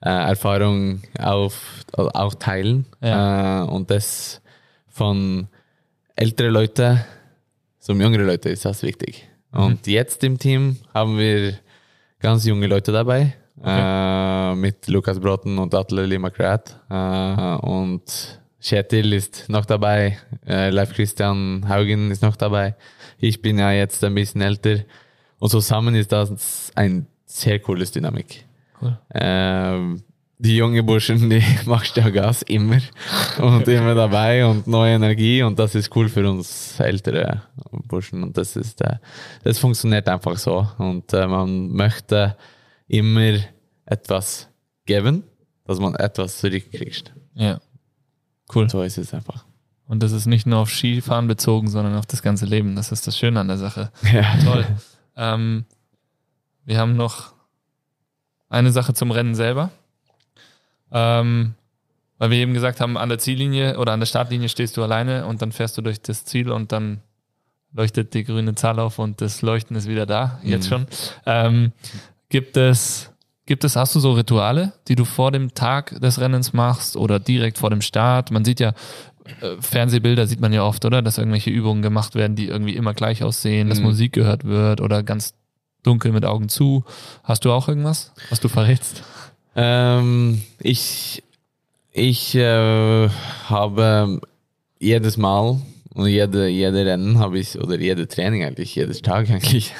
äh, 0.02 0.10
Erfahrung 0.10 1.00
auf, 1.18 1.86
auch 1.96 2.34
teilen. 2.34 2.84
Ja. 3.00 3.62
Und 3.62 3.90
das 3.90 4.42
von 4.88 5.48
älteren 6.16 6.52
Leuten 6.52 7.00
zum 7.78 7.98
jüngeren 7.98 8.26
Leute 8.26 8.50
ist 8.50 8.66
das 8.66 8.82
wichtig. 8.82 9.26
Und 9.52 9.86
jetzt 9.86 10.22
im 10.22 10.38
Team 10.38 10.76
haben 10.92 11.16
wir 11.16 11.54
ganz 12.20 12.44
junge 12.44 12.66
Leute 12.66 12.92
dabei. 12.92 13.34
Äh, 13.64 14.54
mit 14.54 14.86
Lukas 14.88 15.18
Brotten 15.18 15.58
und 15.58 15.74
Atle 15.74 16.06
Limakrat. 16.06 16.80
Äh, 16.88 17.66
und 17.66 18.40
Kjetil 18.60 19.12
ist 19.12 19.48
noch 19.48 19.66
dabei. 19.66 20.18
Äh, 20.46 20.70
Leif 20.70 20.94
Christian 20.94 21.68
Haugen 21.68 22.10
ist 22.10 22.22
noch 22.22 22.36
dabei. 22.36 22.76
Ich 23.18 23.42
bin 23.42 23.58
ja 23.58 23.72
jetzt 23.72 24.04
ein 24.04 24.14
bisschen 24.14 24.40
älter. 24.40 24.84
Und 25.38 25.50
zusammen 25.50 25.94
ist 25.94 26.12
das 26.12 26.70
ein 26.74 27.06
sehr 27.24 27.58
cooles 27.60 27.92
Dynamik. 27.92 28.44
Cool. 28.80 28.96
Die 30.40 30.56
jungen 30.56 30.86
Burschen, 30.86 31.30
die 31.30 31.42
machst 31.66 31.96
ja 31.96 32.08
Gas 32.10 32.42
immer 32.42 32.80
und 33.38 33.66
immer 33.66 33.94
dabei 33.94 34.46
und 34.46 34.66
neue 34.66 34.94
Energie 34.94 35.42
und 35.42 35.58
das 35.58 35.74
ist 35.74 35.94
cool 35.96 36.08
für 36.08 36.28
uns 36.28 36.78
ältere 36.78 37.42
Burschen 37.70 38.22
und 38.22 38.36
das 38.36 38.54
ist, 38.56 38.80
äh, 38.80 38.98
das 39.42 39.58
funktioniert 39.58 40.08
einfach 40.08 40.36
so 40.38 40.68
und 40.78 41.12
äh, 41.12 41.26
man 41.26 41.70
möchte 41.70 42.36
immer 42.86 43.38
etwas 43.84 44.48
geben, 44.86 45.24
dass 45.64 45.80
man 45.80 45.94
etwas 45.94 46.38
zurückkriegt. 46.38 47.12
Ja. 47.34 47.60
Cool. 48.54 48.68
So 48.68 48.82
ist 48.82 48.98
es 48.98 49.12
einfach. 49.12 49.44
Und 49.86 50.02
das 50.02 50.12
ist 50.12 50.26
nicht 50.26 50.46
nur 50.46 50.60
auf 50.60 50.70
Skifahren 50.70 51.28
bezogen, 51.28 51.68
sondern 51.68 51.96
auf 51.96 52.06
das 52.06 52.22
ganze 52.22 52.44
Leben. 52.44 52.76
Das 52.76 52.92
ist 52.92 53.06
das 53.06 53.18
Schöne 53.18 53.40
an 53.40 53.48
der 53.48 53.56
Sache. 53.56 53.90
Ja. 54.12 54.36
Toll. 54.44 54.66
ähm, 55.16 55.64
wir 56.64 56.78
haben 56.78 56.96
noch 56.96 57.32
eine 58.50 58.70
Sache 58.70 58.92
zum 58.92 59.10
Rennen 59.10 59.34
selber. 59.34 59.70
Ähm, 60.92 61.54
weil 62.18 62.30
wir 62.30 62.38
eben 62.38 62.54
gesagt 62.54 62.80
haben, 62.80 62.96
an 62.96 63.08
der 63.08 63.18
Ziellinie 63.18 63.78
oder 63.78 63.92
an 63.92 64.00
der 64.00 64.06
Startlinie 64.06 64.48
stehst 64.48 64.76
du 64.76 64.82
alleine 64.82 65.26
und 65.26 65.40
dann 65.42 65.52
fährst 65.52 65.78
du 65.78 65.82
durch 65.82 66.00
das 66.00 66.24
Ziel 66.24 66.50
und 66.50 66.72
dann 66.72 67.00
leuchtet 67.72 68.14
die 68.14 68.24
grüne 68.24 68.54
Zahl 68.54 68.80
auf 68.80 68.98
und 68.98 69.20
das 69.20 69.42
Leuchten 69.42 69.76
ist 69.76 69.86
wieder 69.88 70.06
da, 70.06 70.40
jetzt 70.42 70.66
Mhm. 70.66 70.68
schon. 70.68 70.86
Ähm, 71.26 71.72
gibt 72.28 72.56
es, 72.56 73.12
gibt 73.46 73.62
es, 73.62 73.76
hast 73.76 73.94
du 73.94 74.00
so 74.00 74.12
Rituale, 74.12 74.72
die 74.88 74.96
du 74.96 75.04
vor 75.04 75.30
dem 75.30 75.54
Tag 75.54 76.00
des 76.00 76.18
Rennens 76.18 76.52
machst 76.52 76.96
oder 76.96 77.20
direkt 77.20 77.58
vor 77.58 77.70
dem 77.70 77.82
Start? 77.82 78.30
Man 78.30 78.44
sieht 78.44 78.58
ja, 78.58 78.70
äh, 79.40 79.56
Fernsehbilder 79.60 80.26
sieht 80.26 80.40
man 80.40 80.52
ja 80.52 80.64
oft, 80.64 80.84
oder? 80.86 81.02
Dass 81.02 81.18
irgendwelche 81.18 81.50
Übungen 81.50 81.82
gemacht 81.82 82.14
werden, 82.14 82.34
die 82.36 82.46
irgendwie 82.48 82.74
immer 82.74 82.94
gleich 82.94 83.22
aussehen, 83.22 83.68
dass 83.68 83.78
Mhm. 83.78 83.84
Musik 83.84 84.12
gehört 84.14 84.44
wird 84.44 84.80
oder 84.80 85.02
ganz 85.02 85.34
dunkel 85.84 86.10
mit 86.12 86.24
Augen 86.24 86.48
zu. 86.48 86.84
Hast 87.22 87.44
du 87.44 87.52
auch 87.52 87.68
irgendwas, 87.68 88.12
was 88.30 88.40
du 88.40 88.48
verrätst? 88.48 89.04
Ähm, 89.60 90.40
ich 90.60 91.20
ich 91.90 92.36
äh, 92.36 93.08
habe 93.48 94.20
jedes 94.78 95.16
Mal 95.16 95.58
und 95.94 96.06
jede, 96.06 96.46
jede 96.46 96.86
Rennen 96.86 97.18
habe 97.18 97.40
ich, 97.40 97.58
oder 97.58 97.76
jede 97.76 98.06
Training 98.06 98.44
eigentlich, 98.44 98.76
jedes 98.76 99.02
Tag 99.02 99.28
eigentlich, 99.30 99.74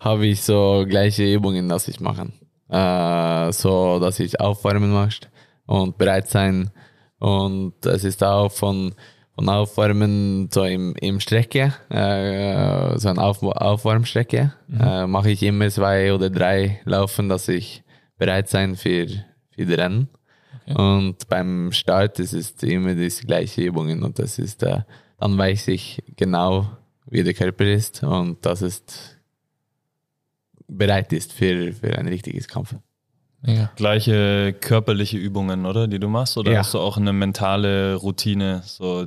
habe 0.00 0.26
ich 0.26 0.42
so 0.42 0.84
gleiche 0.88 1.24
Übungen, 1.24 1.68
dass 1.68 1.88
ich 1.88 1.98
mache. 1.98 2.28
Äh, 2.68 3.52
so, 3.52 3.98
dass 3.98 4.20
ich 4.20 4.40
aufwärmen 4.40 4.92
machst 4.92 5.28
und 5.66 5.98
bereit 5.98 6.28
sein. 6.28 6.70
Und 7.18 7.84
es 7.84 8.04
ist 8.04 8.22
auch 8.22 8.52
von, 8.52 8.94
von 9.34 9.48
Aufwärmen 9.48 10.50
so 10.52 10.62
im, 10.62 10.94
im 11.00 11.18
Strecke, 11.18 11.74
äh, 11.88 12.96
so 12.96 13.08
eine 13.08 13.20
Auf, 13.20 13.42
Aufwärmstrecke, 13.42 14.52
äh, 14.80 15.06
mache 15.08 15.32
ich 15.32 15.42
immer 15.42 15.68
zwei 15.68 16.14
oder 16.14 16.30
drei 16.30 16.80
Laufen, 16.84 17.28
dass 17.28 17.48
ich 17.48 17.82
bereit 18.20 18.48
sein 18.48 18.76
für, 18.76 19.08
für 19.50 19.66
die 19.66 19.74
Rennen. 19.74 20.08
Und 20.66 21.28
beim 21.28 21.72
Start 21.72 22.20
ist 22.20 22.32
es 22.32 22.52
immer 22.62 22.94
diese 22.94 23.24
gleiche 23.26 23.62
Übungen 23.62 24.04
und 24.04 24.20
das 24.20 24.38
ist, 24.38 24.62
äh, 24.62 24.82
dann 25.18 25.36
weiß 25.36 25.66
ich 25.68 26.00
genau, 26.14 26.70
wie 27.06 27.24
der 27.24 27.34
Körper 27.34 27.64
ist 27.64 28.04
und 28.04 28.46
dass 28.46 28.62
es 28.62 28.84
bereit 30.68 31.12
ist 31.12 31.32
für, 31.32 31.72
für 31.72 31.98
ein 31.98 32.06
richtiges 32.06 32.46
Kampf. 32.46 32.76
Mega. 33.42 33.72
Gleiche 33.74 34.52
körperliche 34.60 35.16
Übungen, 35.16 35.66
oder? 35.66 35.88
Die 35.88 35.98
du 35.98 36.08
machst? 36.08 36.36
Oder 36.36 36.52
Ja. 36.52 36.58
hast 36.60 36.74
du 36.74 36.78
auch 36.78 36.98
eine 36.98 37.12
mentale 37.12 37.96
Routine? 37.96 38.62
So, 38.64 39.06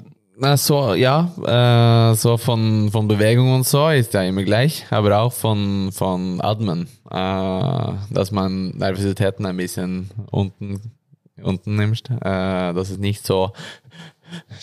so, 0.56 0.94
ja, 0.94 2.12
äh, 2.12 2.16
so 2.16 2.38
von, 2.38 2.90
von 2.92 3.08
Bewegung 3.08 3.54
und 3.54 3.66
so 3.66 3.90
ist 3.90 4.14
ja 4.14 4.24
immer 4.24 4.44
gleich, 4.44 4.86
aber 4.90 5.20
auch 5.20 5.34
von, 5.34 5.92
von 5.92 6.42
Atmen, 6.42 6.88
äh, 7.10 8.14
dass 8.14 8.32
man 8.32 8.70
Nervositäten 8.70 9.46
ein 9.46 9.58
bisschen 9.58 10.10
unten, 10.32 10.94
unten 11.42 11.76
nimmt, 11.76 12.10
äh, 12.10 12.74
dass 12.74 12.90
es 12.90 12.98
nicht 12.98 13.26
so 13.26 13.52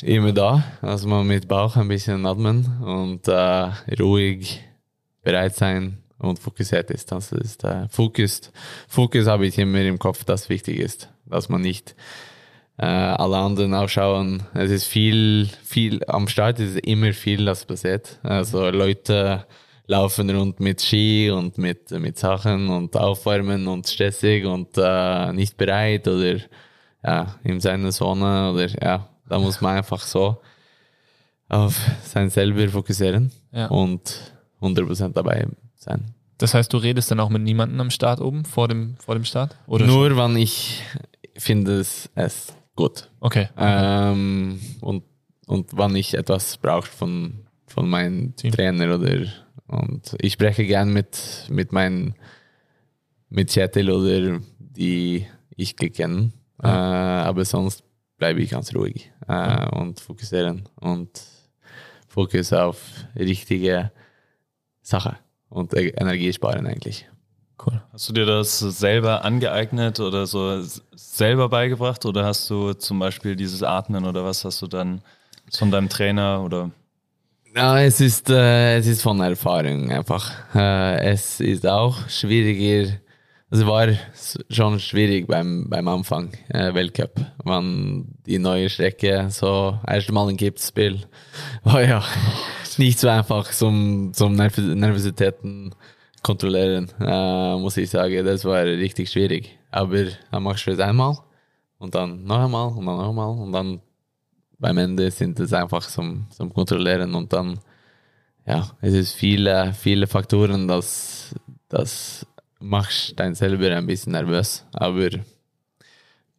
immer 0.03 0.33
da, 0.33 0.65
dass 0.83 1.05
man 1.05 1.27
mit 1.27 1.49
Bauch 1.49 1.77
ein 1.77 1.89
bisschen 1.89 2.27
atmen 2.27 2.83
und 2.83 3.29
äh, 3.29 3.71
ruhig 4.01 4.61
bereit 5.23 5.55
sein 5.55 5.99
und 6.19 6.39
fokussiert 6.39 6.91
ist. 6.91 7.13
Das 7.13 7.33
ist 7.33 7.65
äh, 7.65 7.89
Fokus. 7.89 8.53
Fokus 8.89 9.27
habe 9.27 9.47
ich 9.47 9.59
immer 9.59 9.81
im 9.81 9.99
Kopf, 9.99 10.25
das 10.25 10.49
wichtig 10.49 10.79
ist, 10.79 11.09
dass 11.27 11.49
man 11.49 11.61
nicht 11.61 11.95
äh, 12.81 12.87
alle 12.87 13.37
anderen 13.37 13.75
aufschauen. 13.75 14.43
Es 14.55 14.71
ist 14.71 14.85
viel, 14.87 15.51
viel, 15.63 16.03
am 16.07 16.29
Start 16.29 16.59
ist 16.61 16.71
es 16.71 16.77
immer 16.77 17.13
viel, 17.13 17.45
das 17.45 17.67
passiert. 17.67 18.19
Also 18.23 18.71
Leute 18.71 19.45
laufen 19.87 20.31
rund 20.31 20.61
mit 20.61 20.81
Ski 20.81 21.31
und 21.31 21.59
mit, 21.59 21.91
mit 21.91 22.19
Sachen 22.19 22.71
und 22.71 22.97
aufwärmen 22.97 23.67
und 23.69 23.87
stressig 23.87 24.47
und 24.47 24.69
äh, 24.79 25.33
nicht 25.33 25.57
bereit 25.59 26.09
oder 26.09 26.37
ja, 27.05 27.35
in 27.45 27.61
seiner 27.61 27.91
Zone 27.91 28.53
oder 28.53 28.69
ja, 28.83 29.09
da 29.29 29.39
muss 29.39 29.61
man 29.61 29.77
einfach 29.77 30.01
so 30.01 30.41
auf 31.49 31.79
sein 32.05 32.31
selber 32.31 32.69
fokussieren 32.69 33.31
Ja. 33.53 33.67
und 33.67 34.33
100% 34.63 35.13
dabei 35.13 35.49
sein. 35.77 36.15
Das 36.39 36.55
heißt, 36.55 36.73
du 36.73 36.79
redest 36.79 37.11
dann 37.11 37.21
auch 37.21 37.29
mit 37.29 37.43
niemandem 37.43 37.81
am 37.81 37.91
Start 37.91 38.21
oben, 38.21 38.45
vor 38.45 38.69
dem, 38.69 38.97
vor 39.05 39.15
dem 39.17 39.25
Start? 39.25 39.57
Oder 39.67 39.87
Nur 39.87 40.17
wenn 40.17 40.37
ich 40.37 40.83
finde 41.37 41.81
es, 41.81 42.09
es 42.15 42.55
gut. 42.81 43.11
Okay. 43.21 43.49
Ähm, 43.59 44.59
und, 44.81 45.05
und 45.47 45.71
wann 45.73 45.95
ich 45.97 46.15
etwas 46.15 46.57
brauche 46.57 46.87
von, 46.87 47.47
von 47.67 47.89
meinem 47.89 48.35
Team. 48.37 48.53
Trainer 48.53 48.95
oder 48.95 49.27
und 49.67 50.17
ich 50.21 50.33
spreche 50.33 50.65
gern 50.67 50.93
mit, 50.93 51.47
mit 51.51 51.73
meinen 51.73 52.15
mit 53.29 53.53
Chattel 53.53 53.91
oder 53.91 54.41
die 54.59 55.27
ich 55.57 55.77
kenne. 55.77 56.33
Äh, 56.63 56.67
aber 56.67 57.45
sonst 57.45 57.85
bleibe 58.17 58.41
ich 58.43 58.51
ganz 58.51 58.75
ruhig 58.75 59.13
äh, 59.29 59.69
und 59.77 60.01
fokussieren 60.01 60.69
und 60.81 61.11
Fokus 62.09 62.53
auf 62.53 63.07
richtige 63.15 63.93
Sache 64.83 65.19
und 65.49 65.73
E- 65.75 65.95
Energie 65.97 66.33
sparen 66.33 66.67
eigentlich. 66.67 67.09
Cool. 67.65 67.83
hast 67.93 68.09
du 68.09 68.13
dir 68.15 68.25
das 68.25 68.59
selber 68.59 69.25
angeeignet 69.25 70.01
oder 70.01 70.27
so 70.27 70.63
selber 70.95 71.49
beigebracht? 71.49 72.07
Oder 72.07 72.25
hast 72.25 72.49
du 72.49 72.73
zum 72.73 72.99
Beispiel 72.99 73.37
dieses 73.37 73.63
Atmen 73.63 74.07
oder 74.07 74.25
was 74.25 74.45
hast 74.45 74.63
du 74.63 74.67
dann 74.67 75.03
von 75.53 75.71
deinem 75.71 75.89
Trainer 75.89 76.43
oder? 76.43 76.71
Ja, 77.55 77.81
es 77.81 78.01
ist, 78.01 78.31
äh, 78.31 78.79
es 78.79 78.87
ist 78.87 79.03
von 79.03 79.21
Erfahrung 79.21 79.91
einfach. 79.91 80.33
Äh, 80.55 81.11
es 81.11 81.41
ist 81.41 81.67
auch 81.67 82.09
schwieriger, 82.09 82.95
es 83.51 83.67
war 83.67 83.89
schon 84.49 84.79
schwierig 84.79 85.27
beim, 85.27 85.69
beim 85.69 85.89
Anfang 85.89 86.31
äh, 86.49 86.73
Weltcup, 86.73 87.21
wenn 87.45 88.15
die 88.25 88.39
neue 88.39 88.71
Strecke 88.71 89.27
so 89.31 89.77
erst 89.87 90.13
mal 90.13 90.29
ein 90.29 90.37
Kippspiel 90.37 91.01
war 91.65 91.83
ja 91.83 92.05
nicht 92.79 93.01
so 93.01 93.09
einfach 93.09 93.51
zum, 93.51 94.13
zum 94.15 94.35
Nerv 94.35 94.57
Nervositäten 94.57 95.75
kontrollieren, 96.23 96.91
äh, 97.01 97.57
muss 97.57 97.77
ich 97.77 97.91
sagen. 97.91 98.25
Das 98.25 98.45
war 98.45 98.65
richtig 98.65 99.11
schwierig. 99.11 99.59
Aber 99.71 100.07
dann 100.31 100.43
machst 100.43 100.67
du 100.67 100.73
es 100.73 100.81
einmal 100.81 101.17
und 101.79 101.95
dann 101.95 102.25
noch 102.25 102.45
einmal 102.45 102.69
und 102.69 102.87
dann 102.87 102.97
noch 102.97 103.09
einmal 103.09 103.39
und 103.39 103.53
dann 103.53 103.81
beim 104.59 104.77
Ende 104.77 105.11
sind 105.11 105.41
es 105.41 105.53
einfach 105.53 105.87
zum, 105.87 106.27
zum 106.31 106.53
Kontrollieren 106.53 107.15
und 107.15 107.33
dann, 107.33 107.59
ja, 108.47 108.71
es 108.81 108.93
ist 108.93 109.13
viele, 109.15 109.73
viele 109.73 110.07
Faktoren, 110.07 110.69
das, 110.69 111.35
das 111.69 112.27
macht 112.61 113.19
dein 113.19 113.35
selber 113.35 113.75
ein 113.75 113.87
bisschen 113.87 114.13
nervös, 114.13 114.67
aber 114.73 115.09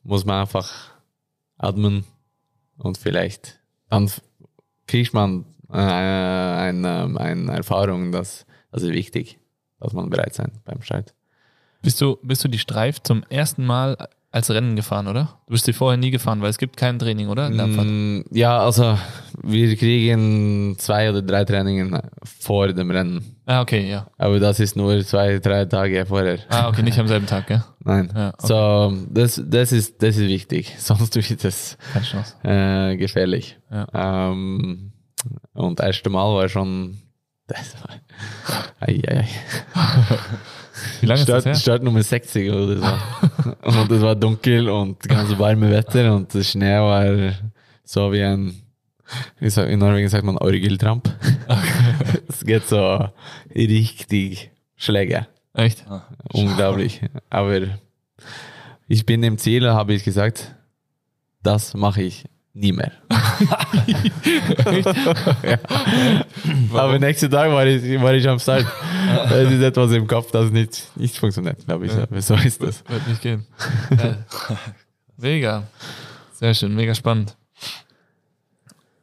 muss 0.04 0.24
man 0.24 0.42
einfach 0.42 0.92
atmen 1.58 2.06
und 2.78 2.98
vielleicht, 2.98 3.60
dann 3.90 4.12
kriegt 4.86 5.14
man 5.14 5.46
äh, 5.72 5.78
eine, 5.78 7.16
eine 7.18 7.52
Erfahrung, 7.54 8.12
das, 8.12 8.46
das 8.72 8.84
ist 8.84 8.92
wichtig, 8.92 9.40
dass 9.82 9.94
man 9.94 10.10
bereit 10.10 10.34
sein 10.34 10.52
beim 10.66 10.82
Start. 10.82 11.14
Bist 11.82 12.00
du, 12.00 12.18
bist 12.24 12.44
du 12.44 12.48
die 12.48 12.60
Streif 12.60 13.02
zum 13.02 13.24
ersten 13.30 13.66
Mal 13.66 13.98
als 14.34 14.50
Rennen 14.50 14.78
gefahren, 14.78 15.08
oder? 15.10 15.40
Du 15.48 15.52
bist 15.52 15.68
die 15.68 15.74
vorher 15.74 15.98
nie 15.98 16.10
gefahren, 16.12 16.42
weil 16.42 16.50
es 16.52 16.58
gibt 16.58 16.78
kein 16.78 16.98
Training, 16.98 17.28
oder? 17.28 17.50
Mm, 17.50 18.24
Ja, 18.32 18.60
also 18.60 18.98
wir 19.44 19.76
kriegen 19.76 20.76
zwei 20.78 21.10
oder 21.10 21.22
drei 21.22 21.44
Trainingen 21.44 22.00
vor 22.24 22.72
dem 22.72 22.92
Rennen. 22.92 23.36
Ah, 23.46 23.60
okay, 23.62 23.90
ja. 23.90 24.08
Aber 24.18 24.40
das 24.40 24.62
ist 24.62 24.78
nur 24.78 25.04
zwei, 25.04 25.40
drei 25.40 25.66
Tage 25.66 26.06
vorher. 26.06 26.40
Ah, 26.48 26.70
okay, 26.70 26.82
nicht 26.82 26.98
am 26.98 27.10
selben 27.10 27.26
Tag, 27.26 27.48
gell? 27.48 27.62
Nein. 27.84 28.10
Ja, 28.16 28.30
okay. 28.30 28.48
So, 28.48 28.94
das, 29.10 29.42
das, 29.46 29.74
ist, 29.74 30.02
das 30.02 30.16
ist 30.16 30.28
wichtig. 30.30 30.76
Sonst 30.78 31.14
wird 31.16 31.42
Chance. 31.42 31.78
äh, 32.44 32.96
gefährlich. 32.96 33.58
Ja. 33.70 34.30
Ähm, 34.32 34.94
und 35.54 35.80
das 35.80 35.88
erste 35.88 36.10
Mal 36.10 36.34
war 36.34 36.48
schon. 36.48 37.00
Das 37.52 37.76
war, 37.84 37.96
ei, 38.80 39.02
ei, 39.08 39.18
ei. 39.18 39.28
Wie 41.02 41.06
lange 41.06 41.20
ist 41.22 41.28
das 41.30 41.44
Start, 41.44 41.46
her? 41.46 41.56
Start 41.56 41.84
Nummer 41.84 42.02
60 42.02 42.50
oder 42.50 42.78
so. 42.78 43.80
und 43.82 43.92
es 43.92 44.02
war 44.02 44.16
dunkel 44.16 44.70
und 44.70 45.00
ganz 45.02 45.38
warme 45.38 45.70
Wetter 45.70 46.16
und 46.16 46.34
der 46.34 46.44
Schnee 46.44 46.78
war 46.78 47.34
so 47.84 48.12
wie 48.14 48.24
ein, 48.24 48.62
wie 49.40 49.50
sag, 49.50 49.68
in 49.68 49.80
Norwegen 49.80 50.08
sagt 50.08 50.24
man 50.24 50.38
Orgeltramp. 50.38 51.14
es 52.30 52.46
geht 52.46 52.68
so 52.70 53.10
richtig 53.54 54.52
Schläge. 54.78 55.28
Echt? 55.54 55.84
Unglaublich. 56.32 57.02
Aber 57.30 57.60
ich 58.88 59.06
bin 59.06 59.24
im 59.24 59.38
Ziel, 59.38 59.70
habe 59.70 59.94
ich 59.94 60.06
gesagt, 60.06 60.56
das 61.44 61.74
mache 61.74 62.04
ich 62.04 62.26
nie 62.54 62.72
mehr. 62.72 62.92
ja. 65.44 65.60
Aber 66.74 67.00
nächsten 67.00 67.32
Tag 67.32 67.52
war 67.52 67.66
ich, 67.66 68.02
war 68.02 68.14
ich 68.14 68.28
am 68.28 68.40
Start. 68.40 68.66
Es 69.30 69.52
ist 69.52 69.62
etwas 69.62 69.92
im 69.92 70.08
Kopf, 70.08 70.32
das 70.32 70.52
nicht, 70.52 70.88
nicht 70.96 71.18
funktioniert, 71.18 71.66
glaube 71.66 71.86
ich. 71.86 71.92
Ja. 71.94 72.08
So 72.22 72.36
ist 72.36 72.64
das. 72.64 72.84
Wird 72.88 73.08
nicht 73.08 73.22
gehen. 73.22 73.46
Ja. 73.90 74.16
Mega. 75.18 75.64
Sehr 76.34 76.54
schön, 76.54 76.74
mega 76.76 76.96
spannend. 76.96 77.36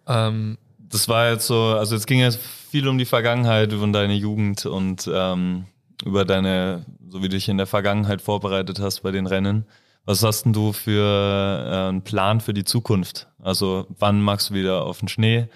Ähm, 0.07 0.59
das 0.78 1.09
war 1.09 1.30
jetzt 1.30 1.46
so, 1.46 1.76
also 1.78 1.94
jetzt 1.94 2.07
ging 2.07 2.22
es 2.22 2.36
viel 2.36 2.88
um 2.88 2.99
die 2.99 3.05
Vergangenheit, 3.05 3.72
und 3.72 3.92
deine 3.92 4.14
Jugend 4.14 4.66
und 4.66 5.09
ähm, 5.12 5.66
über 6.05 6.24
deine, 6.24 6.84
so 7.09 7.18
wie 7.18 7.28
du 7.28 7.36
dich 7.36 7.49
in 7.49 7.59
der 7.59 7.66
Vergangenheit 7.66 8.22
vorbereitet 8.22 8.80
hast 8.80 9.03
bei 9.03 9.11
den 9.11 9.26
Rennen. 9.26 9.66
Was 10.09 10.23
hast 10.23 10.45
denn 10.45 10.55
du 10.55 10.73
für 10.73 11.05
äh, 11.05 11.89
einen 11.91 12.01
Plan 12.01 12.41
für 12.41 12.55
die 12.55 12.65
Zukunft? 12.65 13.29
Also 13.41 13.87
wann 13.99 14.23
magst 14.23 14.49
du 14.49 14.55
wieder 14.55 14.87
auf 14.87 15.01
den 15.01 15.09
Schnee 15.09 15.49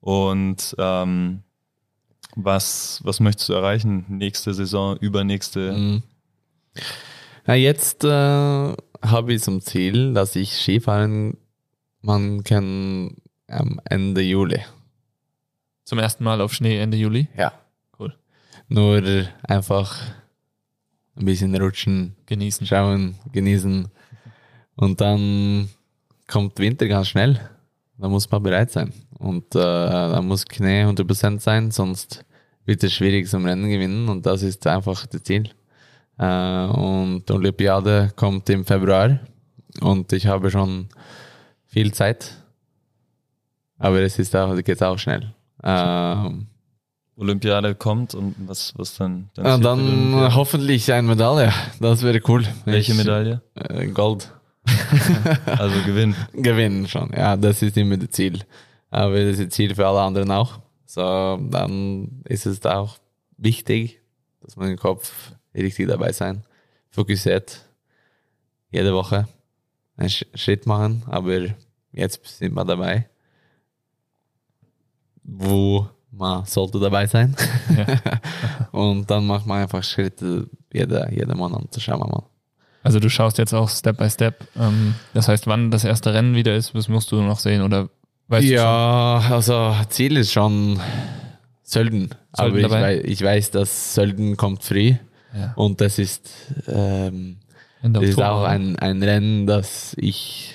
und 0.00 0.74
ähm, 0.78 1.44
was, 2.34 3.00
was 3.04 3.20
möchtest 3.20 3.48
du 3.48 3.52
erreichen 3.52 4.06
nächste 4.08 4.52
Saison, 4.52 4.96
übernächste? 4.96 5.70
Mhm. 5.74 6.02
Ja, 7.46 7.54
jetzt 7.54 8.02
äh, 8.02 8.08
habe 8.08 9.32
ich 9.32 9.42
zum 9.42 9.60
Ziel, 9.60 10.12
dass 10.12 10.34
ich 10.34 10.54
Skifahren 10.54 11.36
man 12.00 12.42
kann 12.42 13.14
am 13.46 13.80
Ende 13.84 14.22
Juli. 14.22 14.58
Zum 15.84 16.00
ersten 16.00 16.24
Mal 16.24 16.40
auf 16.40 16.52
Schnee 16.52 16.80
Ende 16.80 16.96
Juli? 16.96 17.28
Ja. 17.36 17.52
Cool. 17.96 18.12
Nur 18.66 19.28
einfach 19.44 20.02
ein 21.14 21.26
bisschen 21.26 21.54
rutschen, 21.54 22.16
genießen, 22.26 22.66
schauen, 22.66 23.14
genießen. 23.30 23.88
Und 24.80 24.98
dann 25.02 25.68
kommt 26.26 26.58
Winter 26.58 26.88
ganz 26.88 27.08
schnell. 27.08 27.38
Da 27.98 28.08
muss 28.08 28.30
man 28.30 28.42
bereit 28.42 28.70
sein. 28.70 28.94
Und 29.18 29.54
äh, 29.54 29.58
da 29.58 30.22
muss 30.22 30.46
Knie 30.46 30.84
100% 30.84 31.38
sein, 31.38 31.70
sonst 31.70 32.24
wird 32.64 32.82
es 32.82 32.94
schwierig 32.94 33.28
zum 33.28 33.44
Rennen 33.44 33.68
gewinnen. 33.68 34.08
Und 34.08 34.24
das 34.24 34.42
ist 34.42 34.66
einfach 34.66 35.04
das 35.04 35.22
Ziel. 35.24 35.50
Äh, 36.18 36.64
und 36.64 37.24
die 37.28 37.32
Olympiade 37.32 38.10
kommt 38.16 38.48
im 38.48 38.64
Februar. 38.64 39.20
Und 39.82 40.14
ich 40.14 40.26
habe 40.26 40.50
schon 40.50 40.88
viel 41.66 41.92
Zeit. 41.92 42.38
Aber 43.78 44.00
es 44.00 44.18
ist 44.18 44.34
auch, 44.34 44.56
geht 44.62 44.82
auch 44.82 44.98
schnell. 44.98 45.34
Ähm, 45.62 46.46
Olympiade 47.16 47.74
kommt 47.74 48.14
und 48.14 48.34
was, 48.46 48.72
was 48.78 48.96
dann? 48.96 49.28
dann, 49.34 49.44
ja, 49.44 49.58
dann 49.58 50.34
hoffentlich 50.34 50.90
eine 50.90 51.06
Medaille. 51.06 51.52
Das 51.80 52.02
wäre 52.02 52.22
cool. 52.28 52.44
Welche 52.64 52.92
ich, 52.92 52.98
Medaille? 52.98 53.42
Äh, 53.54 53.88
Gold. 53.88 54.32
also 55.46 55.82
gewinnen. 55.84 56.14
Gewinnen 56.32 56.86
schon, 56.86 57.10
ja, 57.12 57.36
das 57.36 57.62
ist 57.62 57.76
immer 57.76 57.96
das 57.96 58.10
Ziel. 58.10 58.40
Aber 58.90 59.14
das 59.14 59.38
ist 59.38 59.46
das 59.46 59.54
Ziel 59.54 59.74
für 59.74 59.86
alle 59.86 60.00
anderen 60.00 60.30
auch. 60.30 60.60
So, 60.86 61.38
dann 61.50 62.22
ist 62.24 62.46
es 62.46 62.64
auch 62.66 62.98
wichtig, 63.36 64.00
dass 64.40 64.56
man 64.56 64.70
im 64.70 64.76
Kopf 64.76 65.32
richtig 65.54 65.86
dabei 65.86 66.12
sein, 66.12 66.42
fokussiert, 66.90 67.64
jede 68.70 68.92
Woche 68.92 69.28
einen 69.96 70.10
Schritt 70.10 70.66
machen, 70.66 71.02
aber 71.06 71.54
jetzt 71.92 72.24
sind 72.38 72.54
wir 72.54 72.64
dabei, 72.64 73.08
wo 75.22 75.86
man 76.10 76.44
sollte 76.46 76.80
dabei 76.80 77.06
sein. 77.06 77.36
Ja. 77.76 78.20
und 78.72 79.08
dann 79.10 79.26
macht 79.26 79.46
man 79.46 79.62
einfach 79.62 79.84
Schritte 79.84 80.48
jeder, 80.72 81.12
jeder 81.12 81.34
Monat, 81.34 81.68
schauen 81.78 82.00
wir 82.00 82.06
mal. 82.06 82.24
Also 82.82 82.98
du 82.98 83.10
schaust 83.10 83.38
jetzt 83.38 83.52
auch 83.52 83.68
Step 83.68 83.98
by 83.98 84.08
Step. 84.08 84.46
Ähm, 84.58 84.94
das 85.12 85.28
heißt, 85.28 85.46
wann 85.46 85.70
das 85.70 85.84
erste 85.84 86.14
Rennen 86.14 86.34
wieder 86.34 86.56
ist, 86.56 86.74
das 86.74 86.88
musst 86.88 87.12
du 87.12 87.20
noch 87.20 87.38
sehen 87.38 87.62
oder 87.62 87.90
weißt 88.28 88.46
Ja, 88.46 89.22
also 89.30 89.74
Ziel 89.88 90.16
ist 90.16 90.32
schon 90.32 90.80
Sölden. 91.62 92.10
Sölden 92.36 92.36
aber 92.36 92.58
ich 92.58 92.70
weiß, 92.70 93.02
ich 93.04 93.22
weiß, 93.22 93.50
dass 93.50 93.94
Sölden 93.94 94.36
kommt 94.36 94.64
früh 94.64 94.94
ja. 95.36 95.52
und 95.56 95.80
das 95.80 95.98
ist, 95.98 96.30
ähm, 96.66 97.36
das 97.82 98.02
ist 98.02 98.22
auch 98.22 98.44
ein, 98.44 98.78
ein 98.78 99.02
Rennen, 99.02 99.46
das 99.46 99.94
ich 99.98 100.54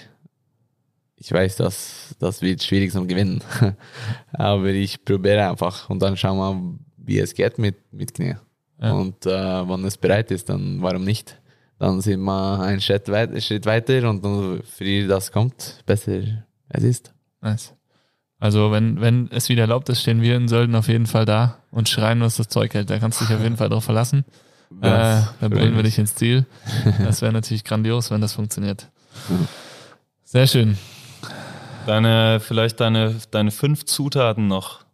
ich 1.17 1.32
weiß, 1.32 1.55
dass 1.55 2.15
das 2.19 2.41
wird 2.41 2.61
schwierig 2.61 2.91
zum 2.91 3.07
Gewinnen. 3.07 3.41
aber 4.34 4.67
ich 4.67 5.03
probiere 5.03 5.49
einfach 5.49 5.89
und 5.89 5.99
dann 6.01 6.17
schauen 6.17 6.38
wir, 6.38 6.80
wie 6.97 7.19
es 7.19 7.34
geht 7.34 7.57
mit, 7.57 7.76
mit 7.91 8.13
Knie. 8.13 8.36
Ja. 8.80 8.91
Und 8.91 9.26
äh, 9.26 9.30
wenn 9.69 9.86
es 9.86 9.97
bereit 9.97 10.30
ist, 10.32 10.49
dann 10.49 10.82
warum 10.82 11.03
nicht? 11.03 11.39
Dann 11.80 12.01
sind 12.01 12.21
wir 12.21 12.59
einen 12.59 12.82
Schritt, 12.82 13.09
weit, 13.09 13.41
Schritt 13.43 13.65
weiter 13.65 14.09
und 14.09 14.23
dann 14.23 14.61
früher 14.63 15.07
das 15.07 15.32
kommt, 15.32 15.84
besser 15.86 16.21
es 16.69 16.84
ist. 16.84 17.13
Nice. 17.41 17.73
Also 18.39 18.71
wenn, 18.71 19.01
wenn 19.01 19.30
es 19.32 19.49
wieder 19.49 19.61
erlaubt 19.61 19.89
ist, 19.89 20.01
stehen 20.01 20.21
wir 20.21 20.36
in 20.36 20.47
Sölden 20.47 20.76
auf 20.76 20.88
jeden 20.88 21.07
Fall 21.07 21.26
da 21.26 21.59
und 21.71 21.89
schreien, 21.89 22.21
was 22.21 22.38
das 22.38 22.49
Zeug 22.49 22.73
hält. 22.73 22.89
Da 22.89 22.99
kannst 22.99 23.19
du 23.21 23.26
dich 23.26 23.36
auf 23.36 23.41
jeden 23.41 23.57
Fall 23.57 23.69
drauf 23.69 23.84
verlassen. 23.84 24.26
äh, 24.82 25.21
dann 25.39 25.49
bringen 25.49 25.76
wir 25.76 25.84
dich 25.84 25.97
ins 25.97 26.15
Ziel. 26.15 26.45
Das 26.99 27.21
wäre 27.21 27.32
natürlich 27.32 27.63
grandios, 27.63 28.11
wenn 28.11 28.21
das 28.21 28.34
funktioniert. 28.34 28.89
Sehr 30.23 30.47
schön. 30.47 30.78
Deine, 31.86 32.39
vielleicht 32.39 32.80
deine, 32.80 33.15
deine 33.32 33.51
fünf 33.51 33.86
Zutaten 33.86 34.47
noch. 34.47 34.86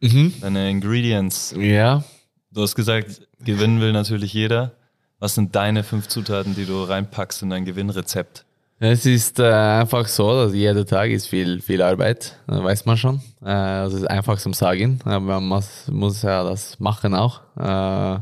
Mhm. 0.00 0.34
Deine 0.40 0.70
Ingredients. 0.70 1.54
Ja. 1.56 2.02
Du 2.50 2.62
hast 2.62 2.74
gesagt, 2.74 3.22
gewinnen 3.38 3.80
will 3.80 3.92
natürlich 3.92 4.32
jeder. 4.32 4.72
Was 5.20 5.34
sind 5.34 5.54
deine 5.54 5.84
fünf 5.84 6.08
Zutaten, 6.08 6.54
die 6.54 6.64
du 6.64 6.82
reinpackst 6.82 7.42
in 7.42 7.50
dein 7.50 7.66
Gewinnrezept? 7.66 8.46
Es 8.78 9.04
ist 9.04 9.38
äh, 9.38 9.52
einfach 9.52 10.08
so, 10.08 10.32
dass 10.32 10.54
jeder 10.54 10.86
Tag 10.86 11.10
ist 11.10 11.26
viel, 11.26 11.60
viel 11.60 11.82
Arbeit, 11.82 12.38
das 12.46 12.62
weiß 12.62 12.86
man 12.86 12.96
schon. 12.96 13.20
Äh, 13.44 13.84
es 13.84 13.92
ist 13.92 14.08
einfach 14.08 14.38
zum 14.38 14.54
Sagen, 14.54 14.98
aber 15.04 15.38
man 15.38 15.62
muss, 15.90 16.22
ja 16.22 16.42
das 16.42 16.80
machen 16.80 17.14
auch. 17.14 17.42
Äh, 17.58 18.20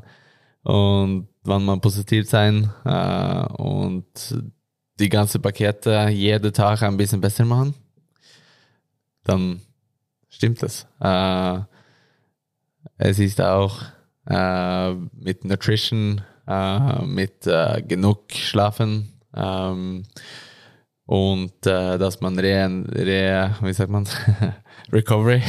und 0.69 1.29
wenn 1.45 1.65
man 1.65 1.81
positiv 1.81 2.29
sein 2.29 2.69
äh, 2.85 3.47
und 3.63 4.05
die 4.99 5.09
ganze 5.09 5.39
Pakete 5.39 6.09
jeden 6.09 6.53
Tag 6.53 6.83
ein 6.83 6.97
bisschen 6.97 7.21
besser 7.21 7.45
machen, 7.45 7.75
dann 9.23 9.61
stimmt 10.29 10.61
das. 10.65 10.89
Äh, 10.99 11.61
es 12.97 13.21
ist 13.21 13.41
auch 13.41 13.83
äh, 14.27 14.95
mit 14.95 15.45
Nutrition 15.45 16.23
äh, 16.49 17.05
mit 17.05 17.47
äh, 17.47 17.83
genug 17.83 18.33
Schlafen 18.33 19.13
ähm, 19.35 20.05
und 21.05 21.67
äh, 21.67 21.99
dass 21.99 22.21
man 22.21 22.39
re, 22.39 22.85
re, 22.89 23.55
wie 23.61 23.73
sagt 23.73 23.91
man, 23.91 24.07
Recovery 24.93 25.43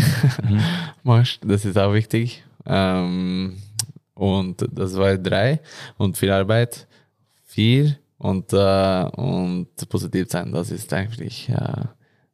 mhm. 0.43 0.61
macht. 1.03 1.39
Das 1.43 1.65
ist 1.65 1.77
auch 1.77 1.93
wichtig. 1.93 2.43
Ähm, 2.65 3.57
und 4.13 4.67
das 4.71 4.95
war 4.97 5.17
drei 5.17 5.61
und 5.97 6.17
viel 6.17 6.31
Arbeit, 6.31 6.87
vier 7.45 7.95
und, 8.17 8.51
äh, 8.51 9.03
und 9.15 9.67
positiv 9.87 10.29
sein. 10.29 10.51
Das 10.51 10.71
ist 10.71 10.93
eigentlich 10.93 11.47
äh, 11.49 11.85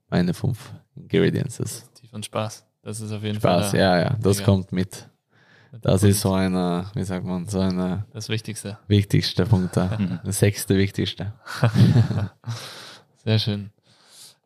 meine 0.10 0.34
fünf 0.34 0.74
Ingredients. 0.96 1.58
Tief 1.94 2.12
und 2.14 2.26
Spaß. 2.26 2.66
Das 2.82 3.00
ist 3.00 3.12
auf 3.12 3.22
jeden 3.24 3.36
Spaß, 3.36 3.70
Fall. 3.70 3.80
Spaß, 3.80 3.80
ja, 3.80 4.00
ja. 4.00 4.18
Das 4.20 4.38
Mega. 4.38 4.46
kommt 4.46 4.72
mit. 4.72 5.08
Das 5.82 6.04
ist 6.04 6.22
so 6.22 6.34
eine, 6.34 6.86
wie 6.94 7.04
sagt 7.04 7.26
man, 7.26 7.48
so 7.48 7.60
eine. 7.60 8.06
Das 8.14 8.30
Wichtigste. 8.30 8.78
Wichtigste 8.88 9.46
Punkt 9.46 9.76
da. 9.76 9.98
Das 10.24 10.40
sechste 10.40 10.78
Wichtigste. 10.78 11.34
Sehr 13.24 13.40
schön. 13.40 13.72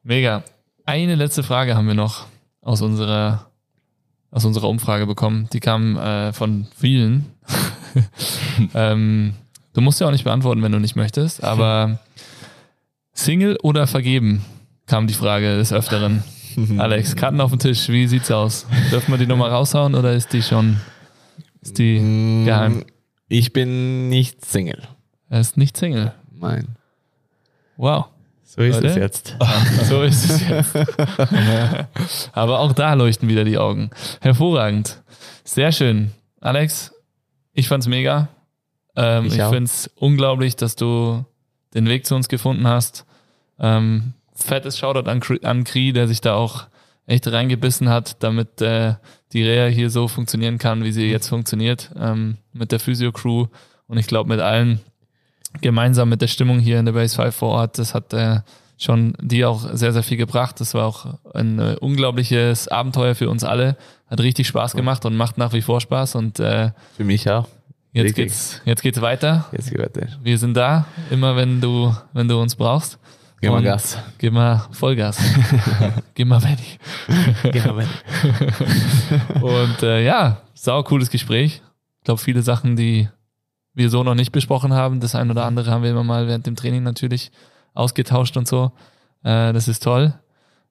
Mega. 0.04 0.44
Eine 0.86 1.16
letzte 1.16 1.44
Frage 1.44 1.76
haben 1.76 1.88
wir 1.88 1.94
noch 1.94 2.26
aus 2.62 2.82
unserer, 2.82 3.48
aus 4.32 4.46
unserer 4.46 4.70
Umfrage 4.70 5.06
bekommen. 5.06 5.48
Die 5.54 5.60
kam 5.60 5.98
äh, 5.98 6.34
von 6.34 6.68
vielen. 6.76 7.26
ähm, 8.74 9.34
du 9.74 9.82
musst 9.82 10.00
ja 10.00 10.08
auch 10.08 10.12
nicht 10.12 10.24
beantworten, 10.24 10.64
wenn 10.64 10.72
du 10.72 10.80
nicht 10.80 10.96
möchtest, 10.96 11.44
aber 11.44 12.00
Single 13.14 13.58
oder 13.62 13.86
vergeben, 13.86 14.46
kam 14.88 15.08
die 15.08 15.14
Frage 15.14 15.58
des 15.58 15.74
Öfteren. 15.74 16.24
Alex, 16.78 17.16
Karten 17.16 17.42
auf 17.42 17.52
dem 17.52 17.60
Tisch, 17.60 17.90
wie 17.90 18.08
sieht's 18.08 18.32
aus? 18.32 18.66
Dürfen 18.92 19.12
wir 19.12 19.18
die 19.18 19.28
nochmal 19.28 19.52
raushauen 19.52 19.96
oder 19.96 20.14
ist 20.14 20.34
die 20.34 20.42
schon 20.42 20.78
ist 21.62 21.78
die 21.78 21.99
mm, 21.99 22.45
geheim? 22.45 22.86
Ich 23.28 23.53
bin 23.53 24.10
nicht 24.10 24.45
Single. 24.45 24.82
Er 25.30 25.39
ist 25.39 25.57
nicht 25.57 25.78
Single. 25.78 26.14
Nein. 26.32 26.76
Wow. 27.78 28.05
So 28.43 28.62
ist 28.64 28.76
Leute? 28.76 28.88
es 28.88 28.95
jetzt. 28.95 29.38
so 29.84 30.01
ist 30.01 30.30
es 30.30 30.47
jetzt. 30.47 30.76
Aber 32.34 32.60
auch 32.60 32.74
da 32.74 32.93
leuchten 32.93 33.30
wieder 33.30 33.43
die 33.43 33.57
Augen. 33.57 33.91
Hervorragend. 34.22 35.01
Sehr 35.43 35.72
schön. 35.72 36.12
Alex, 36.41 36.91
ich 37.53 37.68
fand's 37.68 37.88
mega. 37.88 38.30
Ähm, 38.95 39.26
ich 39.26 39.38
ich 39.38 39.43
finde 39.43 39.66
es 39.66 39.89
unglaublich, 39.95 40.55
dass 40.55 40.76
du 40.76 41.24
den 41.74 41.88
Weg 41.88 42.05
zu 42.05 42.16
uns 42.16 42.28
gefunden 42.28 42.68
hast. 42.68 43.05
Ähm, 43.60 44.14
fettes 44.34 44.78
Shoutout 44.78 45.10
an, 45.10 45.22
an 45.43 45.64
Kri, 45.64 45.93
der 45.93 46.07
sich 46.07 46.22
da 46.22 46.34
auch 46.36 46.68
echt 47.10 47.28
reingebissen 47.28 47.89
hat, 47.89 48.22
damit 48.24 48.62
äh, 48.62 48.93
die 49.34 49.43
Reha 49.43 49.68
hier 49.68 49.89
so 49.89 50.07
funktionieren 50.07 50.57
kann, 50.57 50.84
wie 50.84 50.91
sie 50.91 51.10
jetzt 51.10 51.28
funktioniert, 51.28 51.91
ähm, 51.97 52.38
mit 52.53 52.72
der 52.72 52.80
Physio-Crew 52.80 53.47
und 53.88 53.97
ich 53.97 54.07
glaube 54.07 54.30
mit 54.30 54.39
allen 54.39 54.80
gemeinsam 55.62 56.10
mit 56.10 56.22
der 56.22 56.28
Stimmung 56.28 56.60
hier 56.60 56.80
in 56.80 56.86
der 56.86 56.93
Base 56.93 57.16
5 57.16 57.36
vor 57.36 57.49
Ort, 57.49 57.80
das 57.80 57.95
hat 57.95 58.14
äh, 58.14 58.41
schon 58.78 59.14
dir 59.20 59.49
auch 59.49 59.68
sehr, 59.74 59.91
sehr 59.91 60.03
viel 60.03 60.18
gebracht. 60.18 60.60
Das 60.62 60.74
war 60.74 60.86
auch 60.86 61.18
ein 61.34 61.60
äh, 61.60 61.76
unglaubliches 61.80 62.68
Abenteuer 62.68 63.16
für 63.16 63.30
uns 63.30 63.43
alle. 63.43 63.76
Hat 64.07 64.22
richtig 64.22 64.47
Spaß 64.47 64.74
gemacht 64.74 65.05
und 65.05 65.16
macht 65.16 65.38
nach 65.38 65.53
wie 65.53 65.62
vor 65.62 65.82
Spaß. 65.82 66.16
Und 66.16 66.39
äh, 66.39 66.72
Für 66.95 67.03
mich 67.03 67.30
auch. 67.30 67.47
jetzt, 67.91 68.05
Richtig. 68.05 68.26
geht's, 68.26 68.62
jetzt 68.66 68.82
geht's 68.82 69.01
weiter. 69.01 69.47
Jetzt 69.51 69.70
geht 69.70 69.80
weiter. 69.80 70.07
Wir 70.24 70.38
sind 70.38 70.55
da, 70.55 70.86
immer 71.12 71.36
wenn 71.36 71.60
du, 71.60 71.93
wenn 72.14 72.28
du 72.28 72.39
uns 72.39 72.55
brauchst. 72.55 72.97
Gib 73.42 73.52
mal 73.52 73.64
Gas. 73.64 73.98
Gib 74.18 74.34
mal 74.34 74.68
Vollgas. 74.72 75.18
Gib 76.14 76.28
mal 76.28 76.40
Benny. 76.40 76.80
Gib 77.52 77.66
mal 77.66 77.88
Und 79.42 79.84
äh, 79.84 80.04
ja, 80.06 80.42
sau 80.54 80.84
cooles 80.84 81.10
Gespräch. 81.10 81.62
Ich 82.00 82.04
glaube, 82.04 82.20
viele 82.20 82.42
Sachen, 82.42 82.76
die 82.76 83.08
wir 83.74 83.90
so 83.90 84.04
noch 84.04 84.16
nicht 84.16 84.32
besprochen 84.32 84.74
haben. 84.74 85.00
Das 85.00 85.16
ein 85.16 85.32
oder 85.32 85.46
andere 85.46 85.72
haben 85.72 85.84
wir 85.84 85.92
immer 85.92 86.04
mal 86.04 86.28
während 86.28 86.48
dem 86.48 86.56
Training 86.56 86.84
natürlich 86.84 87.32
ausgetauscht 87.74 88.36
und 88.36 88.48
so. 88.48 88.72
Äh, 89.24 89.54
das 89.54 89.68
ist 89.68 89.84
toll. 89.84 90.14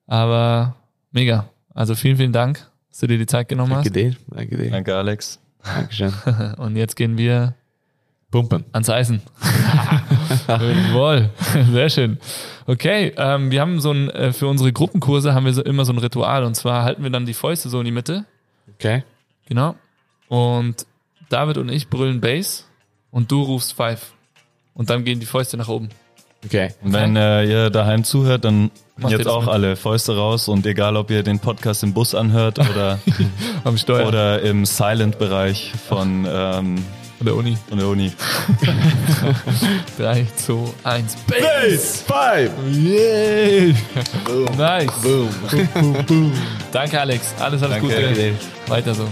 Aber 0.05 0.75
mega. 1.11 1.49
Also 1.73 1.95
vielen, 1.95 2.17
vielen 2.17 2.33
Dank, 2.33 2.67
dass 2.89 2.99
du 2.99 3.07
dir 3.07 3.17
die 3.17 3.25
Zeit 3.25 3.47
genommen 3.47 3.71
Danke 3.71 3.89
hast. 3.89 3.95
dir. 3.95 4.15
Danke 4.29 4.57
dir. 4.57 4.69
Danke, 4.69 4.95
Alex. 4.95 5.39
Dankeschön. 5.63 6.13
Und 6.57 6.75
jetzt 6.75 6.95
gehen 6.95 7.17
wir 7.17 7.55
Pumpen. 8.31 8.65
ans 8.73 8.89
Eisen. 8.89 9.21
Jawohl, 10.47 11.29
sehr 11.71 11.89
schön. 11.89 12.17
Okay, 12.67 13.13
ähm, 13.17 13.51
wir 13.51 13.61
haben 13.61 13.79
so 13.79 13.91
ein, 13.91 14.09
äh, 14.09 14.33
für 14.33 14.47
unsere 14.47 14.71
Gruppenkurse 14.71 15.33
haben 15.33 15.45
wir 15.45 15.53
so 15.53 15.63
immer 15.63 15.85
so 15.85 15.93
ein 15.93 15.97
Ritual 15.97 16.43
und 16.43 16.55
zwar 16.55 16.83
halten 16.83 17.03
wir 17.03 17.09
dann 17.09 17.25
die 17.25 17.33
Fäuste 17.33 17.69
so 17.69 17.79
in 17.79 17.85
die 17.85 17.91
Mitte 17.91 18.25
Okay. 18.79 19.03
Genau. 19.47 19.75
Und 20.29 20.85
David 21.27 21.57
und 21.57 21.69
ich 21.69 21.89
brüllen 21.89 22.21
Bass 22.21 22.65
und 23.11 23.29
du 23.29 23.43
rufst 23.43 23.73
Five. 23.73 24.13
Und 24.73 24.89
dann 24.89 25.03
gehen 25.03 25.19
die 25.19 25.25
Fäuste 25.25 25.57
nach 25.57 25.67
oben. 25.67 25.89
Okay. 26.45 26.73
Und 26.81 26.93
wenn 26.93 27.17
äh, 27.17 27.43
ihr 27.43 27.69
daheim 27.69 28.05
zuhört, 28.05 28.45
dann 28.45 28.71
Macht 28.95 29.11
ihr 29.11 29.17
jetzt 29.17 29.27
auch 29.27 29.41
mit? 29.41 29.49
alle 29.49 29.75
Fäuste 29.75 30.15
raus 30.15 30.47
und 30.47 30.65
egal, 30.65 30.95
ob 30.95 31.11
ihr 31.11 31.23
den 31.23 31.39
Podcast 31.39 31.83
im 31.83 31.93
Bus 31.93 32.15
anhört 32.15 32.59
oder, 32.59 32.99
Am 33.65 33.77
Steuer 33.77 34.07
oder 34.07 34.41
im 34.41 34.65
Silent-Bereich 34.65 35.73
von, 35.89 36.25
ähm, 36.29 36.75
von 37.19 37.25
der 37.25 37.35
Uni. 37.35 37.57
von 37.67 37.77
der 37.77 37.87
Uni. 37.87 38.11
3, 39.97 40.25
2, 40.37 40.55
1. 40.85 41.15
Bass! 41.27 42.03
Five. 42.07 42.51
Yay! 42.71 43.75
Boom. 44.23 44.45
Nice. 44.57 44.91
Boom. 45.03 46.31
Danke, 46.71 46.97
Alex. 46.99 47.33
Alles, 47.37 47.61
alles 47.61 47.77
Danke. 47.81 47.87
Gute. 47.87 48.13
Dir. 48.13 48.33
Weiter 48.67 48.93
so. 48.95 49.05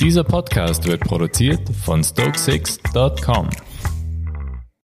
Dieser 0.00 0.22
Podcast 0.22 0.86
wird 0.86 1.00
produziert 1.00 1.68
von 1.84 2.04
Stokesix.com. 2.04 3.50